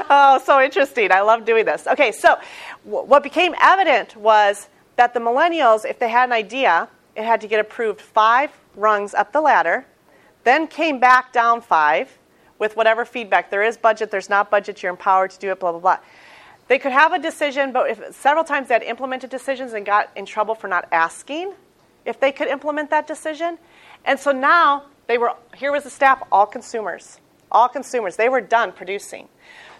oh, 0.09 0.40
so 0.44 0.61
interesting! 0.62 1.11
I 1.11 1.22
love 1.22 1.44
doing 1.44 1.64
this. 1.64 1.88
Okay, 1.88 2.12
so 2.12 2.37
w- 2.85 3.05
what 3.07 3.25
became 3.25 3.55
evident 3.61 4.14
was 4.14 4.68
that 4.96 5.14
the 5.14 5.20
millennials, 5.20 5.85
if 5.88 5.98
they 5.98 6.09
had 6.09 6.28
an 6.28 6.32
idea, 6.32 6.88
it 7.14 7.24
had 7.24 7.40
to 7.40 7.46
get 7.46 7.61
approved 7.61 8.00
five 8.00 8.50
rungs 8.74 9.14
up 9.14 9.32
the 9.32 9.40
ladder, 9.40 9.87
then 10.44 10.66
came 10.66 10.98
back 10.98 11.32
down 11.32 11.61
five 11.61 12.18
with 12.59 12.76
whatever 12.76 13.04
feedback 13.04 13.50
there 13.50 13.62
is 13.62 13.76
budget, 13.76 14.11
there's 14.11 14.30
not 14.30 14.50
budget, 14.50 14.82
you're 14.82 14.90
empowered 14.90 15.30
to 15.30 15.38
do 15.38 15.50
it, 15.50 15.61
blah 15.61 15.72
blah 15.72 15.80
blah. 15.80 15.98
They 16.68 16.78
could 16.78 16.92
have 16.92 17.12
a 17.12 17.18
decision, 17.18 17.72
but 17.72 17.90
if 17.90 18.14
several 18.14 18.44
times 18.44 18.68
they 18.68 18.74
had 18.74 18.82
implemented 18.82 19.30
decisions 19.30 19.72
and 19.72 19.87
got 19.87 20.11
in 20.16 20.26
trouble 20.26 20.54
for 20.54 20.66
not 20.68 20.88
asking 20.90 21.52
if 22.04 22.18
they 22.18 22.32
could 22.32 22.48
implement 22.48 22.90
that 22.90 23.06
decision. 23.06 23.59
And 24.04 24.18
so 24.18 24.32
now 24.32 24.85
they 25.06 25.18
were 25.18 25.35
here 25.54 25.72
was 25.72 25.85
the 25.85 25.90
staff, 25.90 26.22
all 26.32 26.46
consumers. 26.46 27.20
All 27.52 27.68
consumers. 27.68 28.16
They 28.16 28.28
were 28.28 28.40
done 28.40 28.72
producing. 28.72 29.28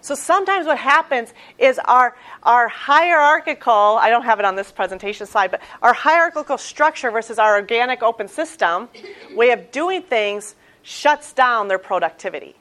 So 0.01 0.15
sometimes 0.15 0.67
what 0.67 0.79
happens 0.79 1.33
is 1.59 1.79
our 1.85 2.17
our 2.43 2.69
hierarchical, 2.69 3.73
I 3.73 4.11
don't 4.11 4.25
have 4.25 4.39
it 4.39 4.45
on 4.45 4.57
this 4.57 4.71
presentation 4.71 5.27
slide, 5.27 5.51
but 5.51 5.61
our 5.83 5.93
hierarchical 5.93 6.59
structure 6.59 7.11
versus 7.11 7.39
our 7.39 7.57
organic 7.57 8.03
open 8.03 8.29
system 8.29 8.89
way 9.35 9.51
of 9.51 9.71
doing 9.73 10.03
things 10.03 10.55
shuts 10.83 11.33
down 11.33 11.69
their 11.69 11.79
productivity. 11.79 12.55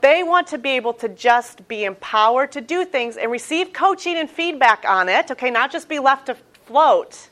They 0.00 0.22
want 0.22 0.46
to 0.48 0.58
be 0.58 0.70
able 0.70 0.94
to 0.94 1.08
just 1.08 1.68
be 1.68 1.84
empowered 1.84 2.52
to 2.52 2.62
do 2.62 2.86
things 2.86 3.18
and 3.18 3.30
receive 3.30 3.72
coaching 3.72 4.16
and 4.16 4.30
feedback 4.30 4.84
on 4.88 5.08
it, 5.08 5.30
okay, 5.30 5.50
not 5.50 5.70
just 5.70 5.88
be 5.88 5.98
left 5.98 6.26
to 6.26 6.36
float, 6.64 7.28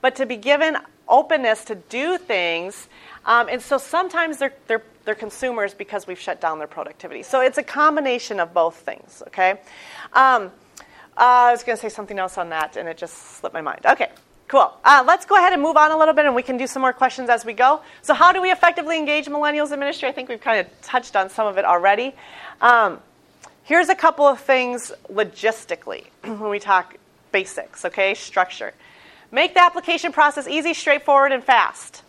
but 0.00 0.14
to 0.16 0.26
be 0.26 0.36
given 0.36 0.76
openness 1.08 1.64
to 1.64 1.74
do 1.74 2.16
things. 2.18 2.88
Um, 3.24 3.48
and 3.50 3.60
so 3.60 3.78
sometimes 3.78 4.38
they're, 4.38 4.54
they're, 4.68 4.84
they're 5.04 5.14
consumers 5.14 5.74
because 5.74 6.06
we've 6.06 6.18
shut 6.18 6.40
down 6.40 6.58
their 6.58 6.66
productivity. 6.66 7.22
So 7.22 7.40
it's 7.40 7.58
a 7.58 7.62
combination 7.62 8.40
of 8.40 8.54
both 8.54 8.76
things, 8.76 9.22
okay? 9.28 9.60
Um, 10.12 10.50
uh, 11.16 11.48
I 11.48 11.52
was 11.52 11.62
going 11.62 11.76
to 11.76 11.82
say 11.82 11.88
something 11.88 12.18
else 12.18 12.38
on 12.38 12.48
that, 12.50 12.76
and 12.76 12.88
it 12.88 12.96
just 12.96 13.14
slipped 13.36 13.54
my 13.54 13.60
mind. 13.60 13.86
Okay, 13.86 14.08
cool. 14.48 14.72
Uh, 14.84 15.04
let's 15.06 15.26
go 15.26 15.36
ahead 15.36 15.52
and 15.52 15.62
move 15.62 15.76
on 15.76 15.92
a 15.92 15.96
little 15.96 16.14
bit, 16.14 16.26
and 16.26 16.34
we 16.34 16.42
can 16.42 16.56
do 16.56 16.66
some 16.66 16.82
more 16.82 16.92
questions 16.92 17.28
as 17.28 17.44
we 17.44 17.52
go. 17.52 17.82
So, 18.02 18.14
how 18.14 18.32
do 18.32 18.42
we 18.42 18.50
effectively 18.50 18.98
engage 18.98 19.26
millennials 19.26 19.72
in 19.72 19.78
ministry? 19.78 20.08
I 20.08 20.12
think 20.12 20.28
we've 20.28 20.40
kind 20.40 20.60
of 20.60 20.82
touched 20.82 21.14
on 21.14 21.30
some 21.30 21.46
of 21.46 21.56
it 21.56 21.64
already. 21.64 22.14
Um, 22.60 22.98
here's 23.62 23.88
a 23.88 23.94
couple 23.94 24.26
of 24.26 24.40
things 24.40 24.90
logistically 25.12 26.06
when 26.24 26.50
we 26.50 26.58
talk 26.58 26.96
basics, 27.30 27.84
okay? 27.84 28.14
Structure. 28.14 28.72
Make 29.30 29.54
the 29.54 29.62
application 29.62 30.12
process 30.12 30.48
easy, 30.48 30.74
straightforward, 30.74 31.30
and 31.30 31.44
fast. 31.44 32.02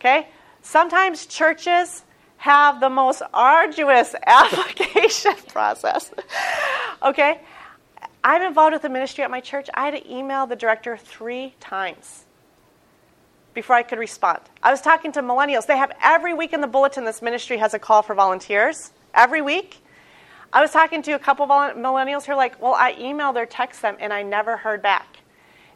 Okay? 0.00 0.28
Sometimes 0.66 1.26
churches 1.26 2.02
have 2.38 2.80
the 2.80 2.90
most 2.90 3.22
arduous 3.32 4.16
application 4.26 5.34
process. 5.48 6.10
okay? 7.04 7.40
I'm 8.24 8.42
involved 8.42 8.72
with 8.72 8.82
the 8.82 8.88
ministry 8.88 9.22
at 9.22 9.30
my 9.30 9.38
church. 9.38 9.68
I 9.74 9.84
had 9.84 9.92
to 9.92 10.12
email 10.12 10.44
the 10.48 10.56
director 10.56 10.96
three 10.96 11.54
times 11.60 12.24
before 13.54 13.76
I 13.76 13.84
could 13.84 14.00
respond. 14.00 14.40
I 14.60 14.72
was 14.72 14.80
talking 14.80 15.12
to 15.12 15.22
millennials. 15.22 15.66
They 15.66 15.76
have 15.76 15.92
every 16.02 16.34
week 16.34 16.52
in 16.52 16.60
the 16.60 16.66
bulletin 16.66 17.04
this 17.04 17.22
ministry 17.22 17.58
has 17.58 17.72
a 17.72 17.78
call 17.78 18.02
for 18.02 18.16
volunteers. 18.16 18.90
Every 19.14 19.42
week. 19.42 19.78
I 20.52 20.60
was 20.60 20.72
talking 20.72 21.00
to 21.02 21.12
a 21.12 21.18
couple 21.20 21.46
millennials 21.46 22.24
who 22.24 22.32
are 22.32 22.36
like, 22.36 22.60
well, 22.60 22.74
I 22.74 22.94
emailed 22.94 23.36
or 23.36 23.46
text 23.46 23.82
them 23.82 23.96
and 24.00 24.12
I 24.12 24.24
never 24.24 24.56
heard 24.56 24.82
back. 24.82 25.18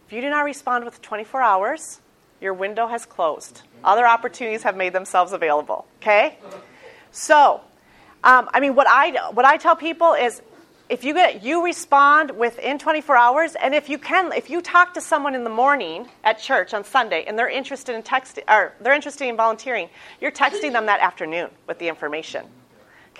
If 0.08 0.12
you 0.12 0.20
do 0.20 0.30
not 0.30 0.40
respond 0.40 0.84
with 0.84 1.00
24 1.00 1.42
hours, 1.42 2.00
your 2.40 2.54
window 2.54 2.88
has 2.88 3.06
closed. 3.06 3.62
Other 3.84 4.06
opportunities 4.06 4.62
have 4.62 4.76
made 4.76 4.92
themselves 4.92 5.32
available. 5.32 5.86
Okay? 6.00 6.38
So, 7.12 7.60
um, 8.22 8.48
I 8.52 8.60
mean, 8.60 8.74
what 8.74 8.86
I, 8.88 9.30
what 9.32 9.44
I 9.44 9.56
tell 9.56 9.76
people 9.76 10.14
is 10.14 10.42
if 10.90 11.04
you 11.04 11.14
get 11.14 11.44
you 11.44 11.64
respond 11.64 12.32
within 12.32 12.76
24 12.76 13.16
hours 13.16 13.54
and 13.54 13.74
if 13.74 13.88
you 13.88 13.96
can 13.96 14.32
if 14.32 14.50
you 14.50 14.60
talk 14.60 14.92
to 14.94 15.00
someone 15.00 15.36
in 15.36 15.44
the 15.44 15.50
morning 15.50 16.08
at 16.24 16.36
church 16.36 16.74
on 16.74 16.82
sunday 16.82 17.24
and 17.28 17.38
they're 17.38 17.48
interested 17.48 17.94
in 17.94 18.02
texting 18.02 18.42
or 18.48 18.72
they're 18.80 18.92
interested 18.92 19.28
in 19.28 19.36
volunteering 19.36 19.88
you're 20.20 20.32
texting 20.32 20.72
them 20.72 20.86
that 20.86 20.98
afternoon 20.98 21.48
with 21.68 21.78
the 21.78 21.86
information 21.86 22.44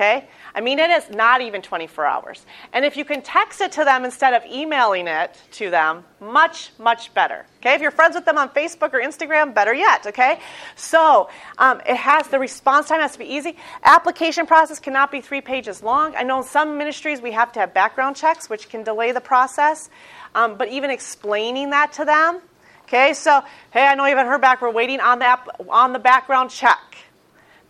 okay? 0.00 0.26
I 0.54 0.60
mean 0.60 0.78
it 0.78 0.90
is 0.90 1.10
not 1.10 1.42
even 1.42 1.60
24 1.62 2.06
hours. 2.06 2.46
And 2.72 2.84
if 2.84 2.96
you 2.96 3.04
can 3.04 3.22
text 3.22 3.60
it 3.60 3.72
to 3.72 3.84
them 3.84 4.04
instead 4.04 4.32
of 4.34 4.42
emailing 4.50 5.06
it 5.06 5.36
to 5.52 5.70
them 5.70 6.04
much 6.20 6.70
much 6.78 7.12
better 7.12 7.44
okay? 7.58 7.74
If 7.74 7.82
you're 7.82 7.90
friends 7.90 8.14
with 8.14 8.24
them 8.24 8.38
on 8.38 8.48
facebook 8.50 8.94
or 8.94 9.00
instagram 9.00 9.54
better 9.54 9.74
yet 9.74 10.06
okay? 10.06 10.40
So 10.74 11.28
um, 11.58 11.80
it 11.86 11.96
has 11.96 12.28
the 12.28 12.38
response 12.38 12.88
time 12.88 13.00
has 13.00 13.12
to 13.12 13.18
be 13.18 13.26
easy. 13.26 13.56
Application 13.82 14.46
process 14.46 14.80
cannot 14.80 15.12
be 15.12 15.20
three 15.20 15.40
pages 15.40 15.82
long. 15.82 16.14
I 16.16 16.22
know 16.22 16.38
in 16.38 16.44
some 16.44 16.78
ministries 16.78 17.20
we 17.20 17.32
have 17.32 17.52
to 17.52 17.60
have 17.60 17.74
background 17.74 18.16
checks 18.16 18.48
which 18.48 18.68
can 18.68 18.82
delay 18.82 19.12
the 19.12 19.20
process 19.20 19.90
um, 20.34 20.56
but 20.56 20.68
even 20.68 20.90
explaining 20.90 21.70
that 21.70 21.92
to 21.94 22.04
them 22.04 22.40
okay? 22.84 23.12
So 23.12 23.42
hey 23.70 23.86
i 23.86 23.94
know 23.94 24.04
you 24.06 24.16
haven't 24.16 24.30
heard 24.30 24.40
back. 24.40 24.62
We're 24.62 24.70
waiting 24.70 25.00
on 25.00 25.18
the, 25.18 25.26
app, 25.26 25.48
on 25.68 25.92
the 25.92 25.98
background 25.98 26.50
check 26.50 26.78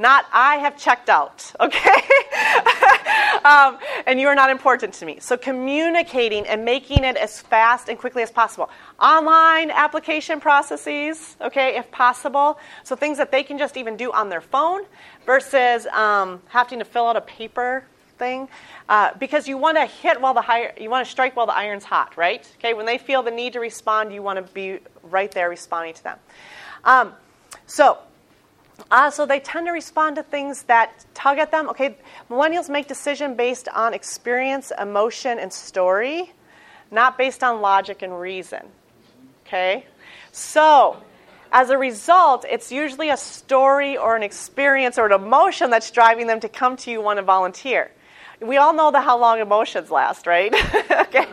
not 0.00 0.24
I 0.32 0.56
have 0.56 0.76
checked 0.76 1.08
out, 1.10 1.52
okay? 1.60 2.02
um, 3.44 3.78
and 4.06 4.18
you 4.18 4.26
are 4.28 4.34
not 4.34 4.50
important 4.50 4.94
to 4.94 5.06
me. 5.06 5.18
So 5.20 5.36
communicating 5.36 6.46
and 6.46 6.64
making 6.64 7.04
it 7.04 7.16
as 7.16 7.40
fast 7.40 7.88
and 7.88 7.98
quickly 7.98 8.22
as 8.22 8.30
possible. 8.30 8.70
Online 8.98 9.70
application 9.70 10.40
processes, 10.40 11.36
okay, 11.40 11.76
if 11.76 11.90
possible. 11.90 12.58
So 12.82 12.96
things 12.96 13.18
that 13.18 13.30
they 13.30 13.42
can 13.42 13.58
just 13.58 13.76
even 13.76 13.96
do 13.96 14.10
on 14.10 14.30
their 14.30 14.40
phone 14.40 14.82
versus 15.26 15.86
um, 15.88 16.40
having 16.48 16.78
to 16.78 16.84
fill 16.84 17.06
out 17.06 17.16
a 17.16 17.20
paper 17.20 17.84
thing. 18.18 18.48
Uh, 18.88 19.10
because 19.18 19.46
you 19.46 19.58
want 19.58 19.76
to 19.76 19.86
hit 19.86 20.20
while 20.20 20.34
the 20.34 20.40
high, 20.40 20.72
you 20.80 20.88
want 20.88 21.04
to 21.04 21.10
strike 21.10 21.36
while 21.36 21.46
the 21.46 21.56
iron's 21.56 21.84
hot, 21.84 22.16
right? 22.16 22.50
Okay, 22.58 22.72
when 22.72 22.86
they 22.86 22.98
feel 22.98 23.22
the 23.22 23.30
need 23.30 23.52
to 23.52 23.60
respond, 23.60 24.12
you 24.12 24.22
want 24.22 24.44
to 24.44 24.52
be 24.54 24.78
right 25.02 25.30
there 25.32 25.50
responding 25.50 25.94
to 25.94 26.02
them. 26.02 26.18
Um, 26.84 27.12
so 27.66 27.98
uh, 28.90 29.10
so 29.10 29.26
they 29.26 29.40
tend 29.40 29.66
to 29.66 29.72
respond 29.72 30.16
to 30.16 30.22
things 30.22 30.62
that 30.64 31.04
tug 31.14 31.38
at 31.38 31.50
them. 31.50 31.68
Okay, 31.70 31.96
millennials 32.28 32.68
make 32.68 32.88
decision 32.88 33.34
based 33.34 33.68
on 33.68 33.94
experience, 33.94 34.72
emotion, 34.80 35.38
and 35.38 35.52
story, 35.52 36.32
not 36.90 37.18
based 37.18 37.42
on 37.42 37.60
logic 37.60 38.02
and 38.02 38.18
reason. 38.18 38.66
Okay, 39.46 39.86
so 40.32 41.02
as 41.52 41.70
a 41.70 41.78
result, 41.78 42.44
it's 42.48 42.70
usually 42.70 43.10
a 43.10 43.16
story 43.16 43.96
or 43.96 44.14
an 44.14 44.22
experience 44.22 44.98
or 44.98 45.06
an 45.06 45.12
emotion 45.12 45.70
that's 45.70 45.90
driving 45.90 46.26
them 46.26 46.40
to 46.40 46.48
come 46.48 46.76
to 46.78 46.90
you 46.90 47.00
want 47.00 47.18
to 47.18 47.22
volunteer. 47.22 47.90
We 48.40 48.56
all 48.56 48.72
know 48.72 48.90
the 48.90 49.00
how 49.00 49.18
long 49.18 49.38
emotions 49.40 49.90
last, 49.90 50.26
right? 50.26 50.54
okay. 50.90 51.26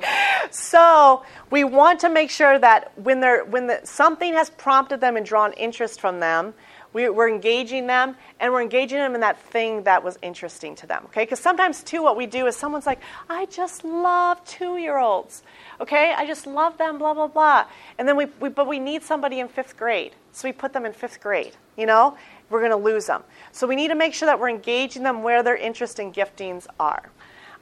So 0.52 1.24
we 1.52 1.64
want 1.64 2.02
to 2.02 2.10
make 2.10 2.30
sure 2.30 2.60
that 2.60 2.92
when 2.98 3.20
they're 3.22 3.46
when 3.46 3.68
the, 3.68 3.80
something 3.84 4.34
has 4.34 4.50
prompted 4.50 5.00
them 5.00 5.16
and 5.16 5.26
drawn 5.26 5.54
interest 5.54 6.02
from 6.02 6.20
them, 6.20 6.54
we, 6.94 7.10
we're 7.10 7.30
engaging 7.30 7.88
them, 7.88 8.16
and 8.40 8.52
we're 8.52 8.62
engaging 8.62 8.98
them 8.98 9.16
in 9.16 9.22
that 9.22 9.40
thing 9.40 9.84
that 9.84 10.04
was 10.04 10.18
interesting 10.22 10.76
to 10.76 10.88
them. 10.88 11.04
Okay? 11.06 11.24
Because 11.24 11.40
sometimes, 11.40 11.84
too, 11.84 12.02
what 12.02 12.18
we 12.18 12.26
do 12.26 12.48
is 12.48 12.56
someone's 12.56 12.86
like, 12.86 13.00
I 13.30 13.46
just 13.46 13.84
love 13.84 14.44
two 14.46 14.78
year 14.78 14.98
olds. 14.98 15.44
Okay? 15.80 16.14
I 16.16 16.26
just 16.26 16.48
love 16.48 16.78
them, 16.78 16.98
blah, 16.98 17.14
blah, 17.14 17.28
blah. 17.28 17.66
And 17.98 18.08
then 18.08 18.16
we, 18.16 18.26
we, 18.40 18.50
but 18.50 18.68
we 18.68 18.80
need 18.80 19.04
somebody 19.04 19.40
in 19.40 19.48
fifth 19.48 19.78
grade. 19.78 20.14
So 20.32 20.48
we 20.48 20.52
put 20.52 20.74
them 20.74 20.86
in 20.86 20.94
fifth 20.94 21.20
grade. 21.22 21.54
You 21.76 21.86
know? 21.86 22.18
We're 22.50 22.60
going 22.60 22.72
to 22.72 22.78
lose 22.78 23.08
them. 23.08 23.24
So 23.52 23.68
we 23.68 23.76
need 23.76 23.90
to 23.90 23.96
make 23.96 24.14
sure 24.14 24.26
that 24.28 24.40
we're 24.40 24.50
engaging 24.50 25.04
them 25.04 25.24
where 25.24 25.44
their 25.44 25.58
interest 25.58 26.00
and 26.00 26.14
giftings 26.14 26.66
are. 26.80 27.10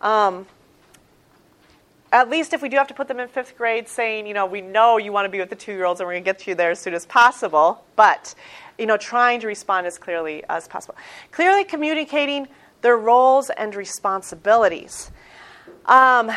Um, 0.02 0.46
at 2.12 2.30
least 2.30 2.54
if 2.54 2.62
we 2.62 2.70
do 2.70 2.78
have 2.78 2.88
to 2.88 2.94
put 2.94 3.08
them 3.08 3.20
in 3.20 3.28
fifth 3.28 3.58
grade, 3.58 3.88
saying, 3.90 4.28
you 4.28 4.34
know, 4.34 4.46
we 4.46 4.62
know 4.62 4.98
you 4.98 5.12
want 5.12 5.26
to 5.26 5.30
be 5.30 5.40
with 5.40 5.50
the 5.50 5.56
two 5.56 5.74
year 5.74 5.86
olds 5.86 6.00
and 6.00 6.08
we're 6.08 6.14
going 6.14 6.24
to 6.24 6.32
get 6.32 6.48
you 6.48 6.56
there 6.56 6.72
as 6.72 6.80
soon 6.80 6.94
as 6.94 7.06
possible, 7.06 7.84
but, 7.96 8.36
you 8.78 8.86
know, 8.86 8.98
trying 8.98 9.40
to 9.42 9.48
respond 9.48 9.88
as 9.88 9.98
clearly 9.98 10.44
as 10.50 10.68
possible. 10.68 10.96
Clearly 11.32 11.64
communicating 11.64 12.48
their 12.82 12.98
roles 12.98 13.50
and 13.50 13.74
responsibilities. 13.74 15.12
Um, 15.86 16.32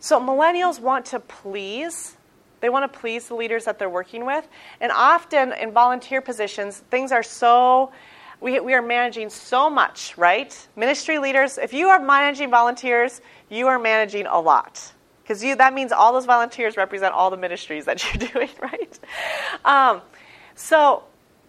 so 0.00 0.20
millennials 0.20 0.80
want 0.80 1.06
to 1.06 1.20
please. 1.20 2.16
They 2.60 2.68
want 2.68 2.90
to 2.90 2.98
please 2.98 3.28
the 3.28 3.34
leaders 3.34 3.64
that 3.66 3.78
they're 3.78 3.90
working 3.90 4.26
with. 4.26 4.46
And 4.80 4.90
often 4.90 5.52
in 5.52 5.72
volunteer 5.72 6.20
positions, 6.20 6.78
things 6.90 7.12
are 7.12 7.22
so, 7.22 7.92
we, 8.40 8.58
we 8.60 8.74
are 8.74 8.82
managing 8.82 9.30
so 9.30 9.68
much, 9.70 10.16
right? 10.16 10.56
Ministry 10.76 11.18
leaders, 11.18 11.58
if 11.58 11.72
you 11.72 11.88
are 11.88 12.00
managing 12.00 12.50
volunteers, 12.50 13.20
you 13.48 13.68
are 13.68 13.78
managing 13.78 14.26
a 14.26 14.40
lot 14.40 14.92
because 15.28 15.42
that 15.42 15.74
means 15.74 15.92
all 15.92 16.14
those 16.14 16.24
volunteers 16.24 16.78
represent 16.78 17.12
all 17.12 17.30
the 17.30 17.36
ministries 17.36 17.84
that 17.84 18.02
you're 18.14 18.28
doing, 18.28 18.48
right? 18.62 18.98
Um, 19.62 20.00
so 20.54 21.02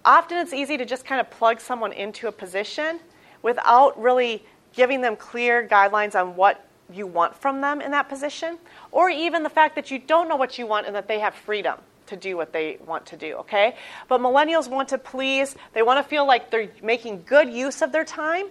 often 0.06 0.38
it's 0.38 0.54
easy 0.54 0.78
to 0.78 0.86
just 0.86 1.06
kind 1.06 1.22
of 1.22 1.30
plug 1.30 1.60
someone 1.60 1.94
into 1.94 2.28
a 2.28 2.32
position 2.32 3.00
without 3.42 4.00
really 4.02 4.44
giving 4.74 5.02
them 5.02 5.16
clear 5.16 5.68
guidelines 5.68 6.20
on 6.20 6.36
what 6.36 6.66
you 6.92 7.06
want 7.06 7.36
from 7.36 7.62
them 7.62 7.82
in 7.82 7.92
that 7.92 8.10
position, 8.10 8.58
or 8.92 9.10
even 9.10 9.44
the 9.44 9.50
fact 9.50 9.76
that 9.76 9.92
you 9.92 10.00
don't 10.00 10.28
know 10.28 10.36
what 10.36 10.58
you 10.58 10.66
want 10.66 10.88
and 10.88 10.96
that 10.96 11.08
they 11.08 11.20
have 11.20 11.36
freedom 11.36 11.78
to 12.08 12.16
do 12.16 12.36
what 12.36 12.52
they 12.52 12.78
want 12.86 13.06
to 13.06 13.16
do, 13.16 13.36
okay? 13.36 13.76
But 14.08 14.22
millennials 14.22 14.68
want 14.68 14.90
to 14.90 14.98
please, 14.98 15.56
they 15.74 15.84
want 15.84 16.04
to 16.04 16.10
feel 16.10 16.26
like 16.26 16.50
they're 16.50 16.70
making 16.82 17.24
good 17.28 17.52
use 17.54 17.84
of 17.84 17.92
their 17.92 18.04
time. 18.04 18.48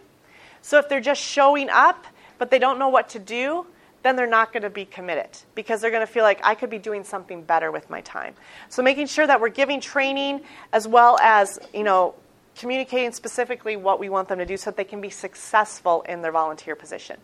So 0.63 0.79
if 0.79 0.89
they're 0.89 1.01
just 1.01 1.21
showing 1.21 1.69
up, 1.69 2.07
but 2.39 2.51
they 2.51 2.61
don't 2.61 2.79
know 2.79 2.89
what 2.89 3.09
to 3.11 3.19
do, 3.19 3.67
then 4.03 4.17
they're 4.17 4.27
not 4.27 4.53
going 4.53 4.63
to 4.63 4.71
be 4.71 4.85
committed 4.85 5.29
because 5.55 5.81
they're 5.81 5.91
going 5.91 6.07
to 6.07 6.13
feel 6.13 6.23
like 6.23 6.41
I 6.45 6.55
could 6.55 6.71
be 6.71 6.79
doing 6.79 7.05
something 7.05 7.43
better 7.43 7.71
with 7.71 7.91
my 7.91 8.01
time. 8.03 8.35
So 8.69 8.83
making 8.83 9.07
sure 9.07 9.27
that 9.27 9.41
we're 9.41 9.49
giving 9.49 9.81
training 9.81 10.43
as 10.73 10.87
well 10.87 11.19
as, 11.21 11.59
you 11.75 11.85
know, 11.85 12.15
communicating 12.57 13.13
specifically 13.13 13.77
what 13.77 14.01
we 14.01 14.09
want 14.09 14.29
them 14.29 14.39
to 14.39 14.47
do 14.47 14.57
so 14.57 14.71
that 14.71 14.77
they 14.77 14.85
can 14.85 15.01
be 15.01 15.11
successful 15.11 16.03
in 16.03 16.23
their 16.23 16.33
volunteer 16.33 16.75
position. 16.75 17.19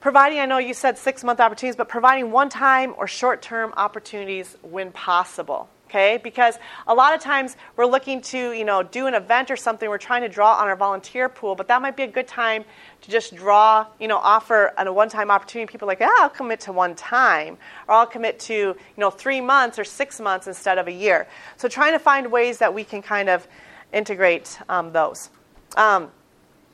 Providing, 0.00 0.38
I 0.38 0.46
know 0.46 0.58
you 0.58 0.74
said 0.74 0.98
six 0.98 1.24
month 1.24 1.40
opportunities, 1.40 1.76
but 1.76 1.88
providing 1.88 2.30
one 2.30 2.48
time 2.48 2.94
or 2.96 3.06
short 3.06 3.42
term 3.42 3.72
opportunities 3.76 4.56
when 4.62 4.92
possible 4.92 5.68
okay? 5.86 6.18
Because 6.22 6.58
a 6.86 6.94
lot 6.94 7.14
of 7.14 7.20
times 7.20 7.56
we're 7.76 7.86
looking 7.86 8.20
to 8.22 8.52
you 8.52 8.64
know 8.64 8.82
do 8.82 9.06
an 9.06 9.14
event 9.14 9.50
or 9.50 9.56
something 9.56 9.88
we're 9.88 9.98
trying 9.98 10.22
to 10.22 10.28
draw 10.28 10.54
on 10.54 10.68
our 10.68 10.76
volunteer 10.76 11.28
pool 11.28 11.54
but 11.54 11.68
that 11.68 11.80
might 11.80 11.96
be 11.96 12.02
a 12.02 12.08
good 12.08 12.28
time 12.28 12.64
to 13.02 13.10
just 13.10 13.34
draw 13.34 13.86
you 14.00 14.08
know 14.08 14.18
offer 14.18 14.72
a 14.78 14.92
one-time 14.92 15.30
opportunity. 15.30 15.70
People 15.70 15.88
like 15.88 16.00
ah, 16.00 16.22
i'll 16.22 16.28
commit 16.28 16.60
to 16.60 16.72
one 16.72 16.94
time 16.94 17.56
or 17.88 17.94
i'll 17.94 18.06
commit 18.06 18.38
to 18.40 18.54
you 18.54 18.76
know 18.96 19.10
three 19.10 19.40
months 19.40 19.78
or 19.78 19.84
six 19.84 20.20
months 20.20 20.46
instead 20.46 20.78
of 20.78 20.88
a 20.88 20.92
year. 20.92 21.26
So 21.56 21.68
trying 21.68 21.92
to 21.92 21.98
find 21.98 22.30
ways 22.30 22.58
that 22.58 22.72
we 22.72 22.84
can 22.84 23.02
kind 23.02 23.28
of 23.28 23.46
integrate 23.92 24.58
um, 24.68 24.92
those. 24.92 25.30
Um, 25.76 26.10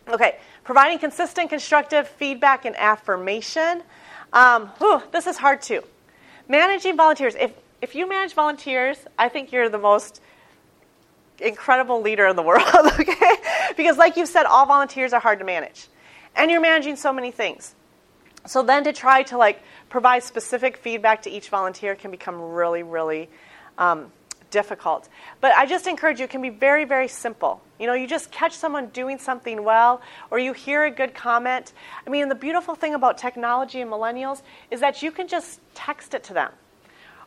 okay 0.09 0.39
providing 0.65 0.99
consistent 0.99 1.51
constructive 1.51 2.09
feedback 2.09 2.65
and 2.65 2.77
affirmation. 2.77 3.83
Um, 4.33 4.69
whew, 4.79 5.03
this 5.13 5.27
is 5.27 5.37
hard 5.37 5.63
too. 5.63 5.83
Managing 6.49 6.97
volunteers 6.97 7.35
if 7.35 7.53
if 7.83 7.97
you 7.97 8.09
manage 8.09 8.33
volunteers, 8.33 8.97
I 9.19 9.29
think 9.29 9.51
you're 9.51 9.69
the 9.69 9.77
most 9.77 10.23
incredible 11.41 12.01
leader 12.01 12.29
in 12.29 12.37
the 12.37 12.43
world, 12.43 12.65
okay? 13.01 13.35
Because, 13.77 13.99
like 13.99 14.17
you 14.17 14.25
said, 14.25 14.47
all 14.47 14.65
volunteers 14.67 15.13
are 15.13 15.21
hard 15.21 15.41
to 15.41 15.45
manage. 15.45 15.89
And 16.37 16.51
you're 16.51 16.61
managing 16.61 16.95
so 16.97 17.13
many 17.13 17.33
things. 17.33 17.75
So 18.47 18.63
then 18.63 18.85
to 18.85 18.93
try 18.93 19.25
to 19.25 19.37
like 19.37 19.63
provide 19.89 20.23
specific 20.23 20.77
feedback 20.77 21.23
to 21.23 21.31
each 21.31 21.49
volunteer 21.49 21.95
can 21.95 22.11
become 22.11 22.41
really, 22.41 22.83
really 22.85 23.29
um, 23.79 24.13
difficult. 24.51 25.09
But 25.41 25.53
I 25.53 25.67
just 25.67 25.87
encourage 25.87 26.21
you, 26.21 26.25
it 26.25 26.31
can 26.31 26.43
be 26.43 26.51
very, 26.51 26.85
very 26.85 27.09
simple. 27.09 27.61
You 27.81 27.89
know, 27.89 27.95
you 27.95 28.07
just 28.07 28.31
catch 28.31 28.53
someone 28.53 28.87
doing 28.89 29.19
something 29.19 29.65
well, 29.65 30.03
or 30.31 30.39
you 30.39 30.53
hear 30.53 30.85
a 30.85 30.91
good 30.91 31.15
comment. 31.15 31.73
I 32.07 32.11
mean, 32.11 32.29
the 32.29 32.37
beautiful 32.37 32.77
thing 32.77 32.95
about 32.95 33.19
technology 33.19 33.81
and 33.81 33.91
millennials 33.91 34.43
is 34.71 34.81
that 34.81 35.03
you 35.03 35.11
can 35.11 35.27
just 35.27 35.61
text 35.75 36.15
it 36.15 36.23
to 36.25 36.35
them 36.35 36.53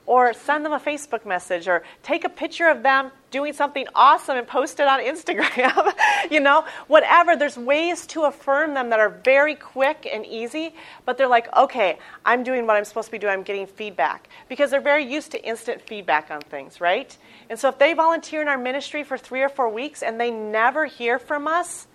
or 0.06 0.34
send 0.34 0.64
them 0.64 0.74
a 0.74 0.80
Facebook 0.80 1.26
message 1.26 1.68
or 1.68 1.84
take 2.03 2.24
a 2.24 2.30
picture 2.30 2.68
of 2.68 2.84
them 2.84 3.12
doing 3.32 3.53
something 3.53 3.86
awesome 3.95 4.38
and 4.38 4.47
post 4.47 4.80
it 4.80 4.88
on 4.88 4.99
Instagram. 5.01 5.93
you 6.32 6.39
know, 6.39 6.64
whatever. 6.88 7.36
There's 7.36 7.58
ways 7.58 8.06
to 8.08 8.24
affirm 8.24 8.74
them 8.74 8.89
that 8.91 8.99
are 8.99 9.10
very 9.10 9.56
quick 9.56 10.08
and 10.12 10.26
easy, 10.26 10.74
but 11.06 11.18
they're 11.18 11.28
like, 11.28 11.53
okay, 11.56 11.97
I'm 12.24 12.43
doing 12.43 12.68
what 12.68 12.78
I'm 12.78 12.86
supposed 12.86 13.08
to 13.08 13.12
be 13.12 13.18
doing. 13.18 13.34
I'm 13.34 13.43
getting 13.43 13.68
feedback 13.68 14.30
because 14.47 14.72
they're 14.72 14.80
very 14.80 15.06
used 15.06 15.32
to 15.32 15.43
instant 15.43 15.82
feedback 15.82 16.30
on 16.30 16.41
things, 16.41 16.80
right? 16.80 17.18
And 17.49 17.60
so 17.60 17.70
if 17.70 17.80
they 17.80 17.93
volunteer 17.93 18.41
in 18.41 18.47
our 18.47 18.58
ministry 18.58 19.03
for 19.03 19.18
three 19.18 19.41
or 19.41 19.49
four 19.49 19.70
weeks 19.70 20.03
and 20.03 20.20
they 20.20 20.32
never 20.32 20.86
hear 20.86 21.20
from 21.20 21.47
us 21.47 21.88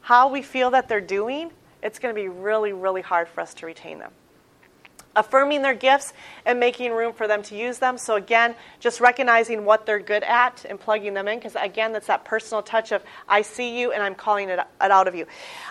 how 0.00 0.28
we 0.28 0.42
feel 0.42 0.70
that 0.70 0.88
they're 0.88 1.00
doing, 1.00 1.50
it's 1.82 1.98
going 1.98 2.14
to 2.14 2.20
be 2.20 2.28
really, 2.28 2.72
really 2.72 3.02
hard 3.02 3.28
for 3.28 3.40
us 3.40 3.54
to 3.54 3.66
retain 3.66 3.98
them 3.98 4.10
affirming 5.18 5.62
their 5.62 5.74
gifts 5.74 6.12
and 6.46 6.60
making 6.60 6.92
room 6.92 7.12
for 7.12 7.26
them 7.26 7.42
to 7.42 7.56
use 7.56 7.78
them. 7.78 7.98
So, 7.98 8.16
again, 8.16 8.54
just 8.80 9.00
recognizing 9.00 9.64
what 9.64 9.84
they're 9.84 9.98
good 9.98 10.22
at 10.22 10.64
and 10.68 10.78
plugging 10.78 11.14
them 11.14 11.28
in, 11.28 11.38
because 11.38 11.56
again, 11.56 11.92
that's 11.92 12.06
that 12.06 12.24
personal 12.24 12.62
touch 12.62 12.92
of 12.92 13.02
I 13.28 13.42
see 13.42 13.78
you 13.78 13.92
and 13.92 14.02
I'm 14.02 14.14
calling 14.14 14.48
it, 14.48 14.58
it 14.58 14.66
out 14.80 15.08
of 15.08 15.14
you. 15.14 15.26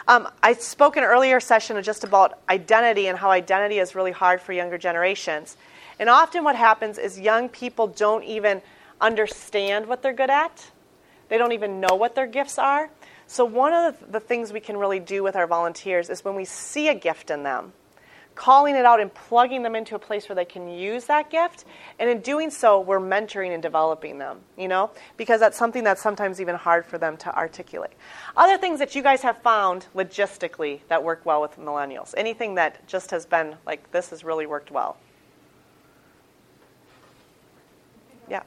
Um, 0.07 0.27
I 0.43 0.53
spoke 0.53 0.97
in 0.97 1.03
an 1.03 1.09
earlier 1.09 1.39
session 1.39 1.81
just 1.81 2.03
about 2.03 2.39
identity 2.49 3.07
and 3.07 3.17
how 3.17 3.31
identity 3.31 3.79
is 3.79 3.95
really 3.95 4.11
hard 4.11 4.41
for 4.41 4.51
younger 4.51 4.77
generations. 4.77 5.55
And 5.99 6.09
often, 6.09 6.43
what 6.43 6.55
happens 6.55 6.97
is 6.97 7.19
young 7.19 7.49
people 7.49 7.87
don't 7.87 8.23
even 8.23 8.61
understand 8.99 9.87
what 9.87 10.01
they're 10.01 10.13
good 10.13 10.29
at, 10.29 10.71
they 11.29 11.37
don't 11.37 11.53
even 11.53 11.79
know 11.79 11.95
what 11.95 12.15
their 12.15 12.27
gifts 12.27 12.59
are. 12.59 12.89
So, 13.27 13.43
one 13.43 13.73
of 13.73 14.11
the 14.11 14.19
things 14.19 14.53
we 14.53 14.59
can 14.59 14.77
really 14.77 14.99
do 14.99 15.23
with 15.23 15.35
our 15.35 15.47
volunteers 15.47 16.09
is 16.09 16.23
when 16.23 16.35
we 16.35 16.45
see 16.45 16.87
a 16.87 16.95
gift 16.95 17.29
in 17.29 17.43
them, 17.43 17.73
calling 18.37 18.75
it 18.75 18.85
out 18.85 18.99
and 18.99 19.11
plugging 19.13 19.63
them 19.63 19.75
into 19.75 19.95
a 19.95 19.99
place 19.99 20.29
where 20.29 20.35
they 20.35 20.45
can 20.45 20.69
use 20.69 21.05
that 21.05 21.29
gift. 21.29 21.65
And 21.99 22.09
in 22.09 22.21
doing 22.21 22.51
so, 22.51 22.79
we're 22.79 22.99
mentoring 22.99 23.53
and 23.53 23.61
developing 23.61 24.19
them, 24.19 24.39
you 24.55 24.67
know, 24.67 24.91
because 25.17 25.39
that's 25.39 25.57
something 25.57 25.83
that's 25.83 26.01
sometimes 26.01 26.39
even 26.39 26.55
hard 26.55 26.85
for 26.85 26.99
them 26.99 27.17
to 27.17 27.35
articulate. 27.35 27.93
Other 28.37 28.57
things 28.57 28.77
that 28.79 28.93
you 28.95 29.01
guys 29.01 29.23
have 29.23 29.41
found 29.41 29.87
logistically 29.95 30.81
that 30.87 31.03
work 31.03 31.25
well 31.25 31.41
with 31.41 31.57
millennials, 31.57 32.13
anything 32.15 32.55
that 32.55 32.87
just 32.87 33.09
has 33.11 33.25
been 33.25 33.55
like, 33.65 33.91
this 33.91 34.11
has 34.11 34.23
really 34.23 34.45
worked 34.45 34.69
well. 34.69 34.97
Yeah. 38.29 38.43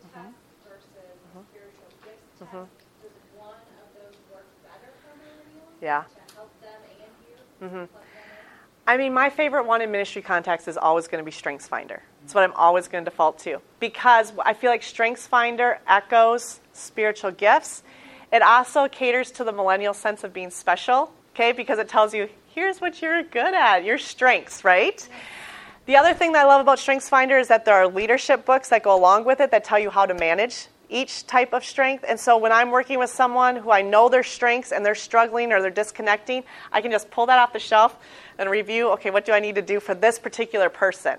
Mm-hmm. 0.00 0.30
Does 2.40 2.40
one 2.40 2.40
of 2.40 2.40
those 2.40 2.40
work 2.40 2.40
better 2.40 2.43
for 2.43 2.43
millennials? 2.54 2.68
Yeah. 5.80 6.04
To 6.28 6.34
help 6.34 6.60
them 6.60 6.70
and 7.60 7.70
you? 7.70 7.78
Mm-hmm. 7.78 7.96
I 8.86 8.96
mean, 8.96 9.14
my 9.14 9.30
favorite 9.30 9.66
one 9.66 9.80
in 9.80 9.90
ministry 9.90 10.22
context 10.22 10.68
is 10.68 10.76
always 10.76 11.08
going 11.08 11.22
to 11.22 11.24
be 11.24 11.30
Strengths 11.30 11.66
Finder. 11.66 12.02
It's 12.24 12.34
what 12.34 12.44
I'm 12.44 12.52
always 12.52 12.88
going 12.88 13.04
to 13.04 13.10
default 13.10 13.38
to 13.40 13.60
because 13.80 14.32
I 14.44 14.54
feel 14.54 14.70
like 14.70 14.82
Strengths 14.82 15.26
Finder 15.26 15.78
echoes 15.86 16.60
spiritual 16.72 17.30
gifts. 17.30 17.82
It 18.32 18.42
also 18.42 18.88
caters 18.88 19.30
to 19.32 19.44
the 19.44 19.52
millennial 19.52 19.94
sense 19.94 20.24
of 20.24 20.32
being 20.32 20.50
special, 20.50 21.12
okay, 21.34 21.52
because 21.52 21.78
it 21.78 21.88
tells 21.88 22.14
you 22.14 22.28
here's 22.54 22.80
what 22.80 23.02
you're 23.02 23.22
good 23.22 23.54
at, 23.54 23.84
your 23.84 23.98
strengths, 23.98 24.64
right? 24.64 25.06
The 25.86 25.96
other 25.96 26.14
thing 26.14 26.32
that 26.32 26.46
I 26.46 26.48
love 26.48 26.60
about 26.62 26.78
Strengths 26.78 27.08
Finder 27.08 27.38
is 27.38 27.48
that 27.48 27.64
there 27.64 27.74
are 27.74 27.88
leadership 27.88 28.46
books 28.46 28.70
that 28.70 28.82
go 28.82 28.96
along 28.96 29.24
with 29.24 29.40
it 29.40 29.50
that 29.50 29.64
tell 29.64 29.78
you 29.78 29.90
how 29.90 30.06
to 30.06 30.14
manage 30.14 30.68
each 30.88 31.26
type 31.26 31.52
of 31.52 31.64
strength. 31.64 32.04
And 32.06 32.18
so 32.18 32.36
when 32.36 32.52
I'm 32.52 32.70
working 32.70 32.98
with 32.98 33.10
someone 33.10 33.56
who 33.56 33.70
I 33.70 33.82
know 33.82 34.08
their 34.08 34.22
strengths 34.22 34.72
and 34.72 34.84
they're 34.84 34.94
struggling 34.94 35.52
or 35.52 35.60
they're 35.60 35.70
disconnecting, 35.70 36.44
I 36.72 36.80
can 36.80 36.90
just 36.90 37.10
pull 37.10 37.26
that 37.26 37.38
off 37.38 37.52
the 37.52 37.58
shelf 37.58 37.96
and 38.38 38.50
review 38.50 38.90
okay, 38.90 39.10
what 39.10 39.24
do 39.24 39.32
I 39.32 39.40
need 39.40 39.54
to 39.54 39.62
do 39.62 39.80
for 39.80 39.94
this 39.94 40.18
particular 40.18 40.68
person 40.68 41.18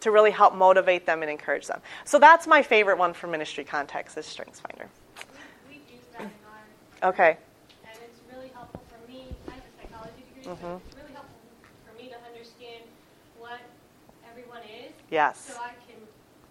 to 0.00 0.10
really 0.10 0.30
help 0.30 0.54
motivate 0.54 1.06
them 1.06 1.22
and 1.22 1.30
encourage 1.30 1.66
them? 1.66 1.80
So 2.04 2.18
that's 2.18 2.46
my 2.46 2.62
favorite 2.62 2.98
one 2.98 3.14
for 3.14 3.26
ministry 3.26 3.64
context 3.64 4.16
is 4.18 4.26
Strengths 4.26 4.60
Finder. 4.60 4.88
We, 5.68 5.76
we 5.76 5.94
use 5.94 6.04
that 6.12 6.22
in 6.22 6.30
our. 7.02 7.10
Okay. 7.10 7.38
And 7.84 7.98
it's 8.04 8.20
really 8.34 8.50
helpful 8.54 8.82
for 8.88 9.10
me. 9.10 9.24
I 9.48 9.52
have 9.52 9.62
a 9.62 9.82
psychology 9.82 10.24
degree, 10.34 10.52
mm-hmm. 10.52 10.62
so 10.62 10.80
it's 10.86 10.96
really 10.96 11.14
helpful 11.14 11.38
for 11.86 11.96
me 11.96 12.08
to 12.10 12.16
understand 12.28 12.84
what 13.38 13.60
everyone 14.28 14.62
is. 14.62 14.92
Yes. 15.10 15.52
So 15.54 15.60
I 15.60 15.72
can 15.86 16.00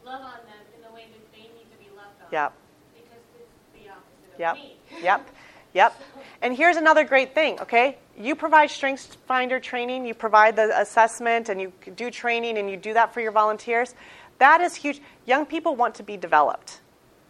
love 0.05 0.21
on 0.21 0.39
them 0.45 0.63
in 0.75 0.81
the 0.81 0.93
way 0.93 1.05
that 1.11 1.31
they 1.33 1.49
need 1.53 1.69
to 1.71 1.77
be 1.77 1.89
loved 1.95 2.17
on. 2.23 2.24
Yep. 2.35 2.53
Because 2.93 3.11
it's 3.39 3.85
the 3.85 3.89
opposite 3.89 4.33
of 4.33 4.39
Yep. 4.39 4.57
Yep. 5.01 5.29
Yep. 5.73 6.01
And 6.41 6.55
here's 6.55 6.77
another 6.77 7.03
great 7.03 7.35
thing, 7.35 7.59
okay? 7.59 7.97
You 8.17 8.33
provide 8.33 8.69
Strengths 8.69 9.07
Finder 9.27 9.59
training, 9.59 10.05
you 10.05 10.13
provide 10.13 10.55
the 10.55 10.71
assessment, 10.79 11.49
and 11.49 11.59
you 11.59 11.73
do 11.97 12.09
training, 12.09 12.57
and 12.57 12.69
you 12.69 12.77
do 12.77 12.93
that 12.93 13.13
for 13.13 13.19
your 13.19 13.33
volunteers. 13.33 13.93
That 14.37 14.61
is 14.61 14.73
huge. 14.73 15.01
Young 15.25 15.45
people 15.45 15.75
want 15.75 15.95
to 15.95 16.03
be 16.03 16.15
developed, 16.15 16.79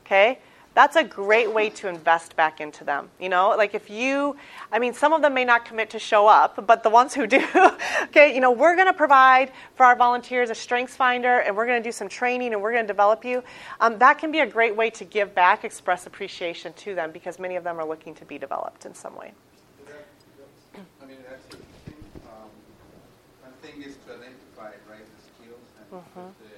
okay? 0.06 0.38
That's 0.76 0.98
a 0.98 1.06
great 1.06 1.52
way 1.54 1.70
to 1.70 1.88
invest 1.88 2.36
back 2.36 2.60
into 2.60 2.84
them. 2.84 3.10
You 3.18 3.30
know, 3.30 3.56
like 3.58 3.74
if 3.74 3.90
you, 3.90 4.36
I 4.74 4.78
mean, 4.78 4.94
some 4.94 5.14
of 5.14 5.22
them 5.22 5.34
may 5.34 5.46
not 5.46 5.64
commit 5.64 5.90
to 5.92 6.00
show 6.00 6.28
up, 6.28 6.68
but 6.68 6.84
the 6.84 6.90
ones 6.90 7.14
who 7.14 7.26
do, 7.26 7.42
okay, 8.04 8.36
you 8.36 8.42
know, 8.42 8.52
we're 8.52 8.76
going 8.76 8.88
to 8.88 8.94
provide 8.94 9.54
for 9.76 9.86
our 9.86 9.96
volunteers 9.96 10.50
a 10.50 10.56
strengths 10.56 10.94
finder 10.94 11.40
and 11.40 11.56
we're 11.56 11.66
going 11.66 11.82
to 11.82 11.88
do 11.88 11.94
some 11.94 12.10
training 12.10 12.52
and 12.52 12.62
we're 12.62 12.74
going 12.74 12.84
to 12.84 12.88
develop 12.88 13.24
you. 13.24 13.42
Um, 13.80 13.98
that 14.00 14.18
can 14.18 14.34
be 14.34 14.42
a 14.42 14.46
great 14.46 14.76
way 14.76 14.90
to 14.92 15.06
give 15.06 15.34
back, 15.34 15.64
express 15.64 16.08
appreciation 16.08 16.74
to 16.74 16.94
them 16.94 17.12
because 17.12 17.40
many 17.40 17.56
of 17.56 17.64
them 17.64 17.80
are 17.80 17.86
looking 17.88 18.14
to 18.16 18.26
be 18.26 18.38
developed 18.38 18.86
in 18.86 18.94
some 18.94 19.16
way. 19.16 19.32
I 21.02 21.06
mean, 21.06 21.18
that's 21.30 21.46
the 21.46 21.56
thing. 21.56 21.96
Um, 22.26 22.50
one 23.42 23.54
thing 23.62 23.82
is 23.82 23.96
to 24.08 24.12
identify, 24.12 24.76
right, 24.92 25.00
the 25.00 25.22
skills 25.24 25.64
and 25.80 26.04
Mhm. 26.04 26.34
the 26.44 26.50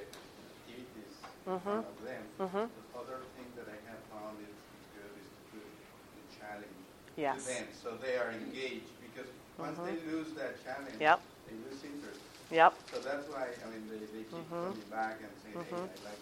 Mhm. 1.48 1.62
front 1.64 1.86
of 1.88 2.04
them. 2.04 2.24
Mhm. 2.40 2.70
The 2.70 2.98
other 3.00 3.20
thing 3.36 3.48
that 3.56 3.68
I 3.68 3.78
have 3.90 4.02
found 4.12 4.40
is 4.42 4.54
good 4.94 5.12
is 5.22 5.28
to 5.52 5.58
put 5.92 6.12
the 6.16 6.24
challenge 6.38 6.84
Yes. 7.16 7.44
to 7.46 7.50
them, 7.54 7.66
so 7.82 7.96
they 7.96 8.16
are 8.18 8.32
engaged. 8.32 8.92
Because 9.00 9.28
once 9.58 9.78
they 9.84 9.96
Mhm. 9.96 10.06
lose 10.12 10.34
that 10.34 10.62
challenge, 10.64 11.00
Yep. 11.00 11.20
they 11.48 11.56
lose 11.56 11.84
interest. 11.84 12.20
Yep. 12.52 12.74
So 12.92 13.00
that's 13.00 13.28
why 13.28 13.46
I 13.64 13.66
mean 13.70 13.88
they, 13.90 14.00
they 14.16 14.24
keep 14.24 14.48
Mhm. 14.50 14.64
coming 14.64 14.90
back 14.90 15.16
and 15.22 15.32
saying, 15.42 15.56
hey, 15.70 15.76
I 15.76 15.96
like 16.10 16.20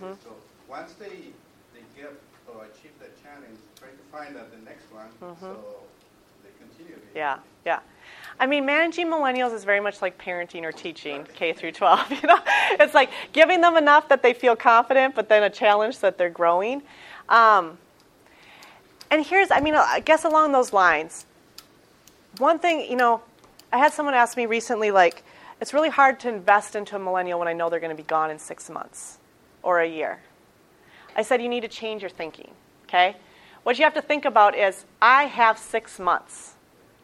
this. 0.00 0.22
So 0.22 0.36
once 0.66 0.92
they 0.94 1.32
they 1.72 1.82
get 1.94 2.12
or 2.46 2.64
achieve 2.64 2.98
that 2.98 3.12
challenge, 3.20 3.58
try 3.78 3.88
to 3.90 4.02
find 4.10 4.36
out 4.36 4.50
the 4.50 4.56
next 4.56 4.90
one, 4.90 5.10
so 5.40 5.88
they 6.42 6.50
continue. 6.58 6.98
Yeah, 7.14 7.38
yeah. 7.64 7.80
I 8.38 8.46
mean, 8.46 8.66
managing 8.66 9.06
millennials 9.06 9.54
is 9.54 9.64
very 9.64 9.80
much 9.80 10.02
like 10.02 10.18
parenting 10.18 10.62
or 10.62 10.72
teaching 10.72 11.26
K 11.34 11.52
through 11.52 11.72
12. 11.72 12.10
You 12.22 12.28
know, 12.28 12.38
it's 12.72 12.94
like 12.94 13.10
giving 13.32 13.60
them 13.60 13.76
enough 13.76 14.08
that 14.08 14.22
they 14.22 14.34
feel 14.34 14.56
confident, 14.56 15.14
but 15.14 15.28
then 15.28 15.42
a 15.42 15.50
challenge 15.50 16.00
that 16.00 16.18
they're 16.18 16.30
growing. 16.30 16.82
Um, 17.28 17.78
and 19.10 19.24
here's, 19.24 19.50
I 19.50 19.60
mean, 19.60 19.74
I 19.74 20.00
guess 20.00 20.24
along 20.24 20.52
those 20.52 20.72
lines, 20.72 21.26
one 22.38 22.58
thing, 22.58 22.90
you 22.90 22.96
know, 22.96 23.22
I 23.72 23.78
had 23.78 23.92
someone 23.92 24.14
ask 24.14 24.36
me 24.36 24.46
recently, 24.46 24.90
like, 24.90 25.22
it's 25.60 25.72
really 25.72 25.88
hard 25.88 26.20
to 26.20 26.28
invest 26.28 26.76
into 26.76 26.96
a 26.96 26.98
millennial 26.98 27.38
when 27.38 27.48
I 27.48 27.52
know 27.52 27.70
they're 27.70 27.80
going 27.80 27.96
to 27.96 28.02
be 28.02 28.06
gone 28.06 28.30
in 28.30 28.38
six 28.38 28.68
months 28.68 29.18
or 29.62 29.80
a 29.80 29.88
year. 29.88 30.20
I 31.14 31.22
said, 31.22 31.40
you 31.40 31.48
need 31.48 31.62
to 31.62 31.68
change 31.68 32.02
your 32.02 32.10
thinking, 32.10 32.50
okay? 32.84 33.16
What 33.62 33.78
you 33.78 33.84
have 33.84 33.94
to 33.94 34.02
think 34.02 34.24
about 34.26 34.56
is, 34.56 34.84
I 35.00 35.24
have 35.24 35.58
six 35.58 35.98
months 35.98 36.55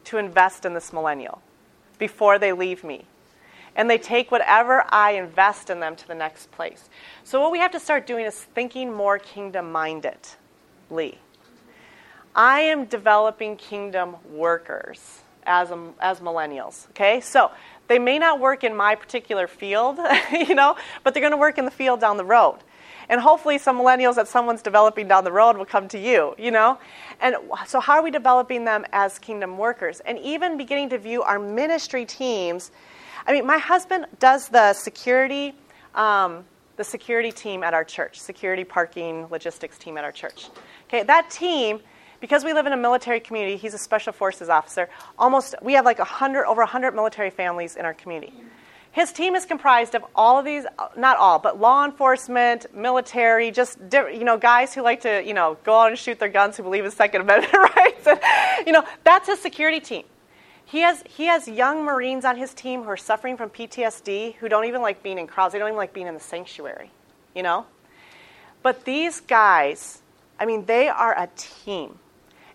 to 0.05 0.17
invest 0.17 0.65
in 0.65 0.73
this 0.73 0.93
millennial 0.93 1.41
before 1.97 2.39
they 2.39 2.53
leave 2.53 2.83
me. 2.83 3.05
And 3.75 3.89
they 3.89 3.97
take 3.97 4.29
whatever 4.29 4.83
I 4.89 5.11
invest 5.11 5.69
in 5.69 5.79
them 5.79 5.95
to 5.95 6.07
the 6.07 6.13
next 6.13 6.51
place. 6.51 6.89
So, 7.23 7.41
what 7.41 7.51
we 7.51 7.57
have 7.59 7.71
to 7.71 7.79
start 7.79 8.05
doing 8.05 8.25
is 8.25 8.35
thinking 8.35 8.93
more 8.93 9.17
kingdom 9.17 9.71
mindedly. 9.71 11.17
I 12.35 12.61
am 12.61 12.85
developing 12.85 13.57
kingdom 13.57 14.17
workers 14.31 15.21
as, 15.45 15.71
a, 15.71 15.89
as 15.99 16.19
millennials, 16.19 16.87
okay? 16.89 17.19
So, 17.19 17.51
they 17.87 17.99
may 17.99 18.19
not 18.19 18.39
work 18.39 18.63
in 18.63 18.75
my 18.75 18.95
particular 18.95 19.47
field, 19.47 19.97
you 20.31 20.55
know, 20.55 20.75
but 21.03 21.13
they're 21.13 21.21
going 21.21 21.31
to 21.31 21.37
work 21.37 21.57
in 21.57 21.65
the 21.65 21.71
field 21.71 21.99
down 21.99 22.17
the 22.17 22.25
road. 22.25 22.59
And 23.09 23.19
hopefully, 23.21 23.57
some 23.57 23.77
millennials 23.77 24.15
that 24.15 24.27
someone's 24.27 24.61
developing 24.61 25.07
down 25.07 25.23
the 25.23 25.31
road 25.31 25.57
will 25.57 25.65
come 25.65 25.87
to 25.89 25.99
you, 25.99 26.35
you 26.37 26.51
know? 26.51 26.77
And 27.21 27.35
so, 27.67 27.79
how 27.79 27.93
are 27.93 28.03
we 28.03 28.11
developing 28.11 28.65
them 28.65 28.85
as 28.91 29.19
kingdom 29.19 29.57
workers? 29.57 29.99
And 30.01 30.19
even 30.19 30.57
beginning 30.57 30.89
to 30.89 30.97
view 30.97 31.21
our 31.23 31.39
ministry 31.39 32.05
teams. 32.05 32.71
I 33.25 33.33
mean, 33.33 33.45
my 33.45 33.57
husband 33.57 34.07
does 34.19 34.49
the 34.49 34.73
security, 34.73 35.53
um, 35.95 36.45
the 36.75 36.83
security 36.83 37.31
team 37.31 37.63
at 37.63 37.73
our 37.73 37.83
church, 37.83 38.19
security 38.19 38.63
parking 38.63 39.27
logistics 39.29 39.77
team 39.77 39.97
at 39.97 40.03
our 40.03 40.11
church. 40.11 40.49
Okay, 40.87 41.03
that 41.03 41.29
team, 41.29 41.79
because 42.19 42.43
we 42.43 42.53
live 42.53 42.65
in 42.65 42.73
a 42.73 42.77
military 42.77 43.19
community, 43.19 43.57
he's 43.57 43.73
a 43.73 43.77
special 43.77 44.13
forces 44.13 44.49
officer. 44.49 44.89
Almost, 45.17 45.55
we 45.61 45.73
have 45.73 45.85
like 45.85 45.99
a 45.99 46.03
hundred, 46.03 46.45
over 46.45 46.65
hundred 46.65 46.95
military 46.95 47.29
families 47.29 47.75
in 47.75 47.85
our 47.85 47.93
community. 47.93 48.33
His 48.93 49.11
team 49.11 49.33
is 49.33 49.43
comprised 49.45 49.95
of 49.95 50.05
all 50.13 50.37
of 50.37 50.45
these, 50.45 50.65
not 50.95 51.17
all, 51.17 51.39
but 51.39 51.59
law 51.59 51.83
enforcement, 51.83 52.67
military, 52.75 53.49
just 53.49 53.79
you 53.91 54.23
know, 54.23 54.37
guys 54.37 54.71
who 54.75 54.83
like 54.83 55.01
to 55.01 55.23
you 55.25 55.33
know 55.33 55.57
go 55.63 55.79
out 55.79 55.89
and 55.89 55.97
shoot 55.97 56.19
their 56.19 56.29
guns, 56.29 56.57
who 56.57 56.63
believe 56.63 56.85
in 56.85 56.91
Second 56.91 57.21
Amendment 57.21 57.53
rights. 57.75 58.05
And, 58.05 58.19
you 58.67 58.71
know, 58.71 58.83
that's 59.03 59.27
his 59.27 59.39
security 59.39 59.79
team. 59.79 60.03
He 60.63 60.81
has 60.81 61.03
he 61.07 61.25
has 61.25 61.47
young 61.47 61.83
Marines 61.83 62.23
on 62.23 62.37
his 62.37 62.53
team 62.53 62.83
who 62.83 62.89
are 62.89 62.97
suffering 62.97 63.35
from 63.35 63.49
PTSD, 63.49 64.35
who 64.35 64.47
don't 64.47 64.65
even 64.65 64.83
like 64.83 65.01
being 65.01 65.17
in 65.17 65.25
crowds. 65.25 65.53
They 65.53 65.59
don't 65.59 65.69
even 65.69 65.77
like 65.77 65.93
being 65.93 66.05
in 66.05 66.13
the 66.13 66.19
sanctuary. 66.19 66.91
You 67.35 67.41
know, 67.41 67.65
but 68.61 68.85
these 68.85 69.21
guys, 69.21 70.03
I 70.39 70.45
mean, 70.45 70.65
they 70.65 70.87
are 70.87 71.19
a 71.19 71.29
team, 71.35 71.97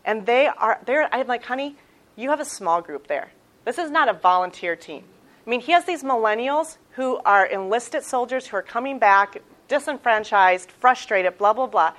and 0.05 0.25
they 0.25 0.47
are 0.47 0.79
they're. 0.87 1.13
I'm 1.13 1.27
like, 1.27 1.43
honey, 1.43 1.75
you 2.15 2.31
have 2.31 2.39
a 2.39 2.45
small 2.45 2.81
group 2.81 3.09
there. 3.09 3.33
This 3.65 3.77
is 3.77 3.91
not 3.91 4.09
a 4.09 4.13
volunteer 4.13 4.77
team. 4.77 5.03
I 5.49 5.51
mean, 5.51 5.61
he 5.61 5.73
has 5.73 5.87
these 5.87 6.03
millennials 6.03 6.77
who 6.91 7.17
are 7.25 7.47
enlisted 7.47 8.03
soldiers 8.03 8.47
who 8.47 8.59
are 8.59 8.63
coming 8.63 8.99
back, 8.99 9.41
disenfranchised, 9.67 10.71
frustrated, 10.71 11.39
blah, 11.39 11.55
blah, 11.55 11.67
blah. 11.67 11.95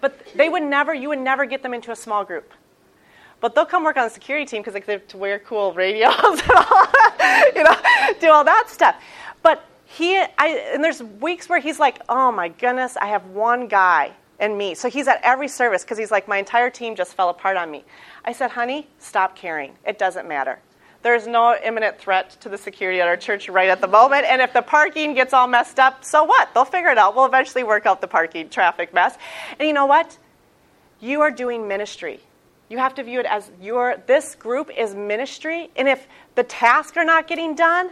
But 0.00 0.20
they 0.34 0.48
would 0.48 0.64
never, 0.64 0.92
you 0.92 1.08
would 1.10 1.20
never 1.20 1.46
get 1.46 1.62
them 1.62 1.72
into 1.72 1.92
a 1.92 1.96
small 1.96 2.24
group. 2.24 2.52
But 3.38 3.54
they'll 3.54 3.66
come 3.66 3.84
work 3.84 3.96
on 3.98 4.02
the 4.02 4.10
security 4.10 4.46
team 4.46 4.62
because 4.62 4.74
they 4.74 4.92
have 4.92 5.06
to 5.06 5.16
wear 5.16 5.38
cool 5.38 5.72
radios 5.74 6.12
and 6.12 6.50
all, 6.50 6.86
you 7.54 7.62
know, 7.62 7.76
do 8.18 8.32
all 8.32 8.42
that 8.42 8.64
stuff. 8.68 8.96
But 9.44 9.64
he, 9.84 10.16
I, 10.16 10.72
and 10.74 10.82
there's 10.82 11.00
weeks 11.00 11.48
where 11.48 11.60
he's 11.60 11.78
like, 11.78 12.02
oh 12.08 12.32
my 12.32 12.48
goodness, 12.48 12.96
I 12.96 13.06
have 13.06 13.24
one 13.26 13.68
guy 13.68 14.10
and 14.40 14.58
me. 14.58 14.74
So 14.74 14.90
he's 14.90 15.06
at 15.06 15.20
every 15.22 15.46
service 15.46 15.84
because 15.84 15.98
he's 15.98 16.10
like, 16.10 16.26
my 16.26 16.38
entire 16.38 16.68
team 16.68 16.96
just 16.96 17.14
fell 17.14 17.28
apart 17.28 17.56
on 17.56 17.70
me. 17.70 17.84
I 18.24 18.32
said, 18.32 18.50
honey, 18.50 18.88
stop 18.98 19.36
caring. 19.36 19.74
It 19.86 20.00
doesn't 20.00 20.26
matter. 20.26 20.58
There's 21.02 21.26
no 21.26 21.56
imminent 21.62 21.98
threat 21.98 22.30
to 22.40 22.48
the 22.48 22.58
security 22.58 23.00
at 23.00 23.06
our 23.06 23.16
church 23.16 23.48
right 23.48 23.68
at 23.68 23.80
the 23.80 23.86
moment. 23.86 24.24
And 24.26 24.42
if 24.42 24.52
the 24.52 24.62
parking 24.62 25.14
gets 25.14 25.32
all 25.32 25.46
messed 25.46 25.78
up, 25.78 26.04
so 26.04 26.24
what? 26.24 26.52
They'll 26.54 26.64
figure 26.64 26.90
it 26.90 26.98
out. 26.98 27.14
We'll 27.14 27.26
eventually 27.26 27.62
work 27.62 27.86
out 27.86 28.00
the 28.00 28.08
parking 28.08 28.48
traffic 28.48 28.92
mess. 28.92 29.16
And 29.58 29.68
you 29.68 29.72
know 29.72 29.86
what? 29.86 30.18
You 31.00 31.20
are 31.20 31.30
doing 31.30 31.68
ministry. 31.68 32.20
You 32.68 32.78
have 32.78 32.94
to 32.96 33.02
view 33.02 33.20
it 33.20 33.26
as 33.26 33.50
your 33.60 34.02
this 34.06 34.34
group 34.34 34.70
is 34.76 34.94
ministry. 34.94 35.70
And 35.76 35.88
if 35.88 36.06
the 36.34 36.42
tasks 36.42 36.96
are 36.96 37.04
not 37.04 37.28
getting 37.28 37.54
done, 37.54 37.90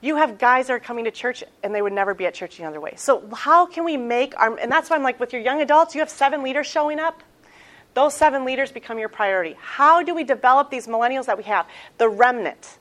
you 0.00 0.16
have 0.16 0.38
guys 0.38 0.66
that 0.66 0.74
are 0.74 0.80
coming 0.80 1.04
to 1.04 1.10
church 1.10 1.42
and 1.62 1.74
they 1.74 1.80
would 1.80 1.92
never 1.92 2.12
be 2.12 2.26
at 2.26 2.34
church 2.34 2.58
any 2.58 2.66
other 2.66 2.80
way. 2.80 2.94
So 2.96 3.22
how 3.34 3.66
can 3.66 3.84
we 3.84 3.96
make 3.96 4.36
our 4.38 4.58
and 4.58 4.70
that's 4.70 4.90
why 4.90 4.96
I'm 4.96 5.02
like 5.02 5.18
with 5.20 5.32
your 5.32 5.42
young 5.42 5.62
adults, 5.62 5.94
you 5.94 6.00
have 6.00 6.10
seven 6.10 6.42
leaders 6.42 6.66
showing 6.66 6.98
up 6.98 7.22
those 7.96 8.12
seven 8.12 8.44
leaders 8.44 8.70
become 8.70 8.98
your 8.98 9.08
priority. 9.08 9.56
How 9.58 10.02
do 10.02 10.14
we 10.14 10.22
develop 10.22 10.70
these 10.70 10.86
millennials 10.86 11.24
that 11.24 11.38
we 11.38 11.44
have? 11.44 11.66
The 11.96 12.10
remnant. 12.10 12.76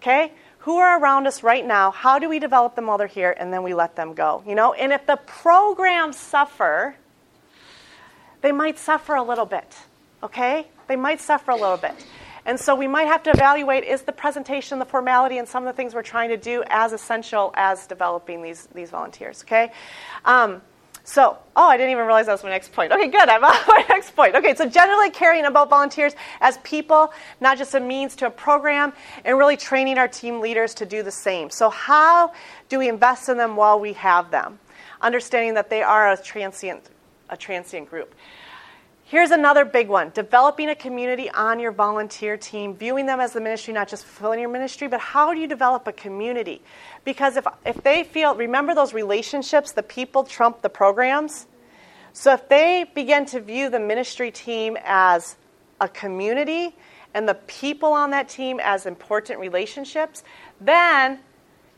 Okay? 0.00 0.32
Who 0.60 0.76
are 0.76 1.00
around 1.00 1.26
us 1.26 1.42
right 1.42 1.66
now? 1.66 1.90
How 1.90 2.20
do 2.20 2.28
we 2.28 2.38
develop 2.38 2.76
them 2.76 2.86
while 2.86 2.96
they're 2.96 3.08
here 3.08 3.34
and 3.36 3.52
then 3.52 3.64
we 3.64 3.74
let 3.74 3.96
them 3.96 4.14
go? 4.14 4.44
You 4.46 4.54
know, 4.54 4.72
and 4.72 4.92
if 4.92 5.04
the 5.04 5.16
programs 5.26 6.16
suffer, 6.16 6.94
they 8.40 8.52
might 8.52 8.78
suffer 8.78 9.16
a 9.16 9.22
little 9.24 9.46
bit. 9.46 9.76
Okay? 10.22 10.68
They 10.86 10.94
might 10.94 11.20
suffer 11.20 11.50
a 11.50 11.56
little 11.56 11.76
bit. 11.76 11.94
And 12.46 12.58
so 12.58 12.76
we 12.76 12.86
might 12.86 13.08
have 13.08 13.24
to 13.24 13.30
evaluate 13.30 13.82
is 13.82 14.02
the 14.02 14.12
presentation, 14.12 14.78
the 14.78 14.84
formality, 14.84 15.38
and 15.38 15.48
some 15.48 15.66
of 15.66 15.74
the 15.74 15.76
things 15.76 15.92
we're 15.92 16.02
trying 16.02 16.28
to 16.28 16.36
do 16.36 16.62
as 16.68 16.92
essential 16.92 17.52
as 17.56 17.88
developing 17.88 18.42
these, 18.42 18.68
these 18.72 18.90
volunteers. 18.90 19.42
Okay? 19.42 19.72
Um, 20.24 20.62
so, 21.04 21.36
oh, 21.56 21.68
I 21.68 21.76
didn't 21.76 21.90
even 21.90 22.04
realize 22.04 22.26
that 22.26 22.32
was 22.32 22.44
my 22.44 22.50
next 22.50 22.72
point. 22.72 22.92
Okay, 22.92 23.08
good. 23.08 23.28
I'm 23.28 23.44
on 23.44 23.52
my 23.68 23.84
next 23.88 24.14
point. 24.14 24.36
Okay, 24.36 24.54
so 24.54 24.68
generally 24.68 25.10
caring 25.10 25.44
about 25.44 25.68
volunteers 25.68 26.14
as 26.40 26.58
people, 26.58 27.12
not 27.40 27.58
just 27.58 27.74
a 27.74 27.80
means 27.80 28.14
to 28.16 28.26
a 28.26 28.30
program, 28.30 28.92
and 29.24 29.36
really 29.36 29.56
training 29.56 29.98
our 29.98 30.08
team 30.08 30.40
leaders 30.40 30.74
to 30.74 30.86
do 30.86 31.02
the 31.02 31.10
same. 31.10 31.50
So, 31.50 31.70
how 31.70 32.32
do 32.68 32.78
we 32.78 32.88
invest 32.88 33.28
in 33.28 33.36
them 33.36 33.56
while 33.56 33.80
we 33.80 33.94
have 33.94 34.30
them? 34.30 34.60
Understanding 35.00 35.54
that 35.54 35.68
they 35.70 35.82
are 35.82 36.12
a 36.12 36.16
transient, 36.16 36.88
a 37.28 37.36
transient 37.36 37.90
group. 37.90 38.14
Here's 39.12 39.30
another 39.30 39.66
big 39.66 39.90
one 39.90 40.10
developing 40.14 40.70
a 40.70 40.74
community 40.74 41.28
on 41.28 41.60
your 41.60 41.70
volunteer 41.70 42.38
team, 42.38 42.74
viewing 42.74 43.04
them 43.04 43.20
as 43.20 43.34
the 43.34 43.42
ministry, 43.42 43.74
not 43.74 43.86
just 43.86 44.06
fulfilling 44.06 44.40
your 44.40 44.48
ministry, 44.48 44.88
but 44.88 45.00
how 45.00 45.34
do 45.34 45.38
you 45.38 45.46
develop 45.46 45.86
a 45.86 45.92
community? 45.92 46.62
Because 47.04 47.36
if, 47.36 47.46
if 47.66 47.82
they 47.82 48.04
feel, 48.04 48.34
remember 48.34 48.74
those 48.74 48.94
relationships, 48.94 49.72
the 49.72 49.82
people 49.82 50.24
trump 50.24 50.62
the 50.62 50.70
programs? 50.70 51.46
So 52.14 52.32
if 52.32 52.48
they 52.48 52.86
begin 52.94 53.26
to 53.26 53.40
view 53.42 53.68
the 53.68 53.78
ministry 53.78 54.30
team 54.30 54.78
as 54.82 55.36
a 55.78 55.90
community 55.90 56.74
and 57.12 57.28
the 57.28 57.34
people 57.34 57.92
on 57.92 58.12
that 58.12 58.30
team 58.30 58.60
as 58.62 58.86
important 58.86 59.40
relationships, 59.40 60.24
then 60.58 61.18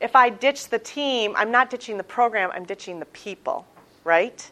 if 0.01 0.15
I 0.15 0.29
ditch 0.31 0.69
the 0.69 0.79
team, 0.79 1.35
I'm 1.35 1.51
not 1.51 1.69
ditching 1.69 1.97
the 1.97 2.05
program, 2.05 2.53
I'm 2.55 2.65
ditching 2.65 3.01
the 3.01 3.07
people, 3.07 3.67
right? 4.05 4.49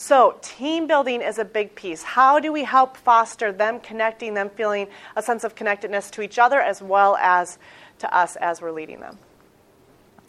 So, 0.00 0.38
team 0.40 0.86
building 0.86 1.20
is 1.20 1.38
a 1.38 1.44
big 1.44 1.74
piece. 1.74 2.02
How 2.02 2.40
do 2.40 2.50
we 2.54 2.64
help 2.64 2.96
foster 2.96 3.52
them 3.52 3.80
connecting, 3.80 4.32
them 4.32 4.48
feeling 4.48 4.88
a 5.14 5.22
sense 5.22 5.44
of 5.44 5.54
connectedness 5.54 6.10
to 6.12 6.22
each 6.22 6.38
other 6.38 6.58
as 6.58 6.80
well 6.80 7.16
as 7.16 7.58
to 7.98 8.16
us 8.16 8.36
as 8.36 8.62
we're 8.62 8.70
leading 8.70 9.00
them? 9.00 9.18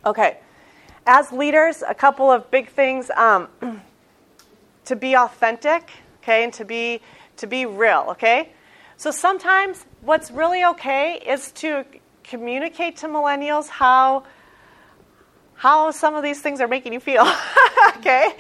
Okay, 0.06 0.40
as 1.08 1.32
leaders, 1.32 1.86
a 1.88 1.94
couple 1.94 2.30
of 2.30 2.52
big 2.52 2.68
things 2.68 3.10
um, 3.12 3.48
to 4.86 4.96
be 4.98 5.16
authentic, 5.16 5.90
okay, 6.22 6.44
and 6.44 6.52
to 6.56 6.66
be 6.66 7.00
to 7.38 7.48
be 7.48 7.66
real, 7.66 8.08
okay. 8.10 8.50
So 8.98 9.10
sometimes 9.10 9.86
what's 10.02 10.32
really 10.32 10.66
okay 10.66 11.24
is 11.26 11.50
to 11.54 11.86
communicate 12.26 12.98
to 12.98 13.08
millennials 13.08 13.70
how 13.70 14.26
how 15.62 15.92
some 15.92 16.16
of 16.16 16.24
these 16.24 16.42
things 16.42 16.60
are 16.60 16.68
making 16.68 16.92
you 16.92 17.00
feel. 17.00 17.24
okay? 17.98 18.32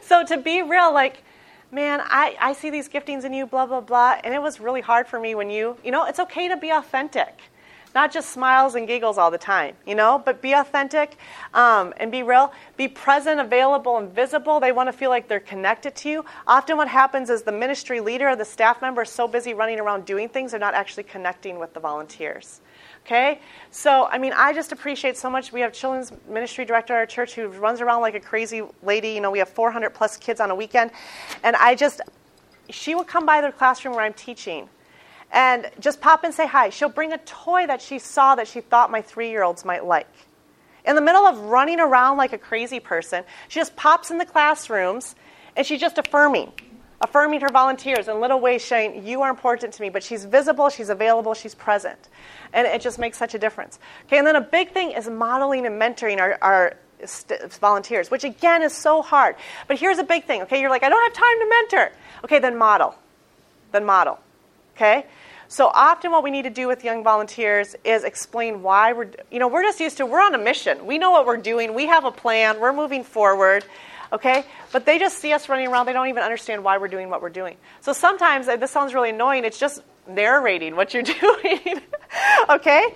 So 0.00 0.24
to 0.24 0.38
be 0.38 0.62
real, 0.62 0.90
like, 0.90 1.22
man, 1.70 2.00
I, 2.02 2.34
I 2.40 2.54
see 2.54 2.70
these 2.70 2.88
giftings 2.88 3.24
in 3.24 3.34
you, 3.34 3.44
blah, 3.46 3.66
blah, 3.66 3.82
blah. 3.82 4.18
And 4.24 4.32
it 4.32 4.40
was 4.40 4.58
really 4.58 4.80
hard 4.80 5.06
for 5.06 5.20
me 5.20 5.34
when 5.34 5.50
you, 5.50 5.76
you 5.84 5.90
know, 5.90 6.06
it's 6.06 6.18
okay 6.18 6.48
to 6.48 6.56
be 6.56 6.70
authentic. 6.70 7.42
Not 7.94 8.10
just 8.10 8.30
smiles 8.30 8.74
and 8.74 8.86
giggles 8.86 9.18
all 9.18 9.30
the 9.30 9.36
time, 9.36 9.76
you 9.86 9.94
know, 9.94 10.22
but 10.24 10.40
be 10.40 10.54
authentic 10.54 11.18
um, 11.52 11.92
and 11.98 12.10
be 12.10 12.22
real. 12.22 12.54
Be 12.78 12.88
present, 12.88 13.38
available, 13.38 13.98
and 13.98 14.10
visible. 14.10 14.58
They 14.58 14.72
want 14.72 14.88
to 14.88 14.94
feel 14.94 15.10
like 15.10 15.28
they're 15.28 15.40
connected 15.40 15.94
to 15.96 16.08
you. 16.08 16.24
Often, 16.46 16.78
what 16.78 16.88
happens 16.88 17.28
is 17.28 17.42
the 17.42 17.52
ministry 17.52 18.00
leader 18.00 18.30
or 18.30 18.36
the 18.36 18.46
staff 18.46 18.80
member 18.80 19.02
is 19.02 19.10
so 19.10 19.28
busy 19.28 19.52
running 19.52 19.78
around 19.78 20.06
doing 20.06 20.30
things, 20.30 20.52
they're 20.52 20.60
not 20.60 20.72
actually 20.72 21.02
connecting 21.02 21.58
with 21.58 21.74
the 21.74 21.80
volunteers. 21.80 22.62
Okay? 23.04 23.40
So, 23.70 24.06
I 24.06 24.18
mean, 24.18 24.32
I 24.32 24.52
just 24.52 24.72
appreciate 24.72 25.16
so 25.16 25.28
much. 25.28 25.52
We 25.52 25.60
have 25.60 25.72
children's 25.72 26.12
ministry 26.28 26.64
director 26.64 26.94
at 26.94 26.98
our 26.98 27.06
church 27.06 27.34
who 27.34 27.48
runs 27.48 27.80
around 27.80 28.00
like 28.00 28.14
a 28.14 28.20
crazy 28.20 28.62
lady. 28.82 29.08
You 29.08 29.20
know, 29.20 29.30
we 29.30 29.40
have 29.40 29.48
400 29.48 29.90
plus 29.90 30.16
kids 30.16 30.40
on 30.40 30.50
a 30.50 30.54
weekend. 30.54 30.92
And 31.42 31.56
I 31.56 31.74
just, 31.74 32.00
she 32.70 32.94
will 32.94 33.04
come 33.04 33.26
by 33.26 33.40
the 33.40 33.50
classroom 33.50 33.94
where 33.94 34.04
I'm 34.04 34.14
teaching 34.14 34.68
and 35.32 35.70
just 35.80 36.00
pop 36.00 36.24
and 36.24 36.32
say 36.32 36.46
hi. 36.46 36.68
She'll 36.70 36.88
bring 36.88 37.12
a 37.12 37.18
toy 37.18 37.66
that 37.66 37.82
she 37.82 37.98
saw 37.98 38.34
that 38.36 38.46
she 38.46 38.60
thought 38.60 38.90
my 38.90 39.02
three 39.02 39.30
year 39.30 39.42
olds 39.42 39.64
might 39.64 39.84
like. 39.84 40.08
In 40.84 40.94
the 40.94 41.00
middle 41.00 41.24
of 41.24 41.38
running 41.38 41.80
around 41.80 42.18
like 42.18 42.32
a 42.32 42.38
crazy 42.38 42.80
person, 42.80 43.24
she 43.48 43.58
just 43.58 43.74
pops 43.76 44.10
in 44.10 44.18
the 44.18 44.26
classrooms 44.26 45.14
and 45.56 45.66
she's 45.66 45.80
just 45.80 45.98
affirming 45.98 46.52
affirming 47.02 47.40
her 47.40 47.48
volunteers 47.48 48.08
in 48.08 48.20
little 48.20 48.40
ways, 48.40 48.64
saying, 48.64 49.06
You 49.06 49.22
are 49.22 49.30
important 49.30 49.74
to 49.74 49.82
me. 49.82 49.90
But 49.90 50.02
she's 50.02 50.24
visible, 50.24 50.70
she's 50.70 50.88
available, 50.88 51.34
she's 51.34 51.54
present. 51.54 52.08
And 52.52 52.66
it 52.66 52.80
just 52.80 52.98
makes 52.98 53.18
such 53.18 53.34
a 53.34 53.38
difference. 53.38 53.78
Okay, 54.06 54.18
and 54.18 54.26
then 54.26 54.36
a 54.36 54.40
big 54.40 54.72
thing 54.72 54.92
is 54.92 55.08
modeling 55.08 55.66
and 55.66 55.80
mentoring 55.80 56.20
our, 56.20 56.38
our 56.40 56.76
st- 57.04 57.52
volunteers, 57.54 58.10
which 58.10 58.24
again 58.24 58.62
is 58.62 58.72
so 58.72 59.02
hard. 59.02 59.36
But 59.68 59.78
here's 59.78 59.98
a 59.98 60.04
big 60.04 60.24
thing, 60.24 60.42
okay? 60.42 60.60
You're 60.60 60.70
like, 60.70 60.82
I 60.82 60.88
don't 60.88 61.02
have 61.02 61.12
time 61.12 61.38
to 61.38 61.48
mentor. 61.48 61.92
Okay, 62.24 62.38
then 62.38 62.56
model. 62.56 62.94
Then 63.72 63.84
model. 63.84 64.18
Okay? 64.76 65.06
So 65.48 65.66
often 65.68 66.12
what 66.12 66.22
we 66.22 66.30
need 66.30 66.42
to 66.42 66.50
do 66.50 66.66
with 66.66 66.82
young 66.82 67.04
volunteers 67.04 67.76
is 67.84 68.04
explain 68.04 68.62
why 68.62 68.94
we're, 68.94 69.10
you 69.30 69.38
know, 69.38 69.48
we're 69.48 69.62
just 69.62 69.80
used 69.80 69.98
to, 69.98 70.06
we're 70.06 70.22
on 70.22 70.34
a 70.34 70.38
mission. 70.38 70.86
We 70.86 70.96
know 70.96 71.10
what 71.10 71.26
we're 71.26 71.36
doing, 71.36 71.74
we 71.74 71.86
have 71.86 72.06
a 72.06 72.10
plan, 72.10 72.58
we're 72.58 72.72
moving 72.72 73.04
forward 73.04 73.64
okay? 74.12 74.44
But 74.70 74.86
they 74.86 74.98
just 74.98 75.18
see 75.18 75.32
us 75.32 75.48
running 75.48 75.68
around. 75.68 75.86
They 75.86 75.92
don't 75.92 76.08
even 76.08 76.22
understand 76.22 76.62
why 76.62 76.78
we're 76.78 76.88
doing 76.88 77.08
what 77.08 77.22
we're 77.22 77.30
doing. 77.30 77.56
So 77.80 77.92
sometimes, 77.92 78.46
this 78.46 78.70
sounds 78.70 78.94
really 78.94 79.10
annoying, 79.10 79.44
it's 79.44 79.58
just 79.58 79.82
narrating 80.06 80.76
what 80.76 80.94
you're 80.94 81.02
doing, 81.20 81.80
okay? 82.48 82.94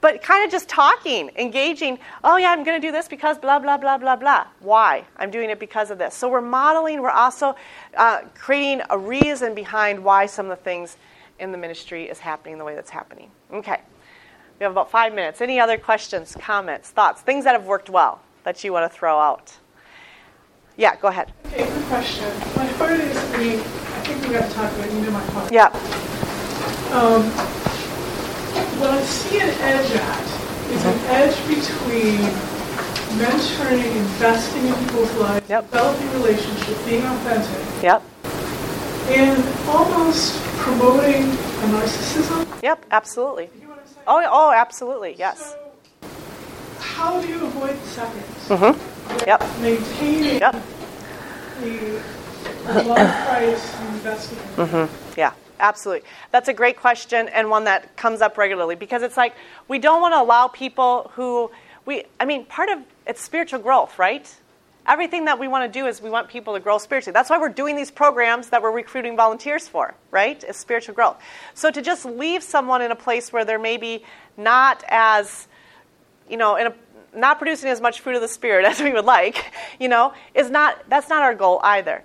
But 0.00 0.22
kind 0.22 0.44
of 0.44 0.50
just 0.50 0.68
talking, 0.68 1.30
engaging. 1.36 1.98
Oh, 2.22 2.36
yeah, 2.36 2.50
I'm 2.50 2.64
going 2.64 2.80
to 2.80 2.86
do 2.86 2.92
this 2.92 3.08
because 3.08 3.38
blah, 3.38 3.58
blah, 3.58 3.78
blah, 3.78 3.96
blah, 3.96 4.16
blah. 4.16 4.46
Why? 4.60 5.06
I'm 5.16 5.30
doing 5.30 5.50
it 5.50 5.58
because 5.58 5.90
of 5.90 5.98
this. 5.98 6.14
So 6.14 6.28
we're 6.28 6.42
modeling, 6.42 7.00
we're 7.00 7.10
also 7.10 7.56
uh, 7.96 8.20
creating 8.34 8.82
a 8.90 8.98
reason 8.98 9.54
behind 9.54 10.04
why 10.04 10.26
some 10.26 10.50
of 10.50 10.58
the 10.58 10.62
things 10.62 10.96
in 11.38 11.52
the 11.52 11.58
ministry 11.58 12.04
is 12.04 12.18
happening 12.18 12.58
the 12.58 12.64
way 12.64 12.74
that's 12.74 12.90
happening. 12.90 13.30
Okay. 13.52 13.80
We 14.58 14.64
have 14.64 14.72
about 14.72 14.90
five 14.90 15.14
minutes. 15.14 15.40
Any 15.40 15.60
other 15.60 15.76
questions, 15.76 16.36
comments, 16.38 16.90
thoughts, 16.90 17.20
things 17.20 17.44
that 17.44 17.52
have 17.52 17.66
worked 17.66 17.90
well 17.90 18.20
that 18.44 18.62
you 18.64 18.72
want 18.72 18.90
to 18.90 18.96
throw 18.96 19.18
out? 19.18 19.56
Yeah, 20.76 20.96
go 20.96 21.08
ahead. 21.08 21.32
Okay, 21.46 21.64
good 21.66 21.84
question. 21.84 22.26
My 22.54 22.66
heart 22.76 23.00
is, 23.00 23.16
I 23.16 23.56
I 23.96 24.00
think 24.08 24.22
we 24.28 24.34
got 24.34 24.48
to 24.48 24.54
talk 24.54 24.70
about, 24.72 24.92
you 24.92 25.00
know 25.00 25.10
my 25.10 25.24
heart. 25.32 25.50
Yeah. 25.52 25.66
Um, 26.92 27.22
what 28.78 28.90
I 28.90 29.02
see 29.02 29.40
an 29.40 29.48
edge 29.48 29.90
at 29.92 30.26
is 30.70 30.84
an 30.84 30.98
edge 31.08 31.36
between 31.48 32.18
mentoring, 33.16 33.96
investing 33.96 34.66
in 34.66 34.74
people's 34.84 35.12
lives, 35.14 35.48
Yep. 35.48 35.70
developing 35.70 36.12
relationships, 36.12 36.82
being 36.84 37.04
authentic, 37.06 37.82
Yep. 37.82 38.02
and 39.08 39.44
almost 39.68 40.42
promoting 40.58 41.24
a 41.24 41.66
narcissism. 41.72 42.46
Yep, 42.62 42.84
absolutely. 42.90 43.48
You 43.54 43.62
know 43.62 43.68
what 43.70 43.78
I'm 43.78 43.86
saying? 43.86 44.04
Oh, 44.06 44.22
oh, 44.30 44.52
absolutely. 44.52 45.16
Yes. 45.18 45.54
So, 46.02 46.08
how 46.80 47.18
do 47.20 47.26
you 47.28 47.46
avoid 47.46 47.80
the 47.82 47.88
second? 47.88 48.24
Mhm. 48.48 48.76
Yep. 49.26 49.42
Maintaining 49.60 50.40
Yep. 50.40 50.62
the 51.60 52.82
love 52.84 53.26
Christ 53.26 53.74
and 53.80 53.94
investing 53.96 54.38
in 54.58 54.66
hmm 54.66 54.86
Yeah, 55.16 55.32
absolutely. 55.60 56.08
That's 56.32 56.48
a 56.48 56.52
great 56.54 56.76
question 56.76 57.28
and 57.28 57.50
one 57.50 57.64
that 57.64 57.96
comes 57.96 58.20
up 58.20 58.38
regularly 58.38 58.74
because 58.74 59.02
it's 59.02 59.16
like 59.16 59.34
we 59.68 59.78
don't 59.78 60.00
want 60.00 60.14
to 60.14 60.20
allow 60.20 60.48
people 60.48 61.10
who 61.14 61.50
we. 61.84 62.04
I 62.20 62.24
mean, 62.24 62.44
part 62.46 62.68
of 62.68 62.80
it's 63.06 63.22
spiritual 63.22 63.60
growth, 63.60 63.98
right? 63.98 64.32
Everything 64.86 65.24
that 65.24 65.40
we 65.40 65.48
want 65.48 65.70
to 65.70 65.80
do 65.80 65.86
is 65.86 66.00
we 66.00 66.10
want 66.10 66.28
people 66.28 66.54
to 66.54 66.60
grow 66.60 66.78
spiritually. 66.78 67.12
That's 67.12 67.28
why 67.28 67.38
we're 67.38 67.48
doing 67.48 67.74
these 67.74 67.90
programs 67.90 68.50
that 68.50 68.62
we're 68.62 68.70
recruiting 68.70 69.16
volunteers 69.16 69.66
for, 69.66 69.94
right? 70.12 70.42
Is 70.44 70.56
spiritual 70.56 70.94
growth. 70.94 71.16
So 71.54 71.72
to 71.72 71.82
just 71.82 72.04
leave 72.04 72.42
someone 72.42 72.82
in 72.82 72.92
a 72.92 72.96
place 72.96 73.32
where 73.32 73.44
they're 73.44 73.58
maybe 73.58 74.04
not 74.36 74.84
as, 74.88 75.48
you 76.28 76.36
know, 76.36 76.54
in 76.56 76.68
a 76.68 76.74
not 77.16 77.38
producing 77.38 77.70
as 77.70 77.80
much 77.80 78.00
fruit 78.00 78.14
of 78.14 78.20
the 78.20 78.28
spirit 78.28 78.64
as 78.70 78.80
we 78.80 78.92
would 78.92 79.04
like, 79.04 79.52
you 79.80 79.88
know, 79.88 80.12
is 80.34 80.50
not 80.50 80.88
that's 80.88 81.08
not 81.08 81.22
our 81.22 81.34
goal 81.34 81.60
either. 81.62 82.02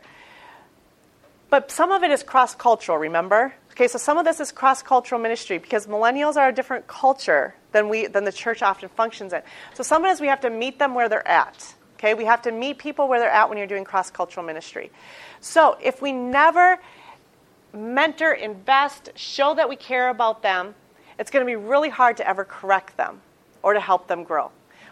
But 1.50 1.70
some 1.70 1.92
of 1.92 2.02
it 2.02 2.12
is 2.12 2.24
cross 2.24 2.56
cultural, 2.56 2.98
remember? 2.98 3.54
Okay, 3.72 3.88
so 3.88 3.98
some 3.98 4.18
of 4.18 4.24
this 4.24 4.40
is 4.40 4.52
cross 4.52 4.82
cultural 4.82 5.20
ministry 5.20 5.58
because 5.58 5.86
millennials 5.86 6.38
are 6.38 6.48
a 6.48 6.54
different 6.54 6.88
culture 6.88 7.56
than, 7.74 7.90
we, 7.90 8.08
than 8.08 8.24
the 8.24 8.32
church 8.32 8.62
often 8.62 8.90
functions 8.90 9.34
in. 9.34 9.42
So 9.74 9.84
sometimes 9.84 10.22
we 10.22 10.28
have 10.28 10.42
to 10.42 10.50
meet 10.50 10.80
them 10.80 10.94
where 10.94 11.10
they're 11.10 11.28
at. 11.28 11.74
Okay, 11.96 12.14
we 12.14 12.26
have 12.26 12.42
to 12.44 12.52
meet 12.52 12.78
people 12.78 13.08
where 13.08 13.20
they're 13.20 13.30
at 13.30 13.50
when 13.50 13.58
you're 13.58 13.68
doing 13.68 13.84
cross 13.84 14.10
cultural 14.10 14.46
ministry. 14.46 14.92
So 15.42 15.78
if 15.82 16.02
we 16.02 16.12
never 16.12 16.80
mentor, 17.74 18.34
invest, 18.34 19.12
show 19.16 19.54
that 19.56 19.68
we 19.68 19.76
care 19.76 20.10
about 20.10 20.42
them, 20.42 20.74
it's 21.20 21.32
going 21.32 21.46
to 21.46 21.50
be 21.50 21.56
really 21.56 21.90
hard 21.90 22.18
to 22.18 22.28
ever 22.28 22.44
correct 22.44 22.98
them 22.98 23.22
or 23.62 23.74
to 23.74 23.80
help 23.80 24.08
them 24.08 24.24
grow. 24.24 24.52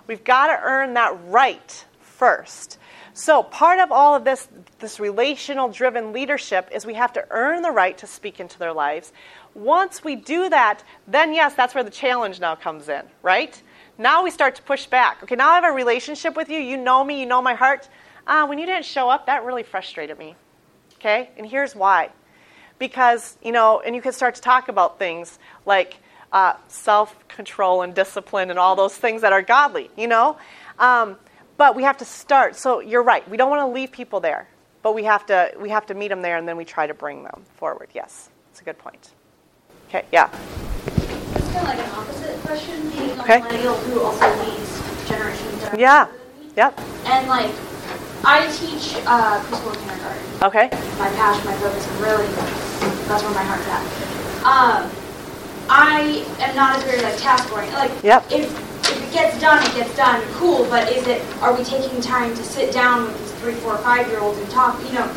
We've 0.10 0.24
got 0.24 0.48
to 0.48 0.60
earn 0.64 0.96
that 0.96 1.16
right 1.28 1.86
first. 2.02 2.80
So, 3.14 3.44
part 3.44 3.78
of 3.78 3.92
all 3.92 4.16
of 4.16 4.24
this, 4.24 4.48
this 4.80 5.00
relational 5.00 5.70
driven 5.70 6.14
leadership 6.14 6.68
is 6.72 6.84
we 6.84 6.96
have 6.96 7.14
to 7.14 7.28
earn 7.30 7.62
the 7.62 7.70
right 7.70 7.96
to 8.00 8.08
speak 8.08 8.40
into 8.40 8.58
their 8.58 8.74
lives. 8.74 9.14
Once 9.54 10.04
we 10.04 10.16
do 10.16 10.50
that, 10.50 10.84
then 11.08 11.32
yes, 11.32 11.54
that's 11.54 11.76
where 11.76 11.84
the 11.84 11.92
challenge 11.92 12.40
now 12.40 12.56
comes 12.56 12.90
in, 12.90 13.04
right? 13.22 13.62
Now 14.00 14.24
we 14.24 14.32
start 14.32 14.56
to 14.56 14.64
push 14.64 14.88
back. 14.88 15.22
Okay, 15.22 15.36
now 15.36 15.52
I 15.52 15.56
have 15.56 15.64
a 15.64 15.72
relationship 15.72 16.36
with 16.36 16.50
you. 16.50 16.60
You 16.60 16.78
know 16.78 17.04
me, 17.04 17.20
you 17.20 17.28
know 17.28 17.44
my 17.44 17.54
heart. 17.54 17.88
Ah, 18.26 18.48
when 18.48 18.58
you 18.58 18.66
didn't 18.66 18.86
show 18.86 19.12
up, 19.12 19.28
that 19.28 19.46
really 19.46 19.64
frustrated 19.64 20.18
me. 20.18 20.34
Okay, 20.96 21.30
and 21.38 21.46
here's 21.46 21.76
why. 21.76 22.10
Because, 22.80 23.38
you 23.44 23.52
know, 23.52 23.80
and 23.86 23.96
you 23.96 24.02
can 24.02 24.14
start 24.14 24.34
to 24.36 24.42
talk 24.42 24.70
about 24.70 24.98
things 24.98 25.38
like 25.68 25.98
uh, 26.32 26.54
self 26.68 27.16
control 27.28 27.82
and 27.82 27.94
discipline 27.96 28.50
and 28.50 28.60
all 28.60 28.76
those 28.76 28.96
things 28.96 29.22
that 29.22 29.34
are 29.34 29.42
godly, 29.42 29.90
you 29.98 30.08
know? 30.08 30.38
Um, 30.78 31.18
but 31.58 31.76
we 31.76 31.84
have 31.84 31.98
to 31.98 32.06
start. 32.06 32.56
So 32.56 32.80
you're 32.80 33.04
right. 33.04 33.28
We 33.30 33.38
don't 33.38 33.50
want 33.50 33.62
to 33.62 33.68
leave 33.74 33.92
people 33.92 34.20
there, 34.20 34.48
but 34.82 34.94
we 34.96 35.04
have 35.04 35.26
to 35.28 35.52
we 35.60 35.70
have 35.70 35.86
to 35.88 35.94
meet 35.94 36.08
them 36.08 36.22
there, 36.22 36.38
and 36.38 36.48
then 36.48 36.56
we 36.58 36.64
try 36.66 36.88
to 36.88 36.94
bring 36.94 37.24
them 37.24 37.44
forward. 37.56 37.90
Yes, 37.94 38.30
it's 38.52 38.62
a 38.62 38.64
good 38.64 38.78
point. 38.78 39.10
Okay, 39.90 40.06
yeah. 40.12 40.30
It's 41.36 41.46
kind 41.52 41.58
of 41.58 41.64
like 41.64 41.80
an 41.80 41.90
opposite 41.92 42.40
question, 42.44 42.90
being 42.92 43.10
a 43.10 43.22
Okay. 43.24 43.40
millennial 43.42 43.76
who 43.76 44.02
also 44.02 44.28
leads 44.44 45.10
generations. 45.10 45.68
Yeah. 45.78 46.08
Yep. 46.56 46.80
And 47.06 47.28
like, 47.28 47.52
I 48.24 48.48
teach 48.52 48.96
uh, 49.06 49.40
preschool 49.44 49.74
and 49.74 49.82
kindergarten. 49.84 50.44
Okay. 50.44 50.70
My 51.00 51.10
passion, 51.16 51.46
my 51.46 51.54
focus, 51.58 51.88
really, 52.00 52.28
that's 53.08 53.24
where 53.24 53.34
my 53.34 53.44
heart's 53.44 53.68
at. 53.68 53.84
Um, 54.46 54.92
I 55.70 56.26
am 56.40 56.56
not 56.56 56.78
as 56.78 56.84
very 56.84 57.02
like 57.02 57.18
task 57.18 57.52
oriented. 57.54 57.78
Like, 57.78 57.92
Yep. 58.04 58.32
if 58.32 58.70
if 58.90 59.04
it 59.08 59.14
gets 59.14 59.40
done, 59.40 59.64
it 59.64 59.74
gets 59.76 59.96
done. 59.96 60.22
Cool, 60.34 60.66
but 60.70 60.92
is 60.92 61.06
it? 61.08 61.22
Are 61.42 61.54
we 61.56 61.64
taking 61.64 62.02
time 62.02 62.34
to 62.36 62.44
sit 62.44 62.74
down 62.74 63.04
with 63.06 63.20
these 63.20 63.32
three, 63.40 63.54
four, 63.56 63.78
five 63.78 64.08
year 64.10 64.20
olds 64.20 64.40
and 64.40 64.50
talk? 64.50 64.80
You 64.84 64.94
know, 64.94 65.08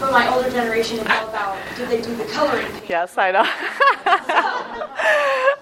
for 0.00 0.10
my 0.10 0.26
older 0.34 0.50
generation, 0.50 0.98
it's 0.98 1.08
all 1.10 1.28
about 1.28 1.56
did 1.76 1.88
they 1.88 2.00
do 2.00 2.14
the 2.16 2.24
coloring 2.24 2.66
page? 2.72 2.90
Yes, 2.90 3.16
I 3.16 3.30
know. 3.30 3.44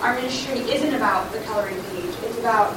our 0.00 0.14
ministry 0.16 0.60
isn't 0.60 0.94
about 0.94 1.30
the 1.32 1.38
coloring 1.40 1.80
page. 1.90 2.14
It's 2.24 2.38
about 2.38 2.76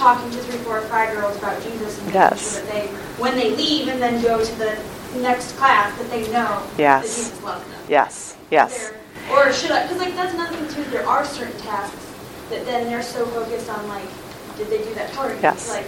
talking 0.00 0.30
to 0.30 0.38
three, 0.38 0.58
four, 0.60 0.80
five 0.82 1.10
year 1.10 1.22
olds 1.22 1.36
about 1.36 1.62
Jesus 1.62 2.00
and 2.00 2.14
Yes. 2.14 2.54
sure 2.56 2.62
that 2.64 2.72
they, 2.72 2.86
when 3.22 3.34
they 3.36 3.50
leave 3.54 3.88
and 3.88 4.00
then 4.00 4.22
go 4.22 4.42
to 4.42 4.54
the 4.58 4.78
next 5.20 5.52
class, 5.58 5.96
that 5.98 6.10
they 6.10 6.22
know 6.32 6.62
Yes. 6.78 7.02
that 7.02 7.08
Jesus 7.28 7.42
loves 7.44 7.64
them. 7.64 7.80
Yes, 7.88 8.36
yes. 8.50 8.88
There- 8.88 8.96
Or 9.36 9.52
should 9.52 9.70
I, 9.70 9.82
because 9.82 9.98
like 9.98 10.14
that's 10.16 10.32
another 10.34 10.56
thing 10.56 10.68
too, 10.84 10.90
there 10.90 11.06
are 11.06 11.24
certain 11.24 11.56
tasks 11.60 12.06
that 12.48 12.64
then 12.64 12.86
they're 12.86 13.02
so 13.02 13.26
focused 13.26 13.68
on 13.68 13.86
like, 13.88 14.08
did 14.56 14.68
they 14.70 14.78
do 14.78 14.92
that 14.94 15.12
page? 15.12 15.38
Yes. 15.42 15.68
Like, 15.68 15.86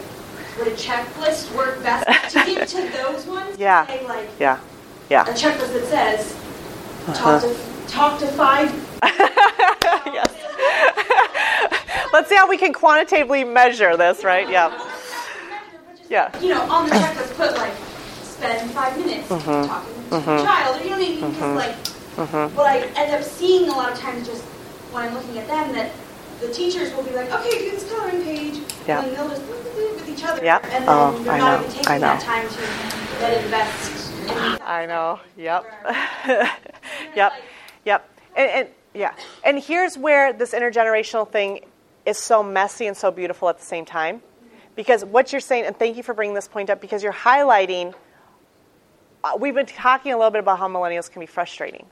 would 0.59 0.69
a 0.69 0.77
checklist 0.77 1.51
work 1.57 1.83
best 1.83 2.07
to 2.37 2.45
give 2.45 2.69
to 2.69 2.89
those 2.93 3.25
ones? 3.27 3.59
Yeah. 3.59 3.87
Say 3.87 4.07
like, 4.07 4.29
Yeah, 4.39 4.59
yeah. 5.09 5.23
a 5.23 5.33
checklist 5.33 5.73
that 5.73 5.87
says, 5.87 6.33
Uh-huh. 7.09 7.15
talk 7.15 7.43
to, 7.43 7.57
talk 7.89 8.21
to 8.21 8.27
five. 8.29 8.71
Let's 12.13 12.29
see 12.29 12.37
how 12.37 12.47
we 12.49 12.59
can 12.59 12.73
quantitatively 12.75 13.43
measure 13.45 13.97
this, 13.97 14.23
right? 14.23 14.49
Yeah. 14.49 14.71
Yeah. 16.11 16.31
You 16.41 16.51
know, 16.51 16.63
on 16.71 16.89
the 16.89 16.95
checklist, 16.97 17.35
put 17.37 17.57
like, 17.57 17.73
spend 18.23 18.71
five 18.73 18.99
minutes 18.99 19.29
Mhm. 19.29 19.67
talking 19.67 19.95
to 20.11 20.17
Mhm. 20.17 20.41
a 20.41 20.45
child, 20.45 20.77
or 20.77 20.85
you 20.85 20.91
know 20.91 20.97
what 20.99 21.07
I 21.07 21.09
mean? 21.09 21.31
Because 21.31 21.37
Mhm. 21.37 21.57
like, 21.57 22.29
Mhm. 22.29 22.51
what 22.53 22.67
I 22.67 22.81
end 22.97 23.15
up 23.15 23.23
seeing 23.23 23.69
a 23.71 23.73
lot 23.75 23.93
of 23.93 23.99
times 23.99 24.27
just 24.29 24.43
when 24.93 25.05
I'm 25.05 25.15
looking 25.15 25.39
at 25.39 25.49
them 25.49 25.73
that 25.73 25.91
the 26.41 26.53
teachers 26.53 26.95
will 26.95 27.03
be 27.05 27.13
like, 27.13 27.33
okay, 27.33 27.51
do 27.59 27.71
this 27.71 27.91
coloring 27.91 28.23
page, 28.23 28.59
Yeah. 28.87 29.01
and 29.01 29.17
they'll 29.17 29.29
just 29.29 29.43
with 29.43 30.09
each 30.09 30.25
other, 30.25 30.45
Yep. 30.45 30.65
and 30.65 30.87
then 30.87 30.89
Oh, 30.89 31.13
they're 31.23 31.33
I 31.33 31.39
not 31.39 31.47
know. 31.47 31.61
even 31.61 31.71
I 31.71 31.75
taking 31.85 32.01
that 32.01 32.19
know. 32.21 32.25
time 32.27 32.49
to 32.49 33.19
then 33.21 33.45
invest. 33.45 34.13
In 34.29 34.59
I 34.67 34.87
know. 34.87 35.21
Yep. 35.37 35.65
yep. 37.15 37.33
Yep. 37.85 38.09
And, 38.37 38.51
and 38.51 38.69
yeah. 38.95 39.13
And 39.45 39.59
here's 39.59 39.97
where 39.97 40.33
this 40.33 40.53
intergenerational 40.53 41.29
thing 41.31 41.61
is 42.05 42.19
so 42.19 42.43
messy 42.43 42.87
and 42.87 42.97
so 42.97 43.11
beautiful 43.11 43.49
at 43.49 43.59
the 43.59 43.65
same 43.65 43.85
time. 43.85 44.23
Because 44.75 45.05
what 45.05 45.33
you're 45.33 45.41
saying, 45.41 45.67
and 45.67 45.77
thank 45.77 45.97
you 45.97 46.03
for 46.03 46.15
bringing 46.15 46.35
this 46.35 46.49
point 46.49 46.71
up, 46.71 46.81
because 46.81 47.03
you're 47.03 47.13
highlighting. 47.13 47.95
Uh, 49.23 49.37
we've 49.39 49.55
been 49.55 49.67
talking 49.67 50.13
a 50.13 50.17
little 50.17 50.31
bit 50.31 50.41
about 50.41 50.59
how 50.59 50.67
millennials 50.69 51.11
can 51.11 51.21
be 51.21 51.27
frustrating, 51.27 51.87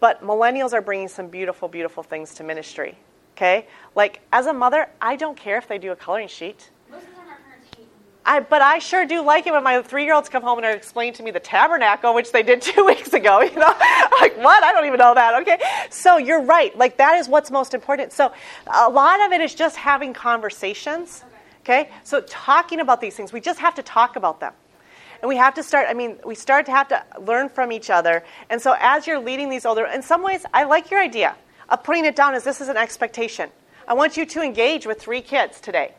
but 0.00 0.22
millennials 0.22 0.72
are 0.72 0.80
bringing 0.80 1.08
some 1.08 1.28
beautiful, 1.28 1.68
beautiful 1.68 2.02
things 2.02 2.34
to 2.34 2.44
ministry. 2.44 2.96
Okay, 3.36 3.66
like 3.94 4.22
as 4.32 4.46
a 4.46 4.52
mother, 4.52 4.88
I 5.00 5.16
don't 5.16 5.36
care 5.36 5.58
if 5.58 5.68
they 5.68 5.76
do 5.76 5.92
a 5.92 5.96
coloring 5.96 6.28
sheet. 6.28 6.70
Most 6.90 7.02
of 7.02 7.10
the 7.10 7.16
time, 7.16 7.28
our 7.28 7.36
parents 7.36 7.68
hate 7.76 7.88
I, 8.26 8.40
but 8.40 8.60
I 8.60 8.80
sure 8.80 9.06
do 9.06 9.22
like 9.22 9.46
it 9.46 9.52
when 9.52 9.62
my 9.62 9.80
three-year-olds 9.80 10.28
come 10.28 10.42
home 10.42 10.58
and 10.58 10.66
are 10.66 11.12
to 11.12 11.22
me 11.22 11.30
the 11.30 11.40
tabernacle, 11.40 12.12
which 12.12 12.32
they 12.32 12.42
did 12.42 12.60
two 12.74 12.84
weeks 12.84 13.12
ago. 13.12 13.40
You 13.40 13.54
know, 13.54 13.60
like 14.20 14.36
what? 14.36 14.64
I 14.64 14.72
don't 14.72 14.86
even 14.86 14.98
know 14.98 15.14
that. 15.14 15.40
Okay, 15.42 15.58
so 15.88 16.18
you're 16.18 16.42
right. 16.42 16.76
Like 16.76 16.96
that 16.96 17.18
is 17.18 17.28
what's 17.28 17.50
most 17.50 17.72
important. 17.72 18.12
So 18.12 18.32
a 18.66 18.90
lot 18.90 19.24
of 19.24 19.32
it 19.32 19.40
is 19.40 19.54
just 19.54 19.76
having 19.76 20.12
conversations. 20.12 21.24
Okay, 21.60 21.90
so 22.04 22.20
talking 22.22 22.80
about 22.80 23.00
these 23.00 23.16
things, 23.16 23.32
we 23.32 23.40
just 23.40 23.60
have 23.60 23.74
to 23.76 23.82
talk 23.82 24.16
about 24.16 24.40
them. 24.40 24.52
And 25.22 25.28
we 25.28 25.36
have 25.36 25.54
to 25.54 25.62
start, 25.62 25.86
I 25.88 25.94
mean, 25.94 26.18
we 26.24 26.34
start 26.34 26.66
to 26.66 26.72
have 26.72 26.88
to 26.88 27.02
learn 27.20 27.48
from 27.48 27.72
each 27.72 27.90
other. 27.90 28.22
And 28.50 28.60
so 28.60 28.76
as 28.78 29.06
you're 29.06 29.18
leading 29.18 29.48
these 29.48 29.64
older, 29.64 29.86
in 29.86 30.02
some 30.02 30.22
ways, 30.22 30.44
I 30.52 30.64
like 30.64 30.90
your 30.90 31.00
idea 31.00 31.34
of 31.68 31.82
putting 31.82 32.04
it 32.04 32.14
down 32.14 32.34
as 32.34 32.44
this 32.44 32.60
is 32.60 32.68
an 32.68 32.76
expectation. 32.76 33.50
I 33.88 33.94
want 33.94 34.16
you 34.16 34.26
to 34.26 34.42
engage 34.42 34.86
with 34.86 35.00
three 35.00 35.22
kids 35.22 35.60
today. 35.60 35.94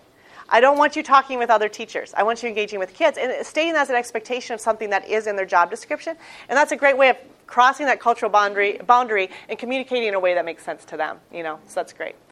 I 0.49 0.59
don't 0.59 0.77
want 0.77 0.95
you 0.95 1.03
talking 1.03 1.39
with 1.39 1.49
other 1.49 1.69
teachers. 1.69 2.13
I 2.15 2.23
want 2.23 2.43
you 2.43 2.49
engaging 2.49 2.79
with 2.79 2.93
kids 2.93 3.17
and 3.17 3.45
stating 3.45 3.73
that 3.73 3.83
as 3.83 3.89
an 3.89 3.95
expectation 3.95 4.53
of 4.53 4.61
something 4.61 4.89
that 4.89 5.07
is 5.07 5.27
in 5.27 5.35
their 5.35 5.45
job 5.45 5.69
description. 5.69 6.17
And 6.49 6.57
that's 6.57 6.71
a 6.71 6.77
great 6.77 6.97
way 6.97 7.09
of 7.09 7.17
crossing 7.47 7.85
that 7.85 7.99
cultural 7.99 8.29
boundary, 8.29 8.79
boundary 8.85 9.29
and 9.47 9.57
communicating 9.57 10.09
in 10.09 10.13
a 10.13 10.19
way 10.19 10.33
that 10.33 10.45
makes 10.45 10.63
sense 10.63 10.83
to 10.85 10.97
them. 10.97 11.19
You 11.31 11.43
know, 11.43 11.59
so 11.67 11.75
that's 11.75 11.93
great. 11.93 12.15